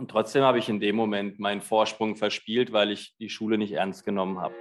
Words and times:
Und 0.00 0.10
trotzdem 0.10 0.42
habe 0.44 0.58
ich 0.58 0.70
in 0.70 0.80
dem 0.80 0.96
Moment 0.96 1.38
meinen 1.38 1.60
Vorsprung 1.60 2.16
verspielt, 2.16 2.72
weil 2.72 2.90
ich 2.90 3.14
die 3.18 3.28
Schule 3.28 3.58
nicht 3.58 3.72
ernst 3.72 4.02
genommen 4.02 4.40
habe. 4.40 4.54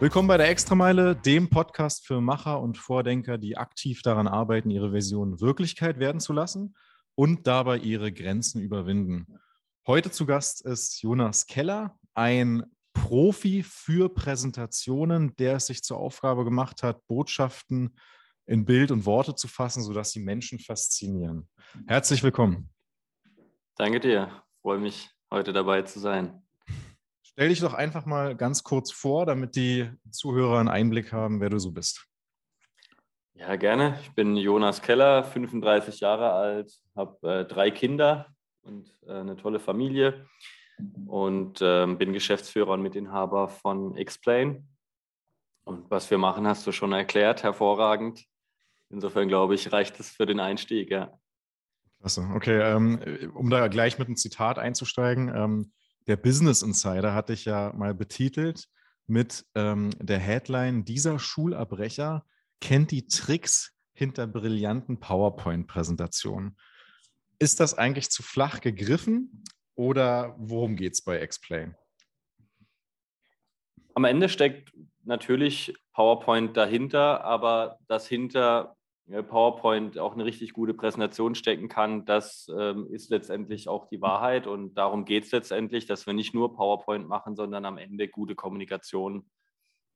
Willkommen 0.00 0.28
bei 0.28 0.38
der 0.38 0.48
Extrameile, 0.48 1.14
dem 1.14 1.50
Podcast 1.50 2.06
für 2.06 2.22
Macher 2.22 2.62
und 2.62 2.78
Vordenker, 2.78 3.36
die 3.36 3.58
aktiv 3.58 4.00
daran 4.00 4.26
arbeiten, 4.26 4.70
ihre 4.70 4.94
Vision 4.94 5.42
Wirklichkeit 5.42 5.98
werden 5.98 6.22
zu 6.22 6.32
lassen 6.32 6.74
und 7.14 7.46
dabei 7.46 7.76
ihre 7.76 8.12
Grenzen 8.12 8.62
überwinden. 8.62 9.26
Heute 9.86 10.10
zu 10.10 10.24
Gast 10.24 10.64
ist 10.64 11.02
Jonas 11.02 11.46
Keller, 11.46 11.98
ein 12.14 12.64
Profi 13.06 13.62
für 13.62 14.12
Präsentationen, 14.12 15.36
der 15.36 15.56
es 15.56 15.66
sich 15.66 15.84
zur 15.84 15.96
Aufgabe 15.96 16.44
gemacht 16.44 16.82
hat, 16.82 17.06
Botschaften 17.06 17.96
in 18.46 18.64
Bild 18.64 18.90
und 18.90 19.06
Worte 19.06 19.36
zu 19.36 19.46
fassen, 19.46 19.80
sodass 19.80 20.10
sie 20.10 20.18
Menschen 20.18 20.58
faszinieren. 20.58 21.48
Herzlich 21.86 22.24
willkommen. 22.24 22.68
Danke 23.76 24.00
dir. 24.00 24.42
freue 24.60 24.78
mich, 24.78 25.08
heute 25.30 25.52
dabei 25.52 25.82
zu 25.82 26.00
sein. 26.00 26.42
Stell 27.22 27.48
dich 27.48 27.60
doch 27.60 27.74
einfach 27.74 28.06
mal 28.06 28.34
ganz 28.34 28.64
kurz 28.64 28.90
vor, 28.90 29.24
damit 29.24 29.54
die 29.54 29.88
Zuhörer 30.10 30.58
einen 30.58 30.68
Einblick 30.68 31.12
haben, 31.12 31.40
wer 31.40 31.50
du 31.50 31.60
so 31.60 31.70
bist. 31.70 32.08
Ja, 33.34 33.54
gerne. 33.54 34.00
Ich 34.02 34.10
bin 34.16 34.36
Jonas 34.36 34.82
Keller, 34.82 35.22
35 35.22 36.00
Jahre 36.00 36.32
alt, 36.32 36.72
habe 36.96 37.28
äh, 37.30 37.44
drei 37.44 37.70
Kinder 37.70 38.34
und 38.62 38.90
äh, 39.06 39.12
eine 39.12 39.36
tolle 39.36 39.60
Familie 39.60 40.26
und 41.06 41.60
äh, 41.60 41.86
bin 41.86 42.12
Geschäftsführer 42.12 42.72
und 42.72 42.82
Mitinhaber 42.82 43.48
von 43.48 43.96
Explain. 43.96 44.68
Und 45.64 45.90
was 45.90 46.10
wir 46.10 46.18
machen, 46.18 46.46
hast 46.46 46.66
du 46.66 46.72
schon 46.72 46.92
erklärt, 46.92 47.42
hervorragend. 47.42 48.24
Insofern 48.90 49.28
glaube 49.28 49.54
ich, 49.54 49.72
reicht 49.72 49.98
es 49.98 50.10
für 50.10 50.26
den 50.26 50.38
Einstieg, 50.38 50.90
ja. 50.90 51.18
Klasse. 51.98 52.28
Okay, 52.34 52.60
ähm, 52.60 53.32
um 53.34 53.50
da 53.50 53.66
gleich 53.68 53.98
mit 53.98 54.06
einem 54.06 54.16
Zitat 54.16 54.58
einzusteigen. 54.58 55.32
Ähm, 55.34 55.72
der 56.06 56.16
Business 56.16 56.62
Insider 56.62 57.14
hatte 57.14 57.32
ich 57.32 57.44
ja 57.46 57.72
mal 57.74 57.94
betitelt 57.94 58.68
mit 59.06 59.44
ähm, 59.54 59.90
der 59.98 60.18
Headline: 60.18 60.84
Dieser 60.84 61.18
Schulabbrecher 61.18 62.24
kennt 62.60 62.90
die 62.90 63.06
Tricks 63.06 63.72
hinter 63.92 64.26
brillanten 64.26 65.00
PowerPoint-Präsentationen. 65.00 66.56
Ist 67.38 67.60
das 67.60 67.74
eigentlich 67.74 68.10
zu 68.10 68.22
flach 68.22 68.60
gegriffen 68.60 69.42
oder 69.76 70.34
worum 70.38 70.76
geht 70.76 70.94
es 70.94 71.02
bei 71.02 71.18
Explain? 71.18 71.74
Am 73.94 74.04
Ende 74.04 74.28
steckt 74.28 74.72
natürlich 75.04 75.74
PowerPoint 75.92 76.56
dahinter, 76.56 77.24
aber 77.24 77.78
das 77.86 78.06
hinter 78.06 78.76
PowerPoint 79.08 79.98
auch 79.98 80.14
eine 80.14 80.24
richtig 80.24 80.52
gute 80.52 80.74
Präsentation 80.74 81.36
stecken 81.36 81.68
kann, 81.68 82.04
das 82.04 82.50
ähm, 82.58 82.88
ist 82.90 83.10
letztendlich 83.10 83.68
auch 83.68 83.86
die 83.88 84.00
Wahrheit. 84.00 84.48
Und 84.48 84.74
darum 84.74 85.04
geht 85.04 85.24
es 85.24 85.32
letztendlich, 85.32 85.86
dass 85.86 86.06
wir 86.06 86.14
nicht 86.14 86.34
nur 86.34 86.56
PowerPoint 86.56 87.06
machen, 87.08 87.36
sondern 87.36 87.64
am 87.64 87.78
Ende 87.78 88.08
gute 88.08 88.34
Kommunikation 88.34 89.30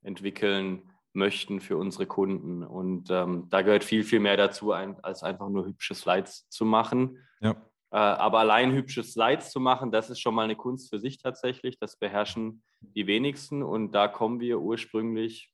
entwickeln 0.03 0.93
möchten 1.13 1.61
für 1.61 1.77
unsere 1.77 2.07
Kunden. 2.07 2.63
Und 2.63 3.11
ähm, 3.11 3.49
da 3.51 3.63
gehört 3.63 3.83
viel, 3.83 4.05
viel 4.05 4.21
mehr 4.21 4.37
dazu, 4.37 4.71
ein, 4.71 5.03
als 5.03 5.25
einfach 5.25 5.49
nur 5.49 5.67
hübsche 5.67 5.95
Slides 5.95 6.49
zu 6.49 6.65
machen. 6.65 7.19
Ja. 7.41 7.57
Äh, 7.93 7.97
aber 7.97 8.39
allein 8.41 8.73
hübsche 8.73 9.03
Slides 9.03 9.51
zu 9.51 9.61
machen, 9.61 9.91
das 9.91 10.11
ist 10.11 10.21
schon 10.21 10.35
mal 10.35 10.45
eine 10.45 10.57
Kunst 10.57 10.91
für 10.91 11.01
sich 11.01 11.19
tatsächlich. 11.19 11.79
Das 11.79 11.99
beherrschen 11.99 12.63
die 12.81 13.07
wenigsten. 13.07 13.63
Und 13.63 13.93
da 13.93 14.09
kommen 14.09 14.41
wir 14.41 14.61
ursprünglich 14.61 15.53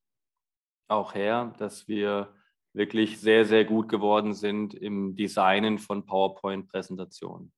auch 0.89 1.15
her, 1.15 1.55
dass 1.59 1.89
wir 1.89 2.35
wirklich 2.73 3.19
sehr, 3.21 3.47
sehr 3.47 3.65
gut 3.65 3.89
geworden 3.89 4.35
sind 4.35 4.75
im 4.75 5.17
Designen 5.17 5.79
von 5.79 6.05
PowerPoint-Präsentationen. 6.05 7.53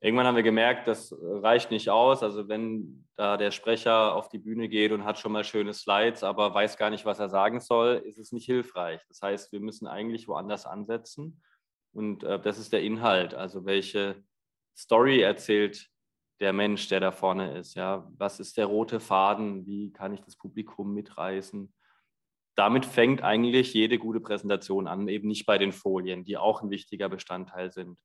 Irgendwann 0.00 0.26
haben 0.26 0.36
wir 0.36 0.42
gemerkt, 0.42 0.88
das 0.88 1.14
reicht 1.20 1.70
nicht 1.70 1.90
aus. 1.90 2.22
Also 2.22 2.48
wenn 2.48 3.06
da 3.16 3.36
der 3.36 3.50
Sprecher 3.50 4.14
auf 4.14 4.28
die 4.28 4.38
Bühne 4.38 4.68
geht 4.68 4.90
und 4.90 5.04
hat 5.04 5.18
schon 5.18 5.32
mal 5.32 5.44
schöne 5.44 5.72
Slides, 5.72 6.24
aber 6.24 6.54
weiß 6.54 6.76
gar 6.76 6.90
nicht, 6.90 7.04
was 7.04 7.20
er 7.20 7.28
sagen 7.28 7.60
soll, 7.60 8.02
ist 8.04 8.18
es 8.18 8.32
nicht 8.32 8.46
hilfreich. 8.46 9.00
Das 9.08 9.22
heißt, 9.22 9.52
wir 9.52 9.60
müssen 9.60 9.86
eigentlich 9.86 10.26
woanders 10.26 10.66
ansetzen. 10.66 11.40
Und 11.92 12.24
äh, 12.24 12.40
das 12.40 12.58
ist 12.58 12.72
der 12.72 12.82
Inhalt. 12.82 13.34
Also 13.34 13.64
welche 13.64 14.22
Story 14.76 15.20
erzählt 15.20 15.88
der 16.40 16.52
Mensch, 16.52 16.88
der 16.88 17.00
da 17.00 17.12
vorne 17.12 17.58
ist? 17.58 17.74
Ja, 17.74 18.10
was 18.16 18.40
ist 18.40 18.56
der 18.56 18.66
rote 18.66 19.00
Faden? 19.00 19.66
Wie 19.66 19.92
kann 19.92 20.12
ich 20.12 20.20
das 20.20 20.36
Publikum 20.36 20.94
mitreißen? 20.94 21.72
damit 22.54 22.84
fängt 22.84 23.22
eigentlich 23.22 23.72
jede 23.72 23.98
gute 23.98 24.20
Präsentation 24.20 24.86
an, 24.86 25.08
eben 25.08 25.28
nicht 25.28 25.46
bei 25.46 25.58
den 25.58 25.72
Folien, 25.72 26.24
die 26.24 26.36
auch 26.36 26.62
ein 26.62 26.70
wichtiger 26.70 27.08
Bestandteil 27.08 27.72
sind. 27.72 27.98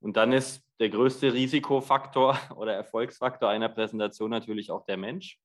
Und 0.00 0.16
dann 0.16 0.32
ist 0.32 0.62
der 0.80 0.90
größte 0.90 1.32
Risikofaktor 1.32 2.38
oder 2.56 2.74
Erfolgsfaktor 2.74 3.48
einer 3.48 3.68
Präsentation 3.68 4.30
natürlich 4.30 4.70
auch 4.70 4.84
der 4.84 4.96
Mensch, 4.96 5.38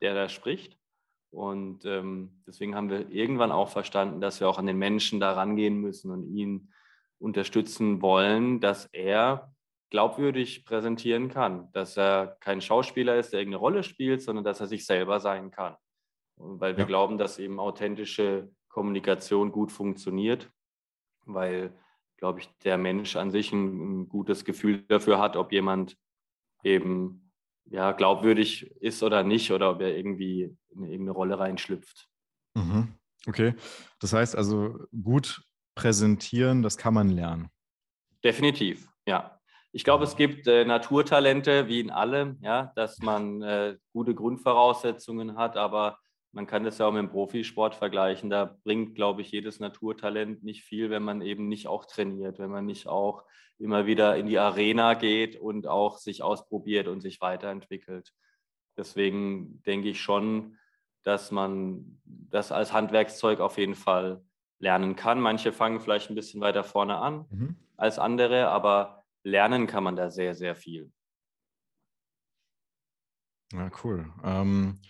der 0.00 0.14
da 0.14 0.28
spricht. 0.28 0.78
Und 1.30 1.84
ähm, 1.86 2.42
deswegen 2.46 2.74
haben 2.74 2.90
wir 2.90 3.10
irgendwann 3.10 3.52
auch 3.52 3.68
verstanden, 3.68 4.20
dass 4.20 4.40
wir 4.40 4.48
auch 4.48 4.58
an 4.58 4.66
den 4.66 4.78
Menschen 4.78 5.20
da 5.20 5.32
rangehen 5.32 5.80
müssen 5.80 6.10
und 6.10 6.24
ihn 6.34 6.72
unterstützen 7.22 8.02
wollen, 8.02 8.60
dass 8.60 8.86
er 8.86 9.54
glaubwürdig 9.90 10.64
präsentieren 10.64 11.28
kann, 11.28 11.70
dass 11.72 11.96
er 11.96 12.36
kein 12.40 12.60
Schauspieler 12.60 13.16
ist, 13.16 13.32
der 13.32 13.40
irgendeine 13.40 13.60
Rolle 13.60 13.82
spielt, 13.82 14.22
sondern 14.22 14.44
dass 14.44 14.60
er 14.60 14.66
sich 14.66 14.86
selber 14.86 15.20
sein 15.20 15.50
kann 15.50 15.76
weil 16.42 16.76
wir 16.76 16.82
ja. 16.82 16.86
glauben, 16.86 17.18
dass 17.18 17.38
eben 17.38 17.60
authentische 17.60 18.50
Kommunikation 18.68 19.52
gut 19.52 19.70
funktioniert, 19.70 20.50
weil, 21.24 21.72
glaube 22.16 22.40
ich, 22.40 22.48
der 22.64 22.78
Mensch 22.78 23.16
an 23.16 23.30
sich 23.30 23.52
ein, 23.52 24.00
ein 24.02 24.08
gutes 24.08 24.44
Gefühl 24.44 24.82
dafür 24.88 25.18
hat, 25.18 25.36
ob 25.36 25.52
jemand 25.52 25.96
eben 26.64 27.32
ja, 27.66 27.92
glaubwürdig 27.92 28.70
ist 28.80 29.02
oder 29.02 29.22
nicht 29.22 29.52
oder 29.52 29.70
ob 29.70 29.80
er 29.80 29.96
irgendwie 29.96 30.56
in 30.70 30.84
irgendeine 30.84 31.12
Rolle 31.12 31.38
reinschlüpft. 31.38 32.08
Mhm. 32.54 32.94
Okay, 33.26 33.54
das 34.00 34.12
heißt 34.12 34.36
also 34.36 34.80
gut 35.02 35.42
präsentieren, 35.74 36.62
das 36.62 36.76
kann 36.76 36.94
man 36.94 37.08
lernen. 37.08 37.48
Definitiv, 38.24 38.88
ja. 39.06 39.38
Ich 39.74 39.84
glaube, 39.84 40.04
es 40.04 40.16
gibt 40.16 40.46
äh, 40.46 40.66
Naturtalente 40.66 41.66
wie 41.66 41.80
in 41.80 41.90
allem, 41.90 42.38
ja, 42.42 42.72
dass 42.76 42.98
man 42.98 43.40
äh, 43.40 43.76
gute 43.94 44.14
Grundvoraussetzungen 44.14 45.36
hat, 45.36 45.56
aber 45.56 45.98
man 46.32 46.46
kann 46.46 46.64
das 46.64 46.78
ja 46.78 46.86
auch 46.86 46.92
mit 46.92 47.00
dem 47.00 47.10
Profisport 47.10 47.74
vergleichen. 47.74 48.28
Da 48.28 48.58
bringt, 48.64 48.94
glaube 48.94 49.22
ich, 49.22 49.30
jedes 49.30 49.60
Naturtalent 49.60 50.42
nicht 50.42 50.62
viel, 50.62 50.90
wenn 50.90 51.02
man 51.02 51.22
eben 51.22 51.48
nicht 51.48 51.68
auch 51.68 51.86
trainiert, 51.86 52.38
wenn 52.38 52.50
man 52.50 52.66
nicht 52.66 52.86
auch 52.86 53.24
immer 53.58 53.86
wieder 53.86 54.16
in 54.16 54.26
die 54.26 54.38
Arena 54.38 54.94
geht 54.94 55.36
und 55.36 55.66
auch 55.66 55.98
sich 55.98 56.22
ausprobiert 56.22 56.88
und 56.88 57.00
sich 57.00 57.20
weiterentwickelt. 57.20 58.12
Deswegen 58.76 59.62
denke 59.62 59.88
ich 59.90 60.00
schon, 60.00 60.58
dass 61.02 61.30
man 61.30 62.00
das 62.04 62.52
als 62.52 62.72
Handwerkszeug 62.72 63.40
auf 63.40 63.58
jeden 63.58 63.74
Fall 63.74 64.22
lernen 64.62 64.96
kann. 64.96 65.20
Manche 65.20 65.52
fangen 65.52 65.80
vielleicht 65.80 66.08
ein 66.08 66.14
bisschen 66.14 66.40
weiter 66.40 66.64
vorne 66.64 66.96
an 66.96 67.26
mhm. 67.30 67.56
als 67.76 67.98
andere, 67.98 68.48
aber 68.48 69.04
lernen 69.24 69.66
kann 69.66 69.84
man 69.84 69.96
da 69.96 70.10
sehr, 70.10 70.34
sehr 70.34 70.54
viel. 70.54 70.90
Ja, 73.52 73.70
cool. 73.84 74.10
Ähm 74.24 74.80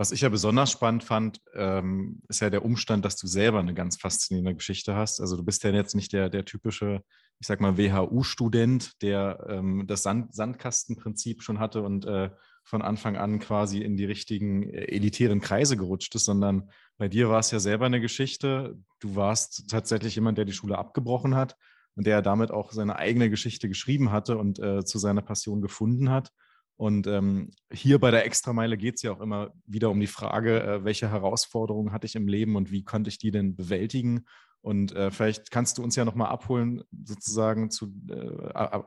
was 0.00 0.12
ich 0.12 0.20
ja 0.20 0.28
besonders 0.28 0.70
spannend 0.70 1.02
fand, 1.02 1.42
ähm, 1.54 2.22
ist 2.28 2.40
ja 2.40 2.50
der 2.50 2.64
Umstand, 2.64 3.04
dass 3.04 3.16
du 3.16 3.26
selber 3.26 3.58
eine 3.58 3.74
ganz 3.74 3.96
faszinierende 3.96 4.54
Geschichte 4.54 4.94
hast. 4.94 5.20
Also 5.20 5.36
du 5.36 5.44
bist 5.44 5.64
ja 5.64 5.70
jetzt 5.70 5.96
nicht 5.96 6.12
der, 6.12 6.30
der 6.30 6.44
typische, 6.44 7.02
ich 7.40 7.48
sag 7.48 7.60
mal, 7.60 7.76
WHU-Student, 7.76 9.02
der 9.02 9.44
ähm, 9.48 9.88
das 9.88 10.04
Sand 10.04 10.32
Sandkastenprinzip 10.32 11.42
schon 11.42 11.58
hatte 11.58 11.82
und 11.82 12.06
äh, 12.06 12.30
von 12.68 12.82
Anfang 12.82 13.16
an 13.16 13.38
quasi 13.38 13.80
in 13.80 13.96
die 13.96 14.04
richtigen 14.04 14.68
äh, 14.68 14.84
elitären 14.94 15.40
Kreise 15.40 15.76
gerutscht 15.78 16.14
ist, 16.14 16.26
sondern 16.26 16.70
bei 16.98 17.08
dir 17.08 17.30
war 17.30 17.38
es 17.38 17.50
ja 17.50 17.60
selber 17.60 17.86
eine 17.86 18.00
Geschichte. 18.00 18.76
Du 19.00 19.16
warst 19.16 19.70
tatsächlich 19.70 20.14
jemand, 20.16 20.36
der 20.36 20.44
die 20.44 20.52
Schule 20.52 20.76
abgebrochen 20.76 21.34
hat 21.34 21.56
und 21.94 22.06
der 22.06 22.20
damit 22.20 22.50
auch 22.50 22.72
seine 22.72 22.96
eigene 22.96 23.30
Geschichte 23.30 23.68
geschrieben 23.68 24.12
hatte 24.12 24.36
und 24.36 24.58
äh, 24.58 24.84
zu 24.84 24.98
seiner 24.98 25.22
Passion 25.22 25.62
gefunden 25.62 26.10
hat. 26.10 26.30
Und 26.76 27.06
ähm, 27.06 27.50
hier 27.72 27.98
bei 27.98 28.10
der 28.10 28.26
Extrameile 28.26 28.76
geht 28.76 28.96
es 28.96 29.02
ja 29.02 29.12
auch 29.12 29.20
immer 29.20 29.50
wieder 29.66 29.88
um 29.90 29.98
die 29.98 30.06
Frage, 30.06 30.62
äh, 30.62 30.84
welche 30.84 31.10
Herausforderungen 31.10 31.90
hatte 31.90 32.06
ich 32.06 32.16
im 32.16 32.28
Leben 32.28 32.54
und 32.54 32.70
wie 32.70 32.84
konnte 32.84 33.08
ich 33.08 33.18
die 33.18 33.30
denn 33.30 33.56
bewältigen? 33.56 34.26
Und 34.60 34.94
äh, 34.94 35.10
vielleicht 35.10 35.50
kannst 35.50 35.78
du 35.78 35.82
uns 35.82 35.96
ja 35.96 36.04
nochmal 36.04 36.28
abholen, 36.28 36.82
sozusagen 36.92 37.70
zu, 37.70 37.86
äh, 38.10 38.80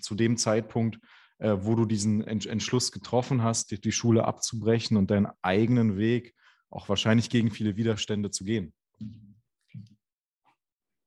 zu 0.00 0.16
dem 0.16 0.36
Zeitpunkt, 0.36 0.98
äh, 1.38 1.56
wo 1.60 1.74
du 1.74 1.84
diesen 1.84 2.22
Entschluss 2.22 2.92
getroffen 2.92 3.42
hast, 3.42 3.70
die, 3.70 3.80
die 3.80 3.92
Schule 3.92 4.24
abzubrechen 4.24 4.96
und 4.96 5.10
deinen 5.10 5.28
eigenen 5.42 5.96
Weg 5.96 6.34
auch 6.70 6.88
wahrscheinlich 6.88 7.30
gegen 7.30 7.50
viele 7.50 7.76
Widerstände 7.76 8.30
zu 8.30 8.44
gehen. 8.44 8.72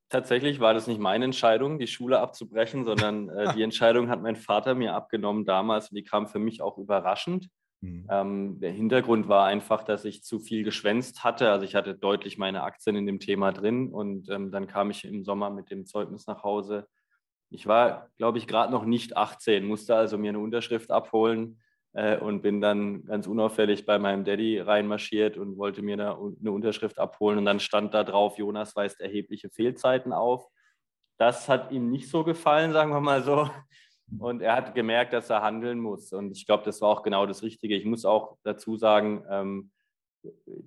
Tatsächlich 0.08 0.60
war 0.60 0.74
das 0.74 0.86
nicht 0.86 1.00
meine 1.00 1.24
Entscheidung, 1.24 1.78
die 1.78 1.86
Schule 1.86 2.20
abzubrechen, 2.20 2.84
sondern 2.84 3.30
äh, 3.30 3.54
die 3.56 3.62
Entscheidung 3.62 4.10
hat 4.10 4.20
mein 4.20 4.36
Vater 4.36 4.74
mir 4.74 4.94
abgenommen 4.94 5.44
damals 5.44 5.90
und 5.90 5.96
die 5.96 6.04
kam 6.04 6.26
für 6.26 6.38
mich 6.38 6.60
auch 6.60 6.76
überraschend. 6.76 7.48
Mhm. 7.80 8.06
Ähm, 8.10 8.60
der 8.60 8.72
Hintergrund 8.72 9.28
war 9.28 9.46
einfach, 9.46 9.82
dass 9.82 10.04
ich 10.04 10.22
zu 10.22 10.38
viel 10.38 10.64
geschwänzt 10.64 11.24
hatte. 11.24 11.50
Also 11.50 11.64
ich 11.64 11.74
hatte 11.74 11.94
deutlich 11.94 12.38
meine 12.38 12.62
Aktien 12.62 12.94
in 12.96 13.06
dem 13.06 13.20
Thema 13.20 13.52
drin 13.52 13.88
und 13.88 14.28
ähm, 14.28 14.50
dann 14.50 14.66
kam 14.66 14.90
ich 14.90 15.04
im 15.04 15.24
Sommer 15.24 15.50
mit 15.50 15.70
dem 15.70 15.86
Zeugnis 15.86 16.26
nach 16.26 16.42
Hause. 16.42 16.86
Ich 17.52 17.66
war, 17.66 18.08
glaube 18.16 18.38
ich, 18.38 18.46
gerade 18.46 18.72
noch 18.72 18.84
nicht 18.84 19.16
18, 19.16 19.64
musste 19.64 19.94
also 19.94 20.16
mir 20.16 20.30
eine 20.30 20.38
Unterschrift 20.38 20.90
abholen 20.90 21.60
äh, 21.92 22.16
und 22.16 22.42
bin 22.42 22.60
dann 22.60 23.04
ganz 23.04 23.26
unauffällig 23.26 23.84
bei 23.84 23.98
meinem 23.98 24.24
Daddy 24.24 24.58
reinmarschiert 24.58 25.36
und 25.36 25.58
wollte 25.58 25.82
mir 25.82 25.96
da 25.96 26.14
eine 26.14 26.50
Unterschrift 26.50 26.98
abholen. 26.98 27.38
Und 27.38 27.44
dann 27.44 27.60
stand 27.60 27.92
da 27.94 28.04
drauf, 28.04 28.38
Jonas 28.38 28.74
weist 28.74 29.00
erhebliche 29.00 29.50
Fehlzeiten 29.50 30.12
auf. 30.12 30.46
Das 31.18 31.48
hat 31.48 31.70
ihm 31.72 31.90
nicht 31.90 32.08
so 32.08 32.24
gefallen, 32.24 32.72
sagen 32.72 32.90
wir 32.90 33.00
mal 33.00 33.22
so. 33.22 33.50
Und 34.18 34.42
er 34.42 34.56
hat 34.56 34.74
gemerkt, 34.74 35.12
dass 35.12 35.30
er 35.30 35.42
handeln 35.42 35.78
muss. 35.78 36.12
Und 36.12 36.32
ich 36.32 36.46
glaube, 36.46 36.64
das 36.64 36.80
war 36.80 36.88
auch 36.88 37.02
genau 37.02 37.26
das 37.26 37.42
Richtige. 37.42 37.76
Ich 37.76 37.84
muss 37.84 38.04
auch 38.04 38.36
dazu 38.42 38.76
sagen, 38.76 39.24
ähm, 39.30 39.70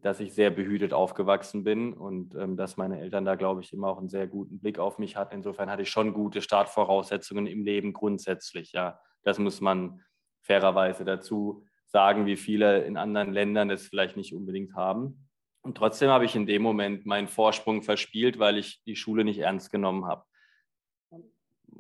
dass 0.02 0.20
ich 0.20 0.34
sehr 0.34 0.50
behütet 0.50 0.94
aufgewachsen 0.94 1.64
bin 1.64 1.94
und 1.94 2.36
ähm, 2.36 2.58
dass 2.58 2.78
meine 2.78 3.00
Eltern 3.00 3.26
da, 3.26 3.36
glaube 3.36 3.62
ich, 3.62 3.74
immer 3.74 3.88
auch 3.88 3.98
einen 3.98 4.10
sehr 4.10 4.28
guten 4.28 4.60
Blick 4.60 4.80
auf 4.80 5.00
mich 5.00 5.16
hatten. 5.16 5.36
Insofern 5.36 5.70
hatte 5.70 5.84
ich 5.84 5.90
schon 5.90 6.14
gute 6.14 6.42
Startvoraussetzungen 6.42 7.48
im 7.48 7.64
Leben 7.64 7.94
grundsätzlich. 7.94 8.74
Ja, 8.74 9.00
das 9.24 9.40
muss 9.40 9.62
man 9.62 10.02
fairerweise 10.42 11.06
dazu 11.06 11.66
sagen, 11.88 12.26
wie 12.26 12.36
viele 12.36 12.84
in 12.84 12.98
anderen 12.98 13.32
Ländern 13.32 13.70
das 13.70 13.88
vielleicht 13.88 14.18
nicht 14.18 14.34
unbedingt 14.34 14.76
haben. 14.76 15.28
Und 15.62 15.78
trotzdem 15.78 16.10
habe 16.10 16.26
ich 16.26 16.36
in 16.36 16.46
dem 16.46 16.62
Moment 16.62 17.06
meinen 17.06 17.28
Vorsprung 17.28 17.82
verspielt, 17.82 18.38
weil 18.38 18.58
ich 18.58 18.84
die 18.84 18.96
Schule 18.96 19.24
nicht 19.24 19.40
ernst 19.40 19.72
genommen 19.72 20.06
habe 20.06 20.26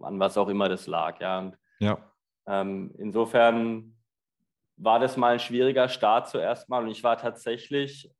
an 0.01 0.19
was 0.19 0.37
auch 0.37 0.49
immer 0.49 0.69
das 0.69 0.87
lag. 0.87 1.19
Ja, 1.19 1.39
und, 1.39 1.57
ja. 1.79 1.97
Ähm, 2.47 2.93
insofern 2.97 3.94
war 4.77 4.99
das 4.99 5.17
mal 5.17 5.33
ein 5.33 5.39
schwieriger 5.39 5.89
Start 5.89 6.29
zuerst 6.29 6.69
mal 6.69 6.83
und 6.83 6.89
ich 6.89 7.03
war 7.03 7.17
tatsächlich, 7.17 8.11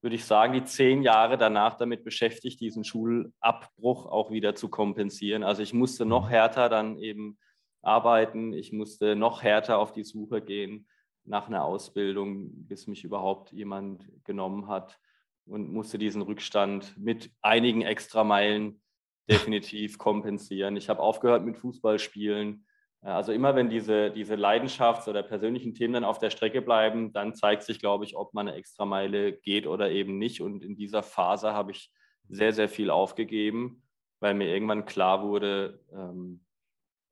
würde 0.00 0.16
ich 0.16 0.24
sagen, 0.24 0.52
die 0.52 0.64
zehn 0.64 1.02
Jahre 1.02 1.36
danach 1.36 1.76
damit 1.76 2.04
beschäftigt, 2.04 2.60
diesen 2.60 2.84
Schulabbruch 2.84 4.06
auch 4.06 4.30
wieder 4.30 4.54
zu 4.54 4.68
kompensieren. 4.68 5.42
Also 5.42 5.62
ich 5.62 5.74
musste 5.74 6.06
noch 6.06 6.26
mhm. 6.26 6.30
härter 6.30 6.68
dann 6.68 6.98
eben 6.98 7.38
arbeiten, 7.82 8.52
ich 8.52 8.72
musste 8.72 9.16
noch 9.16 9.42
härter 9.42 9.78
auf 9.78 9.92
die 9.92 10.04
Suche 10.04 10.40
gehen 10.40 10.88
nach 11.24 11.48
einer 11.48 11.64
Ausbildung, 11.64 12.50
bis 12.66 12.86
mich 12.86 13.04
überhaupt 13.04 13.52
jemand 13.52 14.08
genommen 14.24 14.68
hat 14.68 14.98
und 15.46 15.72
musste 15.72 15.98
diesen 15.98 16.22
Rückstand 16.22 16.96
mit 16.96 17.30
einigen 17.42 17.82
Extrameilen 17.82 18.80
definitiv 19.28 19.98
kompensieren. 19.98 20.76
Ich 20.76 20.88
habe 20.88 21.00
aufgehört 21.00 21.44
mit 21.44 21.58
Fußballspielen. 21.58 22.66
Also 23.00 23.32
immer 23.32 23.54
wenn 23.54 23.70
diese, 23.70 24.10
diese 24.10 24.34
Leidenschafts- 24.34 25.08
oder 25.08 25.22
persönlichen 25.22 25.72
Themen 25.72 25.94
dann 25.94 26.04
auf 26.04 26.18
der 26.18 26.30
Strecke 26.30 26.60
bleiben, 26.62 27.12
dann 27.12 27.34
zeigt 27.34 27.62
sich, 27.62 27.78
glaube 27.78 28.04
ich, 28.04 28.16
ob 28.16 28.34
man 28.34 28.48
eine 28.48 28.56
Extrameile 28.56 29.32
geht 29.32 29.66
oder 29.66 29.90
eben 29.90 30.18
nicht. 30.18 30.40
Und 30.40 30.64
in 30.64 30.76
dieser 30.76 31.02
Phase 31.02 31.52
habe 31.52 31.70
ich 31.70 31.92
sehr, 32.28 32.52
sehr 32.52 32.68
viel 32.68 32.90
aufgegeben, 32.90 33.82
weil 34.20 34.34
mir 34.34 34.48
irgendwann 34.48 34.84
klar 34.84 35.22
wurde, 35.22 35.80
ähm, 35.92 36.44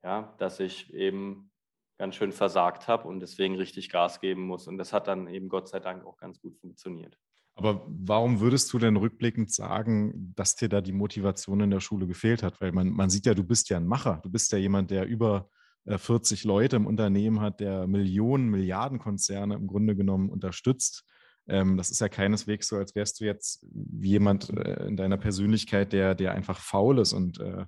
ja, 0.03 0.35
dass 0.39 0.59
ich 0.59 0.93
eben 0.93 1.51
ganz 1.97 2.15
schön 2.15 2.31
versagt 2.31 2.87
habe 2.87 3.07
und 3.07 3.21
deswegen 3.21 3.55
richtig 3.55 3.89
Gas 3.89 4.19
geben 4.19 4.43
muss. 4.43 4.67
Und 4.67 4.77
das 4.77 4.93
hat 4.93 5.07
dann 5.07 5.27
eben 5.27 5.49
Gott 5.49 5.67
sei 5.69 5.79
Dank 5.79 6.05
auch 6.05 6.17
ganz 6.17 6.39
gut 6.39 6.57
funktioniert. 6.57 7.17
Aber 7.55 7.87
warum 7.87 8.39
würdest 8.39 8.71
du 8.71 8.77
denn 8.77 8.97
rückblickend 8.97 9.51
sagen, 9.51 10.33
dass 10.35 10.55
dir 10.55 10.69
da 10.69 10.79
die 10.79 10.91
Motivation 10.91 11.61
in 11.61 11.71
der 11.71 11.79
Schule 11.79 12.05
gefehlt 12.05 12.43
hat? 12.43 12.61
Weil 12.61 12.71
man, 12.71 12.89
man 12.91 13.09
sieht 13.09 13.25
ja, 13.25 13.33
du 13.33 13.43
bist 13.43 13.69
ja 13.69 13.77
ein 13.77 13.87
Macher. 13.87 14.19
Du 14.21 14.29
bist 14.29 14.51
ja 14.51 14.59
jemand, 14.59 14.91
der 14.91 15.07
über 15.07 15.49
40 15.87 16.43
äh, 16.43 16.47
Leute 16.47 16.75
im 16.75 16.85
Unternehmen 16.85 17.41
hat, 17.41 17.59
der 17.59 17.87
Millionen, 17.87 18.49
Milliarden 18.49 18.99
Konzerne 18.99 19.55
im 19.55 19.67
Grunde 19.67 19.95
genommen 19.95 20.29
unterstützt. 20.29 21.05
Ähm, 21.47 21.77
das 21.77 21.89
ist 21.89 22.01
ja 22.01 22.09
keineswegs 22.09 22.67
so, 22.67 22.77
als 22.77 22.95
wärst 22.95 23.19
du 23.19 23.25
jetzt 23.25 23.65
jemand 23.99 24.49
äh, 24.49 24.87
in 24.87 24.97
deiner 24.97 25.17
Persönlichkeit, 25.17 25.93
der, 25.93 26.15
der 26.15 26.33
einfach 26.33 26.59
faul 26.59 26.99
ist 26.99 27.13
und 27.13 27.39
äh, 27.39 27.65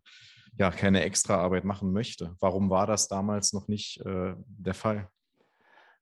ja 0.57 0.71
keine 0.71 1.03
Extraarbeit 1.03 1.63
machen 1.63 1.93
möchte. 1.93 2.35
Warum 2.39 2.69
war 2.69 2.87
das 2.87 3.07
damals 3.07 3.53
noch 3.53 3.67
nicht 3.67 4.01
der 4.03 4.73
Fall? 4.73 5.07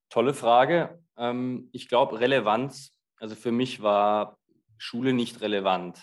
Tolle 0.09 0.33
Frage. 0.33 0.99
Ähm, 1.17 1.69
ich 1.73 1.89
glaube, 1.89 2.19
Relevanz 2.19 2.97
also 3.19 3.35
für 3.35 3.51
mich 3.51 3.81
war 3.81 4.37
Schule 4.77 5.13
nicht 5.13 5.41
relevant. 5.41 5.99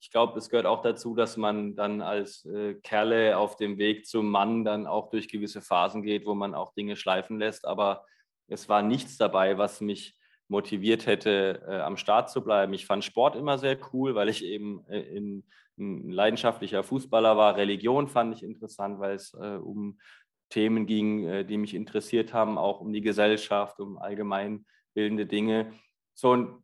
Ich 0.00 0.10
glaube, 0.10 0.38
es 0.38 0.50
gehört 0.50 0.66
auch 0.66 0.82
dazu, 0.82 1.14
dass 1.14 1.36
man 1.36 1.74
dann 1.74 2.02
als 2.02 2.44
äh, 2.44 2.74
Kerle 2.74 3.38
auf 3.38 3.56
dem 3.56 3.78
Weg 3.78 4.06
zum 4.06 4.30
Mann 4.30 4.64
dann 4.64 4.86
auch 4.86 5.10
durch 5.10 5.28
gewisse 5.28 5.62
Phasen 5.62 6.02
geht, 6.02 6.26
wo 6.26 6.34
man 6.34 6.54
auch 6.54 6.74
Dinge 6.74 6.96
schleifen 6.96 7.38
lässt. 7.38 7.66
Aber 7.66 8.04
es 8.48 8.68
war 8.68 8.82
nichts 8.82 9.16
dabei, 9.16 9.58
was 9.58 9.80
mich 9.80 10.16
motiviert 10.48 11.06
hätte, 11.06 11.62
äh, 11.66 11.80
am 11.80 11.96
Start 11.96 12.30
zu 12.30 12.44
bleiben. 12.44 12.72
Ich 12.72 12.86
fand 12.86 13.04
Sport 13.04 13.36
immer 13.36 13.58
sehr 13.58 13.78
cool, 13.92 14.14
weil 14.14 14.28
ich 14.28 14.44
eben 14.44 14.84
äh, 14.88 15.00
in, 15.00 15.44
ein 15.78 16.10
leidenschaftlicher 16.10 16.82
Fußballer 16.82 17.36
war. 17.36 17.56
Religion 17.56 18.08
fand 18.08 18.34
ich 18.34 18.42
interessant, 18.42 18.98
weil 18.98 19.16
es 19.16 19.34
äh, 19.34 19.56
um 19.56 19.98
Themen 20.48 20.86
ging, 20.86 21.24
äh, 21.26 21.44
die 21.44 21.58
mich 21.58 21.74
interessiert 21.74 22.32
haben, 22.32 22.58
auch 22.58 22.80
um 22.80 22.92
die 22.92 23.02
Gesellschaft, 23.02 23.80
um 23.80 23.98
allgemein 23.98 24.64
bildende 24.94 25.26
Dinge. 25.26 25.72
So, 26.14 26.30
und 26.30 26.62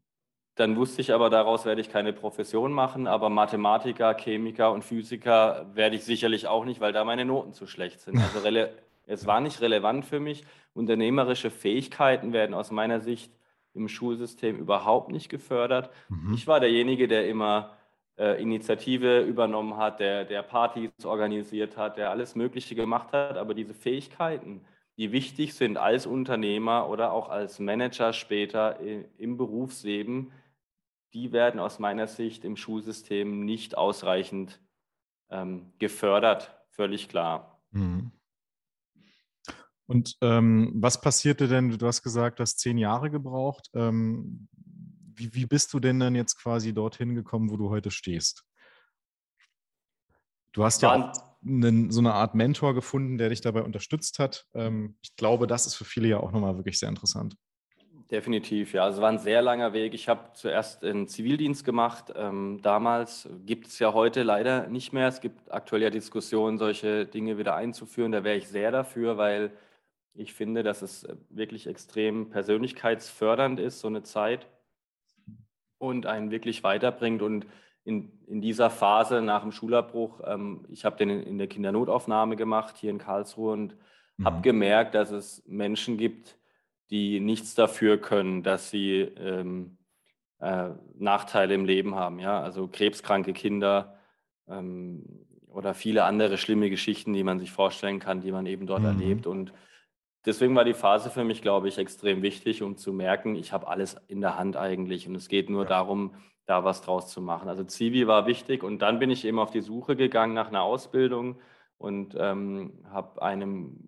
dann 0.63 0.77
wusste 0.77 1.01
ich 1.01 1.13
aber, 1.13 1.29
daraus 1.29 1.65
werde 1.65 1.81
ich 1.81 1.91
keine 1.91 2.13
Profession 2.13 2.73
machen, 2.73 3.09
aber 3.09 3.31
Mathematiker, 3.31 4.15
Chemiker 4.15 4.71
und 4.71 4.85
Physiker 4.85 5.67
werde 5.75 5.97
ich 5.97 6.05
sicherlich 6.05 6.47
auch 6.47 6.65
nicht, 6.65 6.81
weil 6.81 6.93
da 6.93 7.03
meine 7.03 7.25
Noten 7.25 7.53
zu 7.53 7.67
schlecht 7.67 7.99
sind. 7.99 8.17
Also 8.19 8.47
es 9.07 9.27
war 9.27 9.41
nicht 9.41 9.61
relevant 9.61 10.05
für 10.05 10.21
mich. 10.21 10.45
Unternehmerische 10.73 11.51
Fähigkeiten 11.51 12.33
werden 12.33 12.55
aus 12.55 12.71
meiner 12.71 13.01
Sicht 13.01 13.33
im 13.75 13.89
Schulsystem 13.89 14.57
überhaupt 14.57 15.11
nicht 15.11 15.29
gefördert. 15.29 15.91
Mhm. 16.09 16.35
Ich 16.35 16.47
war 16.47 16.61
derjenige, 16.61 17.09
der 17.09 17.27
immer 17.27 17.77
äh, 18.17 18.41
Initiative 18.41 19.23
übernommen 19.23 19.77
hat, 19.77 19.99
der, 19.99 20.25
der 20.25 20.45
Partys 20.45 20.93
organisiert 21.05 21.77
hat, 21.77 21.97
der 21.97 22.11
alles 22.11 22.37
Mögliche 22.37 22.77
gemacht 22.77 23.13
hat, 23.13 23.37
aber 23.37 23.55
diese 23.55 23.75
Fähigkeiten, 23.75 24.61
die 24.97 25.11
wichtig 25.11 25.55
sind 25.55 25.77
als 25.77 26.07
Unternehmer 26.07 26.89
oder 26.89 27.13
auch 27.13 27.31
als 27.31 27.59
Manager 27.59 28.13
später 28.13 28.79
im 29.19 29.37
Berufsleben, 29.37 30.31
die 31.15 31.33
werden 31.33 31.61
aus 31.61 31.79
meiner 31.79 32.07
Sicht 32.07 32.45
im 32.45 32.57
Schulsystem 32.57 33.45
nicht 33.45 33.77
ausreichend 33.77 34.61
ähm, 35.31 35.73
gefördert, 35.79 36.57
völlig 36.71 37.09
klar. 37.09 37.63
Mhm. 37.71 38.13
Und 39.87 40.17
ähm, 40.23 40.73
was 40.77 41.01
passierte 41.01 41.49
denn? 41.49 41.77
Du 41.77 41.87
hast 41.87 42.03
gesagt, 42.03 42.39
du 42.39 42.43
hast 42.43 42.59
zehn 42.59 42.79
Jahre 42.79 43.11
gebraucht. 43.11 43.69
Ähm, 43.75 44.49
wie, 45.15 45.35
wie 45.35 45.47
bist 45.47 45.73
du 45.75 45.81
denn 45.81 46.01
dann 46.01 46.15
jetzt 46.15 46.37
quasi 46.37 46.73
dorthin 46.73 47.15
gekommen, 47.15 47.51
wo 47.51 47.57
du 47.57 47.69
heute 47.69 47.91
stehst? 47.91 48.45
Du 50.53 50.65
hast 50.65 50.83
ja 50.83 50.95
auch 50.95 51.13
einen, 51.45 51.91
so 51.91 52.01
eine 52.01 52.15
Art 52.15 52.35
Mentor 52.35 52.75
gefunden, 52.75 53.19
der 53.19 53.31
dich 53.31 53.41
dabei 53.41 53.63
unterstützt 53.63 54.19
hat. 54.19 54.47
Ähm, 54.55 54.97
ich 55.03 55.17
glaube, 55.17 55.47
das 55.47 55.67
ist 55.67 55.75
für 55.75 55.85
viele 55.85 56.09
ja 56.09 56.21
auch 56.21 56.33
nochmal 56.33 56.57
wirklich 56.57 56.79
sehr 56.79 56.89
interessant. 56.89 57.37
Definitiv, 58.13 58.75
ja. 58.75 58.87
Es 58.91 59.01
war 59.01 59.09
ein 59.09 59.19
sehr 59.19 59.41
langer 59.41 59.73
Weg. 59.73 59.95
Ich 59.95 60.07
habe 60.07 60.21
zuerst 60.35 60.85
einen 60.85 61.09
Zivildienst 61.09 61.65
gemacht. 61.65 62.13
Ähm, 62.15 62.61
damals 62.61 63.27
gibt 63.47 63.69
es 63.69 63.79
ja 63.79 63.95
heute 63.95 64.23
leider 64.23 64.67
nicht 64.67 64.93
mehr. 64.93 65.09
Es 65.09 65.23
gibt 65.23 65.51
aktuell 65.51 65.81
ja 65.81 65.89
Diskussionen, 65.89 66.59
solche 66.59 67.07
Dinge 67.07 67.39
wieder 67.39 67.57
einzuführen. 67.57 68.13
Da 68.13 68.23
wäre 68.23 68.37
ich 68.37 68.49
sehr 68.49 68.71
dafür, 68.71 69.17
weil 69.17 69.51
ich 70.13 70.35
finde, 70.35 70.63
dass 70.63 70.83
es 70.83 71.09
wirklich 71.31 71.67
extrem 71.67 72.29
persönlichkeitsfördernd 72.29 73.59
ist, 73.59 73.81
so 73.81 73.89
eine 73.89 74.03
Zeit 74.03 74.47
und 75.79 76.05
einen 76.05 76.31
wirklich 76.31 76.63
weiterbringt. 76.63 77.23
Und 77.23 77.47
in, 77.83 78.13
in 78.27 78.43
dieser 78.43 78.69
Phase 78.69 79.23
nach 79.23 79.41
dem 79.41 79.53
Schulabbruch, 79.53 80.21
ähm, 80.27 80.67
ich 80.69 80.85
habe 80.85 80.99
den 80.99 81.09
in, 81.09 81.23
in, 81.23 81.39
der 81.39 81.47
Kindernotaufnahme 81.47 82.37
gemacht 82.37 82.77
hier 82.77 82.91
in 82.91 82.99
Karlsruhe 82.99 83.55
und 83.55 83.75
mhm. 84.19 84.25
habe 84.27 84.43
gemerkt, 84.43 84.95
dass 84.95 85.11
es 85.13 85.43
Menschen 85.47 85.97
gibt, 85.97 86.37
die 86.93 87.21
nichts 87.21 87.55
dafür 87.55 87.97
können, 87.97 88.43
dass 88.43 88.71
sie 88.71 89.01
ähm, 89.01 89.79
äh, 90.41 90.69
Nachteile 90.99 91.55
im 91.55 91.65
Leben 91.65 91.95
haben. 91.95 92.19
Ja? 92.19 92.43
Also 92.43 92.69
krebskranke 92.69 93.33
Kinder 93.33 93.97
ähm, 94.47 95.03
oder 95.49 95.73
viele 95.73 96.05
andere 96.05 96.37
schlimme 96.37 96.69
Geschichten, 96.69 97.15
die 97.15 97.25
man 97.25 97.39
sich 97.39 97.51
vorstellen 97.51 97.99
kann, 97.99 98.21
die 98.21 98.31
man 98.31 98.45
eben 98.45 98.67
dort 98.67 98.81
mhm. 98.83 98.89
erlebt. 98.89 99.27
Und 99.27 99.55
deswegen 100.27 100.55
war 100.55 100.67
die 100.67 100.75
Phase 100.75 101.09
für 101.09 101.25
mich, 101.25 101.41
glaube 101.41 101.69
ich, 101.69 101.79
extrem 101.79 102.21
wichtig, 102.21 102.63
um 102.63 102.77
zu 102.77 102.93
merken, 102.93 103.37
ich 103.37 103.55
habe 103.55 103.69
alles 103.69 103.97
in 104.09 104.21
der 104.21 104.37
Hand 104.37 104.59
eigentlich. 104.59 105.09
Und 105.09 105.15
es 105.15 105.29
geht 105.29 105.49
nur 105.49 105.63
ja. 105.63 105.71
darum, 105.71 106.15
da 106.45 106.63
was 106.63 106.83
draus 106.83 107.09
zu 107.09 107.23
machen. 107.23 107.49
Also 107.49 107.65
Zivi 107.65 108.07
war 108.07 108.27
wichtig 108.27 108.63
und 108.63 108.81
dann 108.83 108.99
bin 108.99 109.11
ich 109.11 109.25
eben 109.25 109.39
auf 109.39 109.51
die 109.51 109.63
Suche 109.63 109.97
gegangen 109.97 110.35
nach 110.35 110.49
einer 110.49 110.63
Ausbildung 110.63 111.39
und 111.79 112.15
ähm, 112.19 112.85
habe 112.91 113.23
einem 113.23 113.79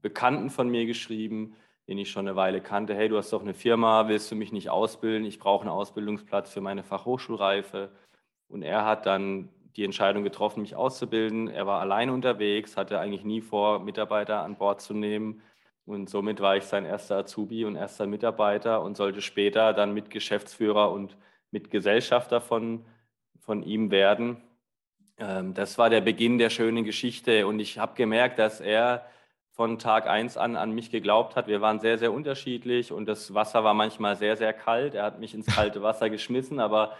Bekannten 0.00 0.48
von 0.48 0.70
mir 0.70 0.86
geschrieben, 0.86 1.54
den 1.88 1.98
ich 1.98 2.10
schon 2.10 2.26
eine 2.26 2.36
Weile 2.36 2.60
kannte, 2.60 2.94
hey, 2.94 3.08
du 3.08 3.16
hast 3.16 3.32
doch 3.32 3.42
eine 3.42 3.54
Firma, 3.54 4.08
willst 4.08 4.30
du 4.30 4.36
mich 4.36 4.52
nicht 4.52 4.70
ausbilden? 4.70 5.26
Ich 5.26 5.38
brauche 5.38 5.62
einen 5.62 5.70
Ausbildungsplatz 5.70 6.50
für 6.50 6.60
meine 6.60 6.82
Fachhochschulreife. 6.82 7.90
Und 8.48 8.62
er 8.62 8.84
hat 8.84 9.06
dann 9.06 9.50
die 9.76 9.84
Entscheidung 9.84 10.22
getroffen, 10.22 10.62
mich 10.62 10.76
auszubilden. 10.76 11.48
Er 11.48 11.66
war 11.66 11.80
allein 11.80 12.10
unterwegs, 12.10 12.76
hatte 12.76 13.00
eigentlich 13.00 13.24
nie 13.24 13.40
vor, 13.40 13.80
Mitarbeiter 13.80 14.42
an 14.42 14.56
Bord 14.56 14.80
zu 14.80 14.94
nehmen. 14.94 15.42
Und 15.86 16.08
somit 16.08 16.40
war 16.40 16.56
ich 16.56 16.64
sein 16.64 16.86
erster 16.86 17.18
Azubi 17.18 17.64
und 17.64 17.76
erster 17.76 18.06
Mitarbeiter 18.06 18.82
und 18.82 18.96
sollte 18.96 19.20
später 19.20 19.74
dann 19.74 19.92
mit 19.92 20.10
Geschäftsführer 20.10 20.90
und 20.90 21.16
mit 21.50 21.70
Gesellschafter 21.70 22.40
von, 22.40 22.84
von 23.40 23.62
ihm 23.62 23.90
werden. 23.90 24.40
Ähm, 25.18 25.52
das 25.54 25.76
war 25.76 25.90
der 25.90 26.00
Beginn 26.00 26.38
der 26.38 26.50
schönen 26.50 26.84
Geschichte 26.84 27.46
und 27.46 27.60
ich 27.60 27.78
habe 27.78 27.94
gemerkt, 27.94 28.38
dass 28.38 28.60
er 28.60 29.06
von 29.54 29.78
Tag 29.78 30.08
1 30.08 30.36
an 30.36 30.56
an 30.56 30.72
mich 30.72 30.90
geglaubt 30.90 31.36
hat. 31.36 31.46
Wir 31.46 31.60
waren 31.60 31.78
sehr, 31.78 31.96
sehr 31.96 32.12
unterschiedlich 32.12 32.90
und 32.90 33.06
das 33.06 33.34
Wasser 33.34 33.62
war 33.62 33.72
manchmal 33.72 34.16
sehr, 34.16 34.36
sehr 34.36 34.52
kalt. 34.52 34.94
Er 34.94 35.04
hat 35.04 35.20
mich 35.20 35.32
ins 35.32 35.46
kalte 35.46 35.80
Wasser 35.80 36.10
geschmissen, 36.10 36.58
aber 36.58 36.94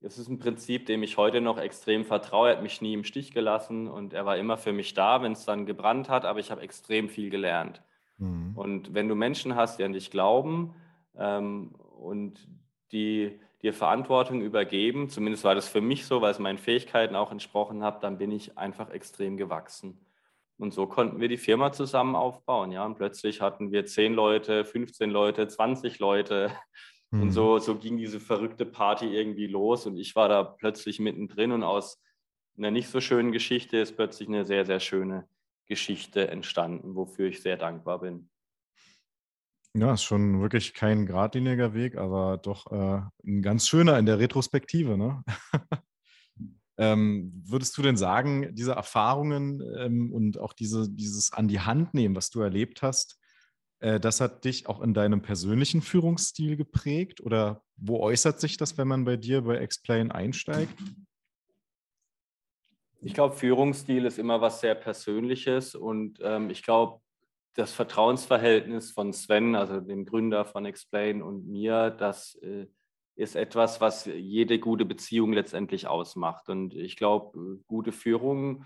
es 0.00 0.16
ist 0.16 0.28
ein 0.28 0.38
Prinzip, 0.38 0.86
dem 0.86 1.02
ich 1.02 1.16
heute 1.16 1.40
noch 1.40 1.58
extrem 1.58 2.04
vertraue. 2.04 2.50
Er 2.50 2.56
hat 2.56 2.62
mich 2.62 2.80
nie 2.80 2.94
im 2.94 3.02
Stich 3.02 3.34
gelassen 3.34 3.88
und 3.88 4.12
er 4.12 4.24
war 4.24 4.36
immer 4.36 4.56
für 4.56 4.72
mich 4.72 4.94
da, 4.94 5.20
wenn 5.20 5.32
es 5.32 5.44
dann 5.46 5.66
gebrannt 5.66 6.08
hat, 6.08 6.24
aber 6.24 6.38
ich 6.38 6.52
habe 6.52 6.60
extrem 6.60 7.08
viel 7.08 7.28
gelernt. 7.28 7.82
Mhm. 8.18 8.52
Und 8.54 8.94
wenn 8.94 9.08
du 9.08 9.16
Menschen 9.16 9.56
hast, 9.56 9.80
die 9.80 9.84
an 9.84 9.92
dich 9.92 10.12
glauben 10.12 10.76
ähm, 11.18 11.74
und 11.98 12.38
die 12.92 13.40
dir 13.62 13.72
Verantwortung 13.72 14.42
übergeben, 14.42 15.08
zumindest 15.08 15.42
war 15.42 15.56
das 15.56 15.68
für 15.68 15.80
mich 15.80 16.06
so, 16.06 16.20
weil 16.20 16.30
es 16.30 16.38
meinen 16.38 16.58
Fähigkeiten 16.58 17.16
auch 17.16 17.32
entsprochen 17.32 17.82
hat, 17.82 18.04
dann 18.04 18.16
bin 18.16 18.30
ich 18.30 18.56
einfach 18.56 18.90
extrem 18.90 19.36
gewachsen. 19.36 19.98
Und 20.58 20.72
so 20.72 20.86
konnten 20.86 21.20
wir 21.20 21.28
die 21.28 21.36
Firma 21.36 21.72
zusammen 21.72 22.16
aufbauen. 22.16 22.72
Ja? 22.72 22.84
Und 22.86 22.96
plötzlich 22.96 23.40
hatten 23.40 23.72
wir 23.72 23.84
10 23.84 24.14
Leute, 24.14 24.64
15 24.64 25.10
Leute, 25.10 25.48
20 25.48 25.98
Leute. 25.98 26.50
Mhm. 27.10 27.22
Und 27.22 27.30
so, 27.32 27.58
so 27.58 27.76
ging 27.76 27.98
diese 27.98 28.20
verrückte 28.20 28.64
Party 28.64 29.06
irgendwie 29.06 29.46
los. 29.46 29.86
Und 29.86 29.96
ich 29.98 30.16
war 30.16 30.28
da 30.28 30.42
plötzlich 30.42 30.98
mittendrin. 30.98 31.52
Und 31.52 31.62
aus 31.62 32.02
einer 32.56 32.70
nicht 32.70 32.88
so 32.88 33.00
schönen 33.00 33.32
Geschichte 33.32 33.76
ist 33.78 33.96
plötzlich 33.96 34.28
eine 34.28 34.44
sehr, 34.44 34.64
sehr 34.64 34.80
schöne 34.80 35.28
Geschichte 35.66 36.28
entstanden, 36.28 36.94
wofür 36.94 37.28
ich 37.28 37.42
sehr 37.42 37.56
dankbar 37.56 38.00
bin. 38.00 38.30
Ja, 39.74 39.92
ist 39.92 40.04
schon 40.04 40.40
wirklich 40.40 40.72
kein 40.72 41.04
geradliniger 41.04 41.74
Weg, 41.74 41.98
aber 41.98 42.38
doch 42.38 42.72
äh, 42.72 43.02
ein 43.26 43.42
ganz 43.42 43.68
schöner 43.68 43.98
in 43.98 44.06
der 44.06 44.18
Retrospektive. 44.18 44.96
Ne? 44.96 45.22
ähm, 46.78 47.32
würdest 47.46 47.76
du 47.78 47.82
denn 47.82 47.96
sagen, 47.96 48.54
diese 48.54 48.72
Erfahrungen 48.72 49.62
ähm, 49.78 50.12
und 50.12 50.38
auch 50.38 50.52
diese, 50.52 50.90
dieses 50.90 51.32
an 51.32 51.48
die 51.48 51.60
Hand 51.60 51.94
nehmen, 51.94 52.14
was 52.14 52.30
du 52.30 52.40
erlebt 52.40 52.82
hast, 52.82 53.18
äh, 53.80 54.00
das 54.00 54.20
hat 54.20 54.44
dich 54.44 54.68
auch 54.68 54.80
in 54.80 54.94
deinem 54.94 55.22
persönlichen 55.22 55.82
Führungsstil 55.82 56.56
geprägt? 56.56 57.20
Oder 57.20 57.62
wo 57.76 58.00
äußert 58.00 58.40
sich 58.40 58.56
das, 58.56 58.76
wenn 58.78 58.88
man 58.88 59.04
bei 59.04 59.16
dir 59.16 59.42
bei 59.42 59.56
Explain 59.56 60.10
einsteigt? 60.10 60.78
Ich 63.02 63.14
glaube, 63.14 63.36
Führungsstil 63.36 64.04
ist 64.04 64.18
immer 64.18 64.40
was 64.40 64.60
sehr 64.60 64.74
Persönliches 64.74 65.74
und 65.74 66.18
ähm, 66.22 66.50
ich 66.50 66.62
glaube, 66.62 67.00
das 67.54 67.72
Vertrauensverhältnis 67.72 68.90
von 68.90 69.12
Sven, 69.12 69.54
also 69.54 69.80
dem 69.80 70.04
Gründer 70.04 70.44
von 70.44 70.66
Explain 70.66 71.22
und 71.22 71.46
mir, 71.46 71.90
das 71.90 72.34
äh, 72.42 72.66
ist 73.16 73.34
etwas, 73.34 73.80
was 73.80 74.04
jede 74.04 74.58
gute 74.58 74.84
Beziehung 74.84 75.32
letztendlich 75.32 75.86
ausmacht. 75.86 76.48
Und 76.48 76.74
ich 76.74 76.96
glaube, 76.96 77.58
gute 77.66 77.90
Führung 77.90 78.64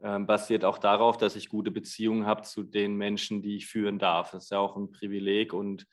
äh, 0.00 0.18
basiert 0.20 0.64
auch 0.64 0.78
darauf, 0.78 1.16
dass 1.16 1.36
ich 1.36 1.48
gute 1.48 1.72
Beziehungen 1.72 2.24
habe 2.24 2.42
zu 2.42 2.62
den 2.62 2.96
Menschen, 2.96 3.42
die 3.42 3.56
ich 3.56 3.66
führen 3.66 3.98
darf. 3.98 4.30
Das 4.30 4.44
ist 4.44 4.50
ja 4.50 4.58
auch 4.60 4.76
ein 4.76 4.92
Privileg 4.92 5.52
und 5.52 5.86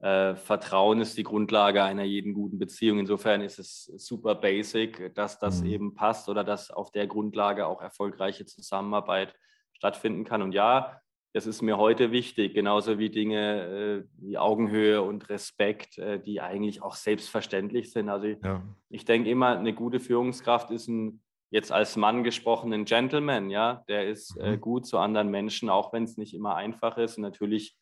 äh, 0.00 0.34
Vertrauen 0.34 1.00
ist 1.00 1.16
die 1.16 1.22
Grundlage 1.22 1.84
einer 1.84 2.02
jeden 2.02 2.34
guten 2.34 2.58
Beziehung. 2.58 2.98
Insofern 2.98 3.40
ist 3.40 3.60
es 3.60 3.84
super 3.84 4.34
basic, 4.34 5.14
dass 5.14 5.38
das 5.38 5.62
mhm. 5.62 5.66
eben 5.68 5.94
passt 5.94 6.28
oder 6.28 6.42
dass 6.42 6.72
auf 6.72 6.90
der 6.90 7.06
Grundlage 7.06 7.66
auch 7.66 7.80
erfolgreiche 7.80 8.44
Zusammenarbeit 8.44 9.34
stattfinden 9.72 10.24
kann. 10.24 10.42
Und 10.42 10.52
ja, 10.52 11.00
das 11.34 11.46
ist 11.46 11.62
mir 11.62 11.78
heute 11.78 12.12
wichtig, 12.12 12.54
genauso 12.54 12.98
wie 13.00 13.10
Dinge 13.10 14.04
äh, 14.06 14.22
wie 14.22 14.38
Augenhöhe 14.38 15.02
und 15.02 15.28
Respekt, 15.28 15.98
äh, 15.98 16.20
die 16.20 16.40
eigentlich 16.40 16.80
auch 16.80 16.94
selbstverständlich 16.94 17.90
sind. 17.90 18.08
Also 18.08 18.28
ich, 18.28 18.38
ja. 18.42 18.62
ich 18.88 19.04
denke 19.04 19.28
immer, 19.28 19.58
eine 19.58 19.74
gute 19.74 19.98
Führungskraft 19.98 20.70
ist 20.70 20.86
ein 20.88 21.20
jetzt 21.50 21.72
als 21.72 21.96
Mann 21.96 22.24
gesprochenen 22.24 22.84
Gentleman, 22.84 23.50
ja, 23.50 23.84
der 23.88 24.08
ist 24.08 24.36
äh, 24.38 24.52
mhm. 24.52 24.60
gut 24.60 24.86
zu 24.86 24.98
anderen 24.98 25.30
Menschen, 25.30 25.70
auch 25.70 25.92
wenn 25.92 26.04
es 26.04 26.16
nicht 26.16 26.34
immer 26.34 26.54
einfach 26.54 26.98
ist. 26.98 27.16
Und 27.16 27.22
natürlich 27.22 27.76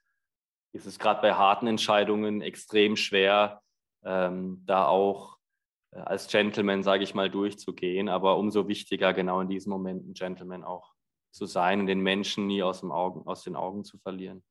ist 0.73 0.87
es 0.87 0.99
gerade 0.99 1.21
bei 1.21 1.35
harten 1.35 1.67
Entscheidungen 1.67 2.41
extrem 2.41 2.97
schwer, 2.97 3.63
ähm, 4.05 4.63
da 4.67 4.87
auch 4.87 5.37
äh, 5.91 5.99
als 5.99 6.29
Gentleman, 6.29 6.83
sage 6.83 7.05
ich 7.05 7.15
mal, 7.15 7.31
durchzugehen. 7.31 8.09
Aber 8.09 8.39
umso 8.39 8.67
wichtiger, 8.67 9.13
genau 9.13 9.41
in 9.41 9.49
diesem 9.49 9.71
Moment 9.71 10.07
ein 10.07 10.15
Gentleman 10.15 10.65
auch 10.65 10.92
zu 11.33 11.47
sein 11.47 11.81
und 11.81 11.87
den 11.87 12.01
Menschen 12.01 12.47
nie 12.47 12.63
aus, 12.63 12.85
Augen, 12.85 13.27
aus 13.27 13.43
den 13.43 13.57
Augen 13.57 13.85
zu 13.85 13.99
verlieren. 13.99 14.43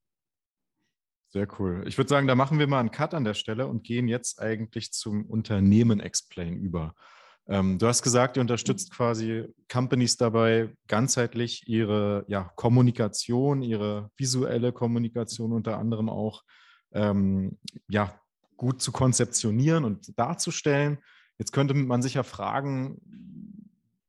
Sehr 1.29 1.47
cool. 1.59 1.83
Ich 1.87 1.97
würde 1.97 2.09
sagen, 2.09 2.27
da 2.27 2.35
machen 2.35 2.59
wir 2.59 2.67
mal 2.67 2.81
einen 2.81 2.91
Cut 2.91 3.13
an 3.13 3.23
der 3.23 3.35
Stelle 3.35 3.67
und 3.67 3.83
gehen 3.83 4.09
jetzt 4.09 4.41
eigentlich 4.41 4.91
zum 4.91 5.25
Unternehmen 5.25 6.01
Explain 6.01 6.57
über. 6.57 6.93
Ähm, 7.47 7.77
du 7.77 7.87
hast 7.87 8.01
gesagt, 8.01 8.35
ihr 8.35 8.41
unterstützt 8.41 8.91
quasi 8.91 9.45
Companies 9.71 10.17
dabei, 10.17 10.75
ganzheitlich 10.87 11.67
ihre 11.67 12.25
ja, 12.27 12.51
Kommunikation, 12.55 13.61
ihre 13.61 14.09
visuelle 14.17 14.73
Kommunikation 14.73 15.53
unter 15.53 15.77
anderem 15.77 16.09
auch 16.09 16.43
ähm, 16.91 17.57
ja, 17.87 18.19
gut 18.57 18.81
zu 18.81 18.91
konzeptionieren 18.91 19.85
und 19.85 20.17
darzustellen. 20.19 20.99
Jetzt 21.37 21.53
könnte 21.53 21.73
man 21.73 22.01
sich 22.01 22.15
ja 22.15 22.23
fragen, 22.23 23.01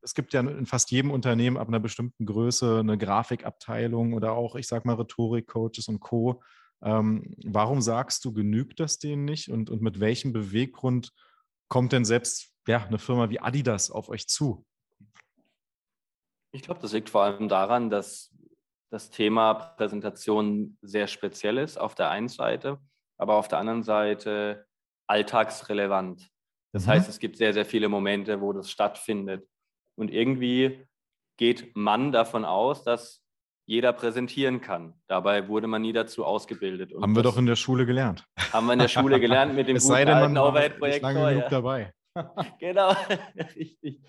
es 0.03 0.15
gibt 0.15 0.33
ja 0.33 0.41
in 0.41 0.67
fast 0.67 0.91
jedem 0.91 1.11
Unternehmen 1.11 1.57
ab 1.57 1.69
einer 1.69 1.81
bestimmten 1.81 2.27
Größe 2.27 2.81
eine 2.81 2.99
Grafikabteilung 2.99 4.13
oder 4.15 4.33
auch, 4.33 4.57
ich 4.57 4.67
sag 4.67 4.85
mal, 4.85 4.97
Rhetorik-Coaches 4.97 5.89
und 5.89 6.01
Co. 6.01 6.43
Ähm, 6.83 7.37
warum 7.45 7.81
sagst 7.81 8.25
du, 8.25 8.33
genügt 8.33 8.81
das 8.81 8.99
denen 8.99 9.25
nicht 9.25 9.49
und, 9.49 9.71
und 9.71 9.83
mit 9.83 10.01
welchem 10.01 10.33
Beweggrund 10.33 11.13
kommt 11.69 11.93
denn 11.93 12.05
selbst 12.05 12.53
ja, 12.67 12.85
eine 12.85 12.99
Firma 12.99 13.31
wie 13.31 13.41
Adidas 13.41 13.91
auf 13.91 14.09
euch 14.09 14.29
zu? 14.29 14.67
Ich 16.53 16.63
glaube, 16.63 16.81
das 16.81 16.93
liegt 16.93 17.09
vor 17.09 17.23
allem 17.23 17.49
daran, 17.49 17.89
dass 17.89 18.35
das 18.91 19.11
Thema 19.11 19.55
Präsentation 19.55 20.77
sehr 20.83 21.07
speziell 21.07 21.57
ist 21.57 21.79
auf 21.79 21.95
der 21.95 22.11
einen 22.11 22.29
Seite, 22.29 22.79
aber 23.17 23.37
auf 23.37 23.49
der 23.49 23.59
anderen 23.59 23.83
Seite 23.83 24.67
alltagsrelevant. 25.07 26.29
Das 26.73 26.87
mhm. 26.87 26.91
heißt, 26.91 27.09
es 27.09 27.19
gibt 27.19 27.37
sehr, 27.37 27.55
sehr 27.55 27.65
viele 27.65 27.89
Momente, 27.89 28.41
wo 28.41 28.53
das 28.53 28.71
stattfindet. 28.71 29.49
Und 29.97 30.11
irgendwie 30.11 30.87
geht 31.37 31.77
man 31.77 32.13
davon 32.13 32.45
aus, 32.45 32.85
dass 32.85 33.23
jeder 33.67 33.93
präsentieren 33.93 34.61
kann. 34.61 34.95
Dabei 35.07 35.49
wurde 35.49 35.67
man 35.67 35.83
nie 35.83 35.93
dazu 35.93 36.25
ausgebildet. 36.25 36.93
Und 36.93 37.03
haben 37.03 37.17
wir 37.17 37.23
doch 37.23 37.39
in 37.39 37.47
der 37.47 37.57
Schule 37.57 37.87
gelernt. 37.87 38.25
Haben 38.53 38.67
wir 38.67 38.73
in 38.75 38.81
der 38.81 38.89
Schule 38.89 39.21
gelernt 39.21 39.55
mit 39.55 39.69
dem 39.69 39.77
es 39.77 39.85
guten 39.85 39.95
sei 39.95 40.05
denn, 40.05 40.15
alten 40.15 40.39
Overhead-Projektor. 40.39 41.13
lange 41.13 41.29
genug 41.31 41.43
ja. 41.45 41.49
dabei. 41.49 41.93
genau, 42.61 42.95
richtig. 43.57 44.01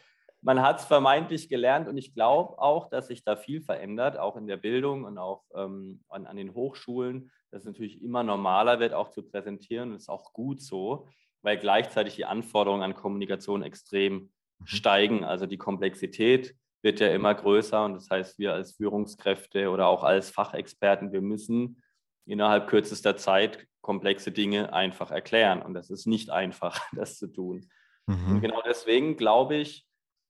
Man 0.41 0.61
hat 0.61 0.81
es 0.81 0.85
vermeintlich 0.85 1.47
gelernt 1.47 1.87
und 1.87 1.97
ich 1.97 2.13
glaube 2.13 2.59
auch, 2.59 2.89
dass 2.89 3.07
sich 3.07 3.23
da 3.23 3.37
viel 3.37 3.61
verändert, 3.61 4.17
auch 4.17 4.35
in 4.35 4.45
der 4.45 4.57
Bildung 4.57 5.05
und 5.05 5.17
auch 5.17 5.45
ähm, 5.55 6.01
an, 6.09 6.25
an, 6.25 6.35
den 6.35 6.53
Hochschulen, 6.53 7.31
dass 7.49 7.61
es 7.61 7.65
natürlich 7.65 8.01
immer 8.03 8.23
normaler 8.23 8.81
wird, 8.81 8.93
auch 8.93 9.09
zu 9.11 9.23
präsentieren. 9.23 9.89
Und 9.89 9.95
das 9.95 10.03
ist 10.03 10.09
auch 10.09 10.33
gut 10.33 10.61
so, 10.61 11.07
weil 11.43 11.57
gleichzeitig 11.57 12.15
die 12.15 12.25
Anforderungen 12.25 12.83
an 12.83 12.93
Kommunikation 12.93 13.63
extrem. 13.63 14.32
Steigen. 14.65 15.23
Also 15.23 15.45
die 15.45 15.57
Komplexität 15.57 16.55
wird 16.81 16.99
ja 16.99 17.07
immer 17.07 17.33
größer 17.33 17.83
und 17.85 17.93
das 17.93 18.09
heißt, 18.09 18.39
wir 18.39 18.53
als 18.53 18.73
Führungskräfte 18.73 19.69
oder 19.69 19.87
auch 19.87 20.03
als 20.03 20.29
Fachexperten, 20.29 21.13
wir 21.13 21.21
müssen 21.21 21.81
innerhalb 22.25 22.67
kürzester 22.67 23.15
Zeit 23.17 23.67
komplexe 23.81 24.31
Dinge 24.31 24.73
einfach 24.73 25.11
erklären. 25.11 25.61
Und 25.61 25.73
das 25.73 25.89
ist 25.89 26.07
nicht 26.07 26.29
einfach, 26.29 26.79
das 26.93 27.17
zu 27.17 27.27
tun. 27.27 27.69
Mhm. 28.07 28.31
Und 28.31 28.41
genau 28.41 28.61
deswegen 28.65 29.17
glaube 29.17 29.55
ich, 29.55 29.87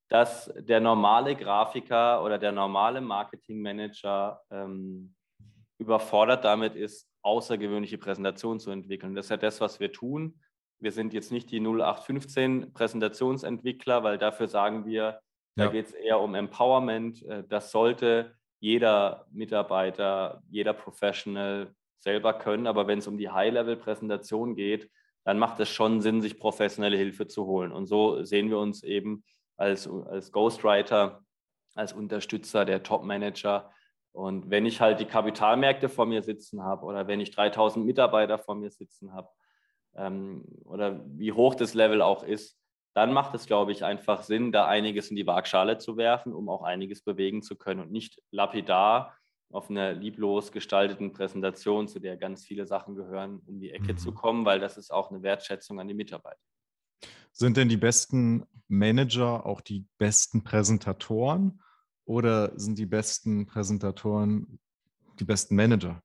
dass 0.10 0.54
der 0.58 0.80
normale 0.80 1.36
Grafiker 1.36 2.24
oder 2.24 2.38
der 2.38 2.52
normale 2.52 3.02
Marketingmanager 3.02 4.42
ähm, 4.52 5.16
überfordert 5.80 6.46
damit 6.46 6.76
ist, 6.76 7.10
außergewöhnliche 7.24 7.98
Präsentationen 7.98 8.60
zu 8.60 8.70
entwickeln. 8.70 9.16
Das 9.16 9.26
ist 9.26 9.30
ja 9.30 9.38
das, 9.38 9.62
was 9.62 9.80
wir 9.80 9.92
tun. 9.92 10.40
Wir 10.84 10.92
sind 10.92 11.14
jetzt 11.14 11.32
nicht 11.32 11.50
die 11.50 11.62
0815 11.62 12.74
Präsentationsentwickler, 12.74 14.04
weil 14.04 14.18
dafür 14.18 14.50
sagen 14.50 14.86
wir, 14.86 15.02
ja. 15.02 15.20
da 15.56 15.68
geht 15.68 15.88
es 15.88 15.94
eher 15.94 16.20
um 16.20 16.36
Empowerment. 16.36 17.24
Äh, 17.24 17.46
das 17.48 17.72
sollte 17.72 18.36
jeder 18.60 19.26
Mitarbeiter, 19.32 20.44
jeder 20.50 20.74
Professional 20.74 21.74
selber 22.00 22.34
können. 22.34 22.68
Aber 22.68 22.86
wenn 22.86 23.00
es 23.00 23.08
um 23.08 23.18
die 23.18 23.30
High-Level-Präsentation 23.30 24.56
geht, 24.56 24.92
dann 25.24 25.40
macht 25.40 25.62
es 25.62 25.70
schon 25.70 26.02
Sinn, 26.02 26.22
sich 26.22 26.38
professionelle 26.38 26.98
Hilfe 26.98 27.28
zu 27.28 27.46
holen. 27.46 27.72
Und 27.72 27.86
so 27.86 28.22
sehen 28.26 28.50
wir 28.50 28.60
uns 28.60 28.84
eben 28.84 29.24
als, 29.56 29.88
als 29.88 30.34
Ghostwriter, 30.34 31.24
als 31.76 31.94
Unterstützer 31.94 32.66
der 32.66 32.84
Top-Manager. 32.84 33.72
Und 34.12 34.50
wenn 34.50 34.66
ich 34.66 34.82
halt 34.82 35.00
die 35.00 35.06
Kapitalmärkte 35.06 35.88
vor 35.88 36.06
mir 36.06 36.24
sitzen 36.24 36.62
habe 36.62 36.86
oder 36.86 37.08
wenn 37.08 37.22
ich 37.22 37.32
3000 37.32 37.86
Mitarbeiter 37.86 38.38
vor 38.38 38.56
mir 38.56 38.70
sitzen 38.70 39.14
habe 39.14 39.30
ähm, 39.96 40.44
oder 40.66 41.02
wie 41.06 41.32
hoch 41.32 41.56
das 41.56 41.74
Level 41.74 42.02
auch 42.02 42.24
ist, 42.24 42.58
dann 42.94 43.12
macht 43.12 43.34
es, 43.34 43.48
glaube 43.48 43.72
ich, 43.72 43.84
einfach 43.84 44.24
Sinn, 44.24 44.52
da 44.52 44.68
einiges 44.68 45.10
in 45.10 45.16
die 45.16 45.26
Waagschale 45.26 45.80
zu 45.80 45.98
werfen, 45.98 46.34
um 46.34 46.48
auch 46.50 46.62
einiges 46.62 47.02
bewegen 47.02 47.42
zu 47.42 47.56
können 47.56 47.80
und 47.80 47.92
nicht 47.92 48.22
lapidar 48.32 49.18
auf 49.52 49.70
einer 49.70 49.94
lieblos 49.94 50.52
gestalteten 50.52 51.14
Präsentation, 51.14 51.88
zu 51.88 52.00
der 52.00 52.18
ganz 52.18 52.44
viele 52.44 52.66
Sachen 52.66 52.96
gehören, 52.96 53.40
um 53.46 53.60
die 53.60 53.72
Ecke 53.72 53.94
mhm. 53.94 53.98
zu 53.98 54.12
kommen, 54.12 54.46
weil 54.46 54.60
das 54.60 54.78
ist 54.78 54.92
auch 54.92 55.12
eine 55.12 55.22
Wertschätzung 55.22 55.80
an 55.80 55.88
die 55.88 55.94
Mitarbeiter. 55.94 56.40
Sind 57.32 57.58
denn 57.58 57.70
die 57.70 57.78
besten 57.78 58.46
Manager 58.68 59.46
auch 59.46 59.62
die 59.62 59.86
besten 59.98 60.44
Präsentatoren 60.44 61.62
oder 62.06 62.58
sind 62.60 62.78
die 62.78 62.86
besten 62.86 63.46
Präsentatoren 63.46 64.60
die 65.20 65.26
besten 65.26 65.56
Manager? 65.56 66.02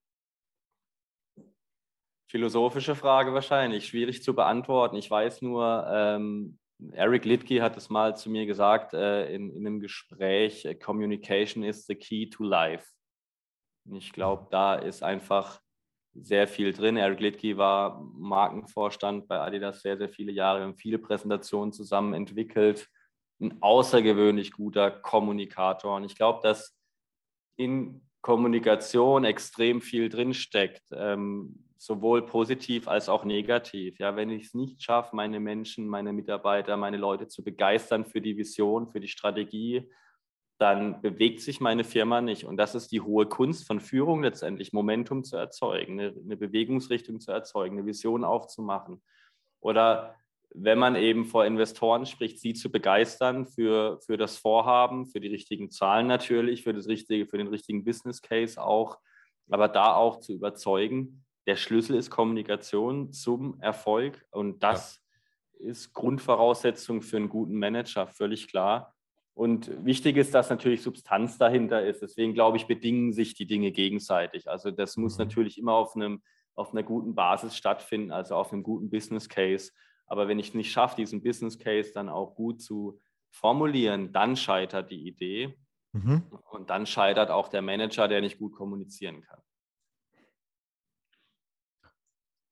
Philosophische 2.31 2.95
Frage 2.95 3.33
wahrscheinlich, 3.33 3.87
schwierig 3.87 4.23
zu 4.23 4.35
beantworten. 4.35 4.97
Ich 4.97 5.11
weiß 5.11 5.41
nur, 5.43 5.87
ähm, 5.91 6.59
Eric 6.93 7.25
Litke 7.25 7.63
hat 7.63 7.77
es 7.77 7.89
mal 7.89 8.17
zu 8.17 8.31
mir 8.31 8.47
gesagt 8.47 8.93
äh, 8.95 9.35
in, 9.35 9.51
in 9.51 9.67
einem 9.67 9.81
Gespräch, 9.81 10.65
äh, 10.65 10.75
Communication 10.75 11.65
is 11.65 11.87
the 11.87 11.95
key 11.95 12.29
to 12.29 12.45
life. 12.45 12.87
Ich 13.91 14.13
glaube, 14.13 14.47
da 14.51 14.75
ist 14.75 15.03
einfach 15.03 15.61
sehr 16.15 16.47
viel 16.47 16.73
drin. 16.73 16.97
Eric 16.97 17.21
Litke 17.21 17.57
war 17.57 18.01
Markenvorstand 18.15 19.27
bei 19.27 19.41
Adidas 19.41 19.81
sehr, 19.81 19.97
sehr 19.97 20.09
viele 20.09 20.33
Jahre. 20.33 20.61
Wir 20.61 20.67
haben 20.67 20.77
viele 20.77 20.99
Präsentationen 20.99 21.73
zusammen 21.73 22.13
entwickelt. 22.13 22.89
Ein 23.41 23.57
außergewöhnlich 23.63 24.53
guter 24.53 24.91
Kommunikator. 24.91 25.97
Und 25.97 26.05
ich 26.05 26.17
glaube, 26.17 26.41
dass 26.43 26.77
in 27.57 28.07
Kommunikation 28.21 29.25
extrem 29.25 29.81
viel 29.81 30.09
drinsteckt, 30.09 30.83
ähm, 30.93 31.65
sowohl 31.79 32.27
positiv 32.27 32.89
als 32.89 33.09
auch 33.09 33.25
negativ. 33.25 33.99
Ja, 33.99 34.17
wenn 34.17 34.31
ich 34.31 34.47
es 34.47 34.55
nicht 34.55 34.83
schaffe, 34.83 35.15
meine 35.15 35.41
Menschen, 35.41 35.89
meine 35.89 36.13
Mitarbeiter, 36.13 36.77
meine 36.77 36.97
Leute 36.97 37.29
zu 37.29 37.45
begeistern 37.45 38.05
für 38.05 38.21
die 38.21 38.37
Vision, 38.37 38.89
für 38.89 39.01
die 39.01 39.09
Strategie, 39.09 39.89
dann 40.59 41.01
bewegt 41.01 41.41
sich 41.41 41.61
meine 41.61 41.85
Firma 41.85 42.21
nicht. 42.21 42.45
Und 42.45 42.57
das 42.57 42.75
ist 42.75 42.91
die 42.91 43.01
hohe 43.01 43.27
Kunst 43.27 43.65
von 43.65 43.79
Führung 43.79 44.25
letztendlich, 44.25 44.73
Momentum 44.73 45.23
zu 45.23 45.37
erzeugen, 45.37 46.01
eine, 46.01 46.15
eine 46.21 46.37
Bewegungsrichtung 46.37 47.21
zu 47.21 47.31
erzeugen, 47.31 47.79
eine 47.79 47.87
Vision 47.87 48.25
aufzumachen. 48.25 49.01
Oder 49.61 50.17
wenn 50.51 50.79
man 50.79 50.97
eben 50.97 51.27
vor 51.27 51.45
Investoren 51.47 52.07
spricht, 52.07 52.41
sie 52.41 52.55
zu 52.55 52.73
begeistern 52.73 53.47
für, 53.47 54.01
für 54.05 54.17
das 54.17 54.37
Vorhaben, 54.37 55.07
für 55.07 55.21
die 55.21 55.29
richtigen 55.29 55.71
Zahlen 55.71 56.09
natürlich, 56.09 56.65
für, 56.65 56.73
das 56.73 56.89
richtige, 56.89 57.27
für 57.27 57.39
den 57.39 57.49
richtigen 57.49 57.85
Business 57.85 58.21
Case 58.21 58.61
auch, 58.61 58.99
aber 59.51 59.69
da 59.69 59.95
auch 59.95 60.19
zu 60.19 60.33
überzeugen, 60.33 61.25
der 61.49 61.57
Schlüssel 61.57 61.97
ist 61.97 62.11
Kommunikation 62.11 63.11
zum 63.11 63.59
Erfolg 63.61 64.23
und 64.31 64.63
das 64.63 65.01
ja. 65.59 65.71
ist 65.71 65.95
Grundvoraussetzung 65.95 67.01
für 67.01 67.17
einen 67.17 67.31
guten 67.31 67.59
Manager, 67.59 68.07
völlig 68.07 68.49
klar. 68.49 68.95
Und 69.33 69.83
wichtig 69.83 70.19
ist, 70.19 70.35
dass 70.35 70.51
natürlich 70.51 70.83
Substanz 70.83 71.39
dahinter 71.39 71.83
ist. 71.87 72.03
Deswegen 72.03 72.35
glaube 72.35 72.59
ich, 72.59 72.67
bedingen 72.67 73.15
sich 73.15 73.33
die 73.33 73.47
Dinge 73.47 73.73
gegenseitig. 73.73 74.47
Also 74.51 74.71
das 74.71 74.99
muss 74.99 75.17
mhm. 75.17 75.25
natürlich 75.25 75.57
immer 75.57 75.73
auf, 75.73 75.97
einem, 75.97 76.23
auf 76.55 76.73
einer 76.73 76.83
guten 76.83 77.15
Basis 77.15 77.57
stattfinden, 77.57 78.13
also 78.13 78.35
auf 78.35 78.53
einem 78.53 78.63
guten 78.63 78.91
Business 78.91 79.27
Case. 79.31 79.73
Aber 80.07 80.29
wenn 80.29 80.39
ich 80.39 80.53
nicht 80.53 80.71
schaffe, 80.71 80.97
diesen 80.97 81.23
Business 81.23 81.59
Case 81.59 81.93
dann 81.95 82.11
auch 82.11 82.35
gut 82.35 82.61
zu 82.61 83.01
formulieren, 83.31 84.13
dann 84.13 84.37
scheitert 84.37 84.91
die 84.91 85.09
Idee. 85.09 85.57
Mhm. 85.93 86.25
Und 86.51 86.69
dann 86.69 86.85
scheitert 86.85 87.31
auch 87.31 87.49
der 87.49 87.63
Manager, 87.63 88.07
der 88.07 88.21
nicht 88.21 88.39
gut 88.39 88.53
kommunizieren 88.53 89.23
kann. 89.23 89.41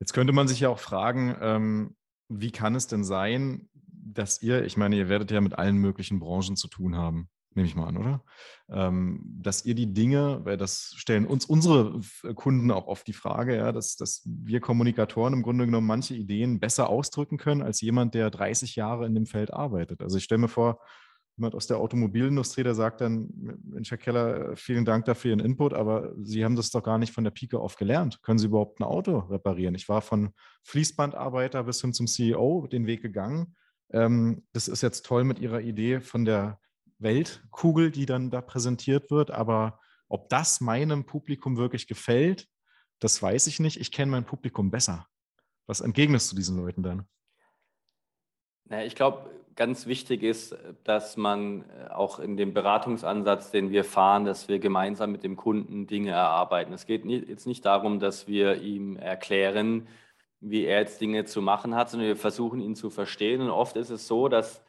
Jetzt 0.01 0.13
könnte 0.13 0.33
man 0.33 0.49
sich 0.49 0.61
ja 0.61 0.69
auch 0.69 0.79
fragen, 0.79 1.37
ähm, 1.41 1.97
wie 2.29 2.51
kann 2.51 2.75
es 2.75 2.87
denn 2.87 3.05
sein, 3.05 3.69
dass 3.75 4.43
ihr, 4.43 4.65
ich 4.65 4.77
meine, 4.77 4.97
ihr 4.97 5.09
werdet 5.09 5.31
ja 5.31 5.41
mit 5.41 5.59
allen 5.59 5.77
möglichen 5.77 6.21
Branchen 6.21 6.57
zu 6.57 6.69
tun 6.69 6.97
haben, 6.97 7.29
nehme 7.55 7.67
ich 7.67 7.75
mal 7.75 7.87
an, 7.87 7.97
oder? 7.97 8.25
Ähm, 8.69 9.21
dass 9.25 9.65
ihr 9.65 9.75
die 9.75 9.93
Dinge, 9.93 10.41
weil 10.45 10.57
das 10.57 10.93
stellen 10.97 11.27
uns 11.27 11.47
unsere 11.47 12.01
Kunden 12.35 12.71
auch 12.71 12.87
oft 12.87 13.07
die 13.07 13.13
Frage, 13.13 13.57
ja, 13.57 13.73
dass, 13.73 13.97
dass 13.97 14.23
wir 14.27 14.61
Kommunikatoren 14.61 15.33
im 15.33 15.43
Grunde 15.43 15.65
genommen 15.65 15.87
manche 15.87 16.15
Ideen 16.15 16.61
besser 16.61 16.89
ausdrücken 16.89 17.39
können 17.39 17.63
als 17.63 17.81
jemand, 17.81 18.15
der 18.15 18.31
30 18.31 18.77
Jahre 18.77 19.07
in 19.07 19.15
dem 19.15 19.27
Feld 19.27 19.53
arbeitet. 19.53 20.03
Also 20.03 20.19
ich 20.19 20.25
stelle 20.25 20.43
mir 20.43 20.49
vor, 20.49 20.81
jemand 21.37 21.55
aus 21.55 21.67
der 21.67 21.79
Automobilindustrie, 21.79 22.63
der 22.63 22.75
sagt 22.75 23.01
dann, 23.01 23.29
Mensch, 23.65 23.91
Herr 23.91 23.99
Keller, 23.99 24.57
vielen 24.57 24.85
Dank 24.85 25.05
dafür 25.05 25.21
für 25.21 25.29
Ihren 25.29 25.41
Input, 25.41 25.75
aber 25.75 26.13
Sie 26.23 26.45
haben 26.45 26.57
das 26.57 26.71
doch 26.71 26.83
gar 26.83 26.99
nicht 26.99 27.13
von 27.13 27.25
der 27.25 27.31
Pike 27.31 27.59
auf 27.59 27.77
gelernt. 27.77 28.23
Können 28.23 28.39
Sie 28.39 28.47
überhaupt 28.47 28.81
ein 28.81 28.85
Auto 28.85 29.19
reparieren? 29.19 29.75
Ich 29.75 29.89
war 29.89 30.03
von 30.03 30.31
Fließbandarbeiter 30.65 31.65
bis 31.65 31.81
hin 31.81 31.93
zum 31.93 32.07
CEO 32.07 32.67
den 32.67 32.87
Weg 32.87 33.03
gegangen 33.03 33.55
ähm, 33.91 34.47
das 34.53 34.69
ist 34.69 34.83
jetzt 34.83 35.07
toll 35.07 35.25
mit 35.25 35.39
Ihrer 35.39 35.61
Idee 35.61 36.01
von 36.01 36.25
der 36.25 36.61
Weltkugel, 36.99 37.91
die 37.91 38.07
dann 38.07 38.31
da 38.31 38.41
präsentiert 38.41 39.11
wird, 39.11 39.31
aber 39.31 39.81
ob 40.09 40.29
das 40.29 40.61
meinem 40.61 41.05
Publikum 41.05 41.57
wirklich 41.57 41.87
gefällt, 41.87 42.49
das 43.01 43.21
weiß 43.21 43.47
ich 43.49 43.61
nicht. 43.61 43.79
Ich 43.79 43.93
kenne 43.93 44.11
mein 44.11 44.25
Publikum 44.25 44.71
besser. 44.71 45.07
Was 45.67 45.81
entgegnest 45.81 46.31
du 46.31 46.37
diesen 46.37 46.57
Leuten 46.57 46.83
dann? 46.83 47.07
Ja, 48.71 48.83
ich 48.83 48.95
glaube, 48.95 49.31
ganz 49.57 49.87
wichtig 49.87 50.23
ist, 50.23 50.57
dass 50.85 51.17
man 51.17 51.65
äh, 51.71 51.89
auch 51.91 52.19
in 52.19 52.37
dem 52.37 52.53
Beratungsansatz, 52.53 53.51
den 53.51 53.71
wir 53.71 53.85
fahren, 53.85 54.25
dass 54.25 54.49
wir 54.49 54.59
gemeinsam 54.59 55.11
mit 55.11 55.25
dem 55.25 55.37
Kunden 55.37 55.87
Dinge 55.87 56.11
erarbeiten. 56.11 56.73
Es 56.73 56.87
geht 56.87 57.05
jetzt 57.05 57.47
nicht 57.47 57.65
darum, 57.65 57.99
dass 57.99 58.29
wir 58.29 58.61
ihm 58.63 58.97
erklären, 58.97 59.89
wie 60.41 60.65
er 60.65 60.81
jetzt 60.81 61.01
Dinge 61.01 61.25
zu 61.25 61.41
machen 61.41 61.75
hat, 61.75 61.91
sondern 61.91 62.09
wir 62.09 62.17
versuchen 62.17 62.61
ihn 62.61 62.77
zu 62.77 62.91
verstehen. 62.91 63.41
Und 63.41 63.51
oft 63.51 63.77
ist 63.77 63.91
es 63.91 64.07
so, 64.07 64.29
dass 64.29 64.63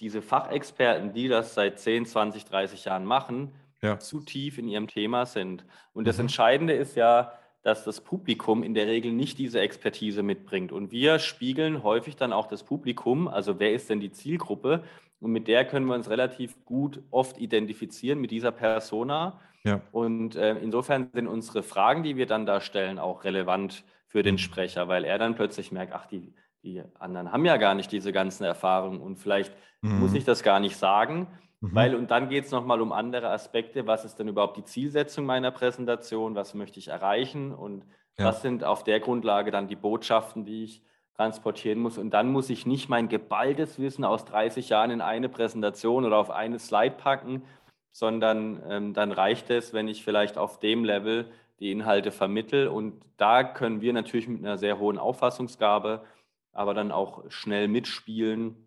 diese 0.00 0.22
Fachexperten, 0.22 1.12
die 1.12 1.28
das 1.28 1.54
seit 1.54 1.80
10, 1.80 2.06
20, 2.06 2.44
30 2.44 2.84
Jahren 2.84 3.04
machen, 3.04 3.52
ja. 3.82 3.98
zu 3.98 4.20
tief 4.20 4.58
in 4.58 4.68
ihrem 4.68 4.88
Thema 4.88 5.26
sind. 5.26 5.64
Und 5.92 6.06
das 6.06 6.18
mhm. 6.18 6.22
Entscheidende 6.22 6.74
ist 6.74 6.96
ja, 6.96 7.32
dass 7.66 7.82
das 7.82 8.00
Publikum 8.00 8.62
in 8.62 8.74
der 8.74 8.86
Regel 8.86 9.10
nicht 9.10 9.38
diese 9.38 9.58
Expertise 9.58 10.22
mitbringt. 10.22 10.70
Und 10.70 10.92
wir 10.92 11.18
spiegeln 11.18 11.82
häufig 11.82 12.14
dann 12.14 12.32
auch 12.32 12.46
das 12.46 12.62
Publikum, 12.62 13.26
also 13.26 13.58
wer 13.58 13.72
ist 13.72 13.90
denn 13.90 13.98
die 13.98 14.12
Zielgruppe? 14.12 14.84
Und 15.18 15.32
mit 15.32 15.48
der 15.48 15.64
können 15.64 15.86
wir 15.86 15.96
uns 15.96 16.08
relativ 16.08 16.64
gut 16.64 17.02
oft 17.10 17.38
identifizieren, 17.38 18.20
mit 18.20 18.30
dieser 18.30 18.52
Persona. 18.52 19.40
Ja. 19.64 19.80
Und 19.90 20.36
äh, 20.36 20.54
insofern 20.58 21.10
sind 21.12 21.26
unsere 21.26 21.64
Fragen, 21.64 22.04
die 22.04 22.16
wir 22.16 22.26
dann 22.26 22.46
da 22.46 22.60
stellen, 22.60 23.00
auch 23.00 23.24
relevant 23.24 23.82
für 24.06 24.22
den 24.22 24.36
mhm. 24.36 24.38
Sprecher, 24.38 24.86
weil 24.86 25.02
er 25.02 25.18
dann 25.18 25.34
plötzlich 25.34 25.72
merkt, 25.72 25.92
ach, 25.92 26.06
die, 26.06 26.34
die 26.62 26.84
anderen 27.00 27.32
haben 27.32 27.44
ja 27.44 27.56
gar 27.56 27.74
nicht 27.74 27.90
diese 27.90 28.12
ganzen 28.12 28.44
Erfahrungen 28.44 29.00
und 29.00 29.16
vielleicht 29.16 29.52
mhm. 29.80 29.98
muss 29.98 30.14
ich 30.14 30.24
das 30.24 30.44
gar 30.44 30.60
nicht 30.60 30.76
sagen, 30.76 31.26
mhm. 31.60 31.74
weil 31.74 31.94
und 31.94 32.10
dann 32.10 32.28
geht 32.28 32.44
es 32.44 32.50
nochmal 32.50 32.80
um 32.80 32.92
andere 32.92 33.30
Aspekte, 33.30 33.86
was 33.86 34.04
ist 34.04 34.18
denn 34.18 34.28
überhaupt 34.28 34.56
die 34.56 34.64
Zielsetzung 34.64 35.26
meiner 35.26 35.50
Präsentation, 35.50 36.34
was 36.34 36.54
möchte 36.54 36.78
ich 36.78 36.88
erreichen 36.88 37.54
und 37.54 37.84
ja. 38.18 38.26
was 38.26 38.42
sind 38.42 38.64
auf 38.64 38.84
der 38.84 39.00
Grundlage 39.00 39.50
dann 39.50 39.68
die 39.68 39.76
Botschaften, 39.76 40.44
die 40.44 40.64
ich 40.64 40.82
transportieren 41.14 41.78
muss 41.78 41.98
und 41.98 42.10
dann 42.10 42.30
muss 42.30 42.50
ich 42.50 42.66
nicht 42.66 42.88
mein 42.88 43.08
geballtes 43.08 43.78
Wissen 43.78 44.04
aus 44.04 44.24
30 44.26 44.68
Jahren 44.68 44.90
in 44.90 45.00
eine 45.00 45.28
Präsentation 45.28 46.04
oder 46.04 46.18
auf 46.18 46.30
eine 46.30 46.58
Slide 46.58 46.96
packen, 46.96 47.42
sondern 47.90 48.62
ähm, 48.68 48.92
dann 48.92 49.10
reicht 49.10 49.48
es, 49.48 49.72
wenn 49.72 49.88
ich 49.88 50.04
vielleicht 50.04 50.36
auf 50.36 50.60
dem 50.60 50.84
Level 50.84 51.30
die 51.60 51.72
Inhalte 51.72 52.10
vermittle. 52.10 52.70
Und 52.70 53.02
da 53.16 53.42
können 53.42 53.80
wir 53.80 53.94
natürlich 53.94 54.28
mit 54.28 54.44
einer 54.44 54.58
sehr 54.58 54.78
hohen 54.78 54.98
Auffassungsgabe, 54.98 56.04
aber 56.52 56.74
dann 56.74 56.92
auch 56.92 57.24
schnell 57.30 57.68
mitspielen 57.68 58.65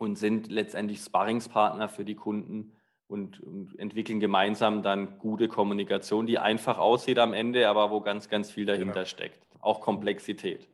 und 0.00 0.16
sind 0.16 0.50
letztendlich 0.50 1.00
Sparringspartner 1.00 1.90
für 1.90 2.06
die 2.06 2.14
Kunden 2.14 2.72
und, 3.06 3.38
und, 3.40 3.78
entwickeln 3.78 4.18
gemeinsam 4.18 4.82
dann 4.82 5.18
gute 5.18 5.46
Kommunikation, 5.46 6.26
die 6.26 6.38
einfach 6.38 6.78
aussieht 6.78 7.18
am 7.18 7.34
Ende, 7.34 7.68
aber 7.68 7.90
wo 7.90 8.00
ganz, 8.00 8.30
ganz 8.30 8.50
viel 8.50 8.64
dahinter 8.64 8.94
genau. 8.94 9.04
steckt. 9.04 9.46
Auch 9.60 9.82
Komplexität. 9.82 10.66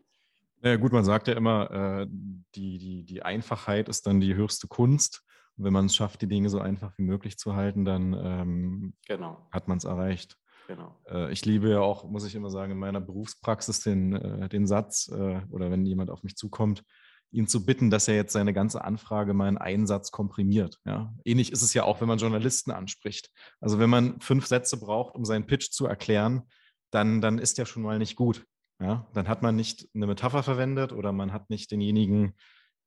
Ja, 0.62 0.76
gut, 0.76 0.92
man 0.92 1.04
sagt 1.04 1.26
ja 1.26 1.34
immer, 1.34 1.70
äh, 1.72 2.06
die, 2.54 2.78
die, 2.78 3.04
die 3.04 3.22
Einfachheit 3.22 3.88
ist 3.88 4.06
dann 4.06 4.20
die 4.20 4.36
höchste 4.36 4.68
Kunst. 4.68 5.24
Und 5.56 5.64
wenn 5.64 5.72
man 5.72 5.86
es 5.86 5.96
schafft, 5.96 6.22
die 6.22 6.28
Dinge 6.28 6.48
so 6.48 6.60
einfach 6.60 6.96
wie 6.96 7.02
möglich 7.02 7.36
zu 7.36 7.56
halten, 7.56 7.84
dann 7.84 8.12
ähm, 8.12 8.94
genau. 9.08 9.44
hat 9.50 9.66
man 9.66 9.78
es 9.78 9.84
erreicht. 9.84 10.36
Genau. 10.68 10.94
Äh, 11.10 11.32
ich 11.32 11.44
liebe 11.44 11.68
ja 11.68 11.80
auch, 11.80 12.08
muss 12.08 12.24
ich 12.24 12.36
immer 12.36 12.50
sagen, 12.50 12.70
in 12.70 12.78
meiner 12.78 13.00
Berufspraxis 13.00 13.80
den, 13.80 14.12
äh, 14.12 14.48
den 14.48 14.68
Satz 14.68 15.10
oder 15.10 15.72
wenn 15.72 15.84
jemand 15.84 16.10
auf 16.10 16.22
mich 16.22 16.36
zukommt, 16.36 16.84
ihn 17.32 17.46
zu 17.46 17.66
bitten, 17.66 17.90
dass 17.90 18.08
er 18.08 18.14
jetzt 18.14 18.32
seine 18.32 18.52
ganze 18.52 18.84
Anfrage 18.84 19.34
mal 19.34 19.48
in 19.48 19.58
einen 19.58 19.86
Satz 19.86 20.10
komprimiert. 20.10 20.80
Ja? 20.84 21.14
Ähnlich 21.24 21.52
ist 21.52 21.62
es 21.62 21.74
ja 21.74 21.84
auch, 21.84 22.00
wenn 22.00 22.08
man 22.08 22.18
Journalisten 22.18 22.70
anspricht. 22.70 23.30
Also 23.60 23.78
wenn 23.78 23.90
man 23.90 24.20
fünf 24.20 24.46
Sätze 24.46 24.78
braucht, 24.78 25.14
um 25.14 25.24
seinen 25.24 25.46
Pitch 25.46 25.70
zu 25.70 25.86
erklären, 25.86 26.42
dann, 26.90 27.20
dann 27.20 27.38
ist 27.38 27.58
der 27.58 27.66
schon 27.66 27.82
mal 27.82 27.98
nicht 27.98 28.16
gut. 28.16 28.46
Ja? 28.80 29.06
Dann 29.12 29.28
hat 29.28 29.42
man 29.42 29.56
nicht 29.56 29.88
eine 29.94 30.06
Metapher 30.06 30.42
verwendet 30.42 30.92
oder 30.92 31.12
man 31.12 31.32
hat 31.32 31.50
nicht 31.50 31.70
denjenigen 31.70 32.34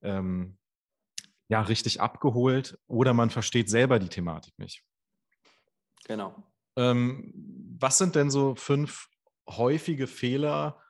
ähm, 0.02 0.58
ja, 1.50 1.62
richtig 1.62 2.00
abgeholt 2.00 2.80
oder 2.88 3.14
man 3.14 3.30
versteht 3.30 3.70
selber 3.70 4.00
die 4.00 4.10
Thematik 4.10 4.58
nicht. 4.58 4.84
Genau. 6.06 6.44
Ähm, 6.76 7.34
was 7.80 7.98
sind 7.98 8.16
denn 8.16 8.30
so 8.30 8.56
fünf 8.56 9.10
häufige 9.48 10.08
Fehler, 10.08 10.82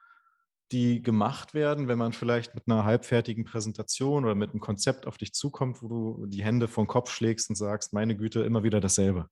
die 0.72 1.02
gemacht 1.02 1.54
werden, 1.54 1.88
wenn 1.88 1.98
man 1.98 2.14
vielleicht 2.14 2.54
mit 2.56 2.66
einer 2.68 2.84
halbfertigen 2.84 3.44
Präsentation 3.44 4.26
oder 4.26 4.36
mit 4.36 4.52
einem 4.52 4.60
Konzept 4.60 5.08
auf 5.08 5.18
dich 5.18 5.34
zukommt, 5.34 5.82
wo 5.82 5.88
du 5.88 6.26
die 6.28 6.44
Hände 6.44 6.68
vom 6.68 6.88
Kopf 6.88 7.12
schlägst 7.12 7.50
und 7.50 7.56
sagst, 7.56 7.94
meine 7.94 8.16
Güte, 8.16 8.42
immer 8.42 8.64
wieder 8.64 8.80
dasselbe? 8.80 9.28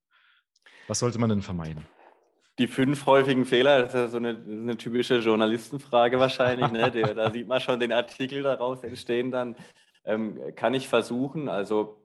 Was 0.87 0.99
sollte 0.99 1.19
man 1.19 1.29
denn 1.29 1.41
vermeiden? 1.41 1.85
Die 2.57 2.67
fünf 2.67 3.05
häufigen 3.05 3.45
Fehler, 3.45 3.83
das 3.83 3.93
ist 3.93 3.99
ja 3.99 4.07
so 4.07 4.17
eine, 4.17 4.29
eine 4.29 4.77
typische 4.77 5.19
Journalistenfrage 5.19 6.19
wahrscheinlich. 6.19 6.71
Ne? 6.71 6.89
da 7.13 7.31
sieht 7.31 7.47
man 7.47 7.59
schon 7.59 7.79
den 7.79 7.91
Artikel 7.91 8.41
daraus 8.41 8.83
entstehen 8.83 9.29
dann. 9.29 9.55
Ähm, 10.05 10.39
kann 10.55 10.73
ich 10.73 10.87
versuchen. 10.87 11.49
Also 11.49 12.03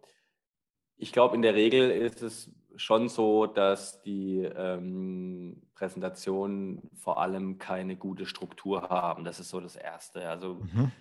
ich 0.97 1.13
glaube, 1.13 1.37
in 1.37 1.43
der 1.43 1.55
Regel 1.55 1.91
ist 1.91 2.23
es 2.23 2.51
schon 2.77 3.09
so, 3.09 3.47
dass 3.47 4.03
die 4.03 4.39
ähm, 4.43 5.63
Präsentationen 5.75 6.91
vor 6.95 7.21
allem 7.21 7.59
keine 7.59 7.97
gute 7.97 8.27
Struktur 8.27 8.89
haben. 8.89 9.25
Das 9.25 9.41
ist 9.41 9.51
so 9.51 9.61
das 9.61 9.77
Erste. 9.77 10.29
Also 10.29 10.55
mhm. 10.55 10.93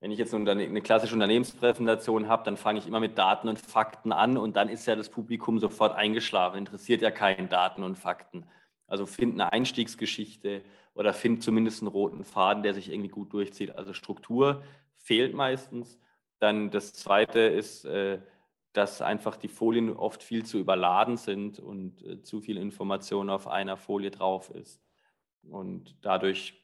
wenn 0.00 0.10
ich 0.10 0.18
jetzt 0.18 0.34
eine, 0.34 0.50
eine 0.50 0.82
klassische 0.82 1.14
Unternehmenspräsentation 1.14 2.28
habe, 2.28 2.44
dann 2.44 2.56
fange 2.56 2.78
ich 2.78 2.86
immer 2.86 3.00
mit 3.00 3.18
Daten 3.18 3.48
und 3.48 3.58
Fakten 3.58 4.12
an 4.12 4.36
und 4.36 4.56
dann 4.56 4.68
ist 4.68 4.86
ja 4.86 4.96
das 4.96 5.08
Publikum 5.08 5.58
sofort 5.58 5.94
eingeschlafen. 5.94 6.58
Interessiert 6.58 7.02
ja 7.02 7.10
keinen 7.10 7.48
Daten 7.48 7.82
und 7.82 7.96
Fakten. 7.96 8.44
Also 8.86 9.06
find 9.06 9.34
eine 9.34 9.52
Einstiegsgeschichte 9.52 10.62
oder 10.94 11.14
find 11.14 11.42
zumindest 11.42 11.80
einen 11.80 11.88
roten 11.88 12.24
Faden, 12.24 12.62
der 12.62 12.74
sich 12.74 12.90
irgendwie 12.90 13.08
gut 13.08 13.32
durchzieht. 13.32 13.76
Also 13.76 13.94
Struktur 13.94 14.62
fehlt 14.96 15.34
meistens. 15.34 15.98
Dann 16.38 16.70
das 16.70 16.92
Zweite 16.92 17.40
ist, 17.40 17.84
äh, 17.84 18.18
dass 18.72 19.02
einfach 19.02 19.36
die 19.36 19.48
Folien 19.48 19.94
oft 19.94 20.22
viel 20.22 20.44
zu 20.44 20.58
überladen 20.58 21.16
sind 21.16 21.58
und 21.58 22.02
äh, 22.02 22.22
zu 22.22 22.40
viel 22.40 22.56
Information 22.56 23.30
auf 23.30 23.46
einer 23.46 23.76
Folie 23.76 24.10
drauf 24.10 24.50
ist 24.50 24.80
und 25.42 25.96
dadurch 26.02 26.54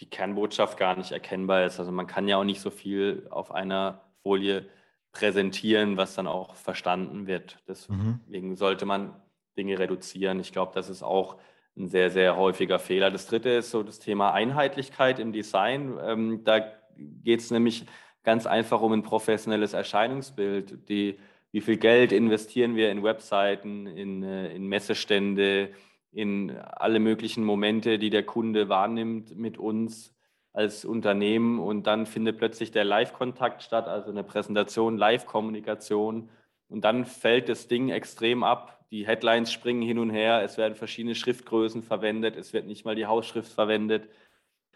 die 0.00 0.08
Kernbotschaft 0.08 0.78
gar 0.78 0.96
nicht 0.96 1.12
erkennbar 1.12 1.64
ist. 1.66 1.78
Also 1.78 1.92
man 1.92 2.06
kann 2.06 2.28
ja 2.28 2.38
auch 2.38 2.44
nicht 2.44 2.60
so 2.60 2.70
viel 2.70 3.26
auf 3.30 3.52
einer 3.52 4.00
Folie 4.22 4.66
präsentieren, 5.12 5.96
was 5.96 6.14
dann 6.14 6.26
auch 6.26 6.54
verstanden 6.54 7.26
wird. 7.26 7.56
Mhm. 7.56 8.20
Deswegen 8.26 8.48
mhm. 8.50 8.56
sollte 8.56 8.86
man 8.86 9.14
Dinge 9.56 9.78
reduzieren. 9.78 10.40
Ich 10.40 10.52
glaube, 10.52 10.72
das 10.74 10.88
ist 10.88 11.02
auch 11.02 11.36
ein 11.76 11.88
sehr, 11.88 12.10
sehr 12.10 12.36
häufiger 12.36 12.78
Fehler. 12.78 13.10
Das 13.10 13.26
dritte 13.26 13.50
ist 13.50 13.70
so 13.70 13.82
das 13.82 13.98
Thema 13.98 14.32
Einheitlichkeit 14.32 15.18
im 15.18 15.32
Design. 15.32 15.98
Ähm, 16.00 16.44
da 16.44 16.60
geht 16.96 17.40
es 17.40 17.50
nämlich 17.50 17.86
ganz 18.22 18.46
einfach 18.46 18.80
um 18.80 18.92
ein 18.92 19.02
professionelles 19.02 19.72
Erscheinungsbild. 19.72 20.88
Die, 20.88 21.18
wie 21.52 21.60
viel 21.60 21.76
Geld 21.76 22.12
investieren 22.12 22.76
wir 22.76 22.90
in 22.90 23.02
Webseiten, 23.02 23.86
in, 23.86 24.22
äh, 24.22 24.54
in 24.54 24.66
Messestände, 24.66 25.70
in 26.12 26.50
alle 26.50 26.98
möglichen 26.98 27.44
Momente, 27.44 27.98
die 27.98 28.10
der 28.10 28.24
Kunde 28.24 28.68
wahrnimmt 28.68 29.36
mit 29.36 29.58
uns 29.58 30.14
als 30.52 30.84
Unternehmen. 30.84 31.60
Und 31.60 31.86
dann 31.86 32.06
findet 32.06 32.38
plötzlich 32.38 32.72
der 32.72 32.84
Live-Kontakt 32.84 33.62
statt, 33.62 33.86
also 33.86 34.10
eine 34.10 34.24
Präsentation, 34.24 34.98
Live-Kommunikation. 34.98 36.28
Und 36.68 36.84
dann 36.84 37.04
fällt 37.04 37.48
das 37.48 37.68
Ding 37.68 37.90
extrem 37.90 38.42
ab. 38.42 38.84
Die 38.90 39.06
Headlines 39.06 39.52
springen 39.52 39.82
hin 39.82 39.98
und 39.98 40.10
her, 40.10 40.42
es 40.42 40.58
werden 40.58 40.74
verschiedene 40.74 41.14
Schriftgrößen 41.14 41.84
verwendet, 41.84 42.36
es 42.36 42.52
wird 42.52 42.66
nicht 42.66 42.84
mal 42.84 42.96
die 42.96 43.06
Hausschrift 43.06 43.52
verwendet. 43.52 44.08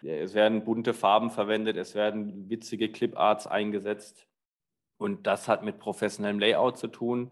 Es 0.03 0.35
werden 0.35 0.65
bunte 0.65 0.93
Farben 0.93 1.31
verwendet, 1.31 1.77
es 1.77 1.95
werden 1.95 2.49
witzige 2.51 2.91
Cliparts 2.91 3.47
eingesetzt. 3.47 4.27
Und 4.97 5.27
das 5.27 5.49
hat 5.49 5.63
mit 5.63 5.79
professionellem 5.79 6.39
Layout 6.39 6.79
zu 6.79 6.89
tun, 6.89 7.31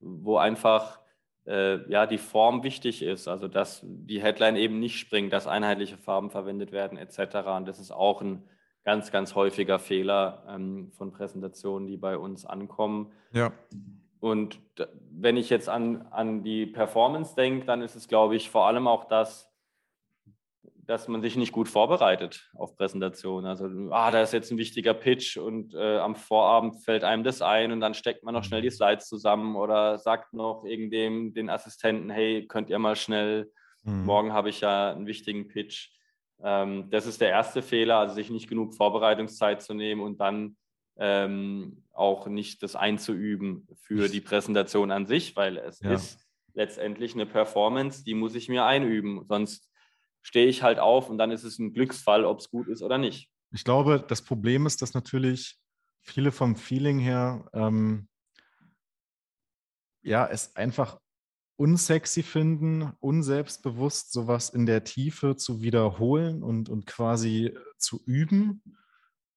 wo 0.00 0.36
einfach 0.36 1.00
äh, 1.46 1.88
ja, 1.90 2.06
die 2.06 2.18
Form 2.18 2.62
wichtig 2.62 3.02
ist. 3.02 3.28
Also 3.28 3.48
dass 3.48 3.80
die 3.84 4.22
Headline 4.22 4.56
eben 4.56 4.80
nicht 4.80 4.98
springt, 4.98 5.32
dass 5.32 5.46
einheitliche 5.46 5.96
Farben 5.96 6.30
verwendet 6.30 6.72
werden 6.72 6.98
etc. 6.98 7.36
Und 7.56 7.66
das 7.66 7.78
ist 7.78 7.90
auch 7.90 8.22
ein 8.22 8.42
ganz, 8.84 9.10
ganz 9.10 9.34
häufiger 9.34 9.78
Fehler 9.78 10.44
ähm, 10.48 10.92
von 10.92 11.12
Präsentationen, 11.12 11.88
die 11.88 11.96
bei 11.96 12.18
uns 12.18 12.44
ankommen. 12.44 13.12
Ja. 13.32 13.52
Und 14.20 14.58
wenn 15.10 15.36
ich 15.36 15.50
jetzt 15.50 15.68
an, 15.68 16.06
an 16.10 16.42
die 16.42 16.66
Performance 16.66 17.34
denke, 17.34 17.66
dann 17.66 17.82
ist 17.82 17.94
es, 17.94 18.08
glaube 18.08 18.36
ich, 18.36 18.50
vor 18.50 18.66
allem 18.66 18.88
auch 18.88 19.04
das, 19.04 19.53
dass 20.86 21.08
man 21.08 21.22
sich 21.22 21.36
nicht 21.36 21.52
gut 21.52 21.68
vorbereitet 21.68 22.50
auf 22.54 22.76
Präsentationen. 22.76 23.46
Also, 23.46 23.66
ah, 23.90 24.10
da 24.10 24.22
ist 24.22 24.32
jetzt 24.32 24.50
ein 24.50 24.58
wichtiger 24.58 24.94
Pitch 24.94 25.36
und 25.36 25.74
äh, 25.74 25.98
am 25.98 26.14
Vorabend 26.14 26.82
fällt 26.82 27.04
einem 27.04 27.24
das 27.24 27.42
ein 27.42 27.72
und 27.72 27.80
dann 27.80 27.94
steckt 27.94 28.24
man 28.24 28.34
noch 28.34 28.44
schnell 28.44 28.62
die 28.62 28.68
mhm. 28.68 28.74
Slides 28.74 29.08
zusammen 29.08 29.56
oder 29.56 29.98
sagt 29.98 30.34
noch 30.34 30.64
irgendem, 30.64 31.34
den 31.34 31.50
Assistenten, 31.50 32.10
hey, 32.10 32.46
könnt 32.46 32.70
ihr 32.70 32.78
mal 32.78 32.96
schnell, 32.96 33.50
mhm. 33.84 34.04
morgen 34.04 34.32
habe 34.32 34.50
ich 34.50 34.60
ja 34.60 34.92
einen 34.92 35.06
wichtigen 35.06 35.48
Pitch. 35.48 35.90
Ähm, 36.42 36.90
das 36.90 37.06
ist 37.06 37.20
der 37.20 37.30
erste 37.30 37.62
Fehler, 37.62 37.98
also 37.98 38.14
sich 38.14 38.30
nicht 38.30 38.48
genug 38.48 38.74
Vorbereitungszeit 38.74 39.62
zu 39.62 39.74
nehmen 39.74 40.02
und 40.02 40.20
dann 40.20 40.56
ähm, 40.96 41.84
auch 41.92 42.26
nicht 42.26 42.62
das 42.62 42.76
einzuüben 42.76 43.66
für 43.80 44.08
die 44.08 44.20
Präsentation 44.20 44.90
an 44.90 45.06
sich, 45.06 45.36
weil 45.36 45.56
es 45.56 45.80
ja. 45.80 45.92
ist 45.92 46.20
letztendlich 46.54 47.14
eine 47.14 47.26
Performance, 47.26 48.04
die 48.04 48.14
muss 48.14 48.34
ich 48.34 48.48
mir 48.48 48.64
einüben, 48.64 49.24
sonst 49.26 49.70
stehe 50.24 50.46
ich 50.46 50.62
halt 50.62 50.80
auf 50.80 51.10
und 51.10 51.18
dann 51.18 51.30
ist 51.30 51.44
es 51.44 51.58
ein 51.58 51.72
Glücksfall, 51.72 52.24
ob 52.24 52.40
es 52.40 52.50
gut 52.50 52.66
ist 52.66 52.82
oder 52.82 52.98
nicht. 52.98 53.30
Ich 53.52 53.62
glaube, 53.62 54.04
das 54.06 54.22
Problem 54.22 54.66
ist, 54.66 54.82
dass 54.82 54.94
natürlich 54.94 55.56
viele 56.00 56.32
vom 56.32 56.56
Feeling 56.56 56.98
her 56.98 57.48
ähm, 57.52 58.08
ja 60.02 60.26
es 60.26 60.56
einfach 60.56 60.98
unsexy 61.56 62.22
finden, 62.22 62.92
unselbstbewusst 63.00 64.12
sowas 64.12 64.50
in 64.50 64.66
der 64.66 64.82
Tiefe 64.82 65.36
zu 65.36 65.62
wiederholen 65.62 66.42
und, 66.42 66.68
und 66.68 66.86
quasi 66.86 67.56
zu 67.78 68.02
üben. 68.04 68.62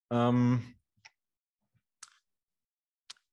Ähm, 0.10 0.76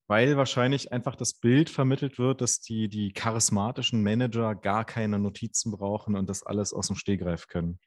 weil 0.07 0.37
wahrscheinlich 0.37 0.93
einfach 0.93 1.17
das 1.17 1.35
Bild 1.35 1.71
vermittelt 1.71 2.19
wird, 2.19 2.41
dass 2.41 2.61
die, 2.61 2.89
die 2.89 3.13
charismatischen 3.13 4.03
Manager 4.03 4.55
gar 4.55 4.85
keine 4.85 5.19
Notizen 5.19 5.73
brauchen 5.73 6.17
und 6.17 6.29
das 6.29 6.43
alles 6.43 6.73
aus 6.73 6.89
dem 6.89 6.97
Stehgreif 6.97 7.49
können. 7.49 7.79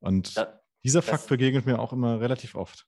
Und 0.00 0.34
ja, 0.34 0.60
dieser 0.84 1.02
Fakt 1.02 1.28
begegnet 1.28 1.66
mir 1.66 1.78
auch 1.78 1.92
immer 1.92 2.20
relativ 2.20 2.54
oft. 2.54 2.86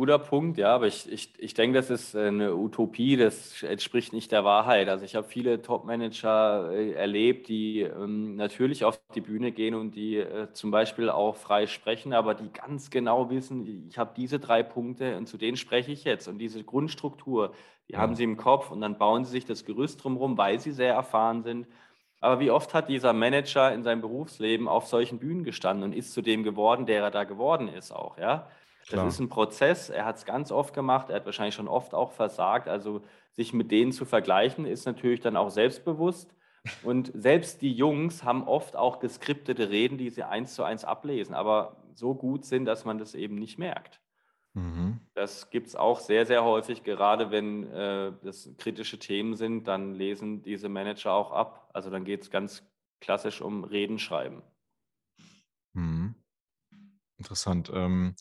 Guter 0.00 0.18
Punkt, 0.18 0.56
ja, 0.56 0.74
aber 0.74 0.86
ich, 0.86 1.12
ich, 1.12 1.34
ich 1.38 1.52
denke, 1.52 1.76
das 1.76 1.90
ist 1.90 2.14
äh, 2.14 2.28
eine 2.28 2.56
Utopie, 2.56 3.18
das 3.18 3.62
entspricht 3.62 4.14
nicht 4.14 4.32
der 4.32 4.46
Wahrheit. 4.46 4.88
Also 4.88 5.04
ich 5.04 5.14
habe 5.14 5.28
viele 5.28 5.60
Top-Manager 5.60 6.72
äh, 6.72 6.92
erlebt, 6.92 7.48
die 7.48 7.82
ähm, 7.82 8.34
natürlich 8.34 8.86
auf 8.86 8.98
die 9.14 9.20
Bühne 9.20 9.52
gehen 9.52 9.74
und 9.74 9.94
die 9.94 10.16
äh, 10.16 10.50
zum 10.54 10.70
Beispiel 10.70 11.10
auch 11.10 11.36
frei 11.36 11.66
sprechen, 11.66 12.14
aber 12.14 12.34
die 12.34 12.50
ganz 12.50 12.88
genau 12.88 13.28
wissen, 13.28 13.88
ich 13.90 13.98
habe 13.98 14.14
diese 14.16 14.38
drei 14.38 14.62
Punkte 14.62 15.18
und 15.18 15.26
zu 15.26 15.36
denen 15.36 15.58
spreche 15.58 15.92
ich 15.92 16.04
jetzt. 16.04 16.28
Und 16.28 16.38
diese 16.38 16.64
Grundstruktur, 16.64 17.52
die 17.90 17.98
haben 17.98 18.14
sie 18.14 18.24
im 18.24 18.38
Kopf 18.38 18.70
und 18.70 18.80
dann 18.80 18.96
bauen 18.96 19.26
sie 19.26 19.32
sich 19.32 19.44
das 19.44 19.66
Gerüst 19.66 20.02
drumherum, 20.02 20.38
weil 20.38 20.60
sie 20.60 20.72
sehr 20.72 20.94
erfahren 20.94 21.42
sind. 21.42 21.66
Aber 22.20 22.40
wie 22.40 22.50
oft 22.50 22.72
hat 22.72 22.88
dieser 22.88 23.12
Manager 23.12 23.70
in 23.74 23.82
seinem 23.82 24.00
Berufsleben 24.00 24.66
auf 24.66 24.86
solchen 24.86 25.18
Bühnen 25.18 25.44
gestanden 25.44 25.84
und 25.84 25.92
ist 25.92 26.14
zu 26.14 26.22
dem 26.22 26.42
geworden, 26.42 26.86
der 26.86 27.02
er 27.02 27.10
da 27.10 27.24
geworden 27.24 27.68
ist 27.68 27.92
auch, 27.92 28.16
ja? 28.16 28.48
Klar. 28.90 29.04
Das 29.04 29.14
ist 29.14 29.20
ein 29.20 29.28
Prozess. 29.28 29.88
Er 29.88 30.04
hat 30.04 30.16
es 30.16 30.24
ganz 30.24 30.50
oft 30.52 30.74
gemacht. 30.74 31.10
Er 31.10 31.16
hat 31.16 31.26
wahrscheinlich 31.26 31.54
schon 31.54 31.68
oft 31.68 31.94
auch 31.94 32.12
versagt. 32.12 32.68
Also 32.68 33.02
sich 33.32 33.52
mit 33.52 33.70
denen 33.70 33.92
zu 33.92 34.04
vergleichen, 34.04 34.66
ist 34.66 34.84
natürlich 34.84 35.20
dann 35.20 35.36
auch 35.36 35.50
selbstbewusst. 35.50 36.34
Und 36.82 37.10
selbst 37.14 37.62
die 37.62 37.72
Jungs 37.72 38.22
haben 38.24 38.46
oft 38.46 38.76
auch 38.76 39.00
geskriptete 39.00 39.70
Reden, 39.70 39.96
die 39.96 40.10
sie 40.10 40.24
eins 40.24 40.54
zu 40.54 40.62
eins 40.62 40.84
ablesen, 40.84 41.34
aber 41.34 41.82
so 41.94 42.14
gut 42.14 42.44
sind, 42.44 42.66
dass 42.66 42.84
man 42.84 42.98
das 42.98 43.14
eben 43.14 43.36
nicht 43.36 43.58
merkt. 43.58 44.00
Mhm. 44.52 45.00
Das 45.14 45.50
gibt 45.50 45.68
es 45.68 45.76
auch 45.76 46.00
sehr, 46.00 46.26
sehr 46.26 46.44
häufig, 46.44 46.82
gerade 46.82 47.30
wenn 47.30 47.70
äh, 47.70 48.12
das 48.22 48.50
kritische 48.58 48.98
Themen 48.98 49.36
sind, 49.36 49.68
dann 49.68 49.94
lesen 49.94 50.42
diese 50.42 50.68
Manager 50.68 51.12
auch 51.12 51.32
ab. 51.32 51.70
Also 51.72 51.88
dann 51.88 52.04
geht 52.04 52.22
es 52.22 52.30
ganz 52.30 52.62
klassisch 53.00 53.40
um 53.40 53.64
Reden 53.64 53.98
schreiben. 53.98 54.42
Mhm. 55.72 56.14
Interessant. 57.16 57.70
Ähm, 57.72 58.16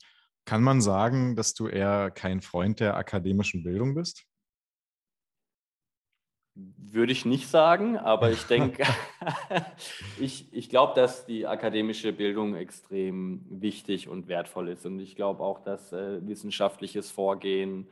kann 0.45 0.63
man 0.63 0.82
sagen, 0.82 1.36
dass 1.36 1.54
du 1.54 1.67
eher 1.67 2.12
kein 2.12 2.41
Freund 2.41 2.80
der 2.80 2.97
akademischen 2.97 3.63
Bildung 3.63 3.95
bist? 3.95 4.25
Würde 6.56 7.12
ich 7.12 7.23
nicht 7.25 7.47
sagen, 7.47 7.97
aber 7.97 8.32
ich 8.32 8.43
denke, 8.43 8.84
ich, 10.19 10.52
ich 10.52 10.69
glaube, 10.69 10.93
dass 10.95 11.25
die 11.25 11.47
akademische 11.47 12.12
Bildung 12.12 12.56
extrem 12.56 13.45
wichtig 13.49 14.10
und 14.10 14.28
wertvoll 14.28 14.69
ist. 14.69 14.86
Und 14.86 14.99
ich 14.99 15.15
glaube 15.15 15.43
auch, 15.43 15.60
dass 15.63 15.93
äh, 15.93 16.25
wissenschaftliches 16.28 17.12
Vorgehen 17.12 17.88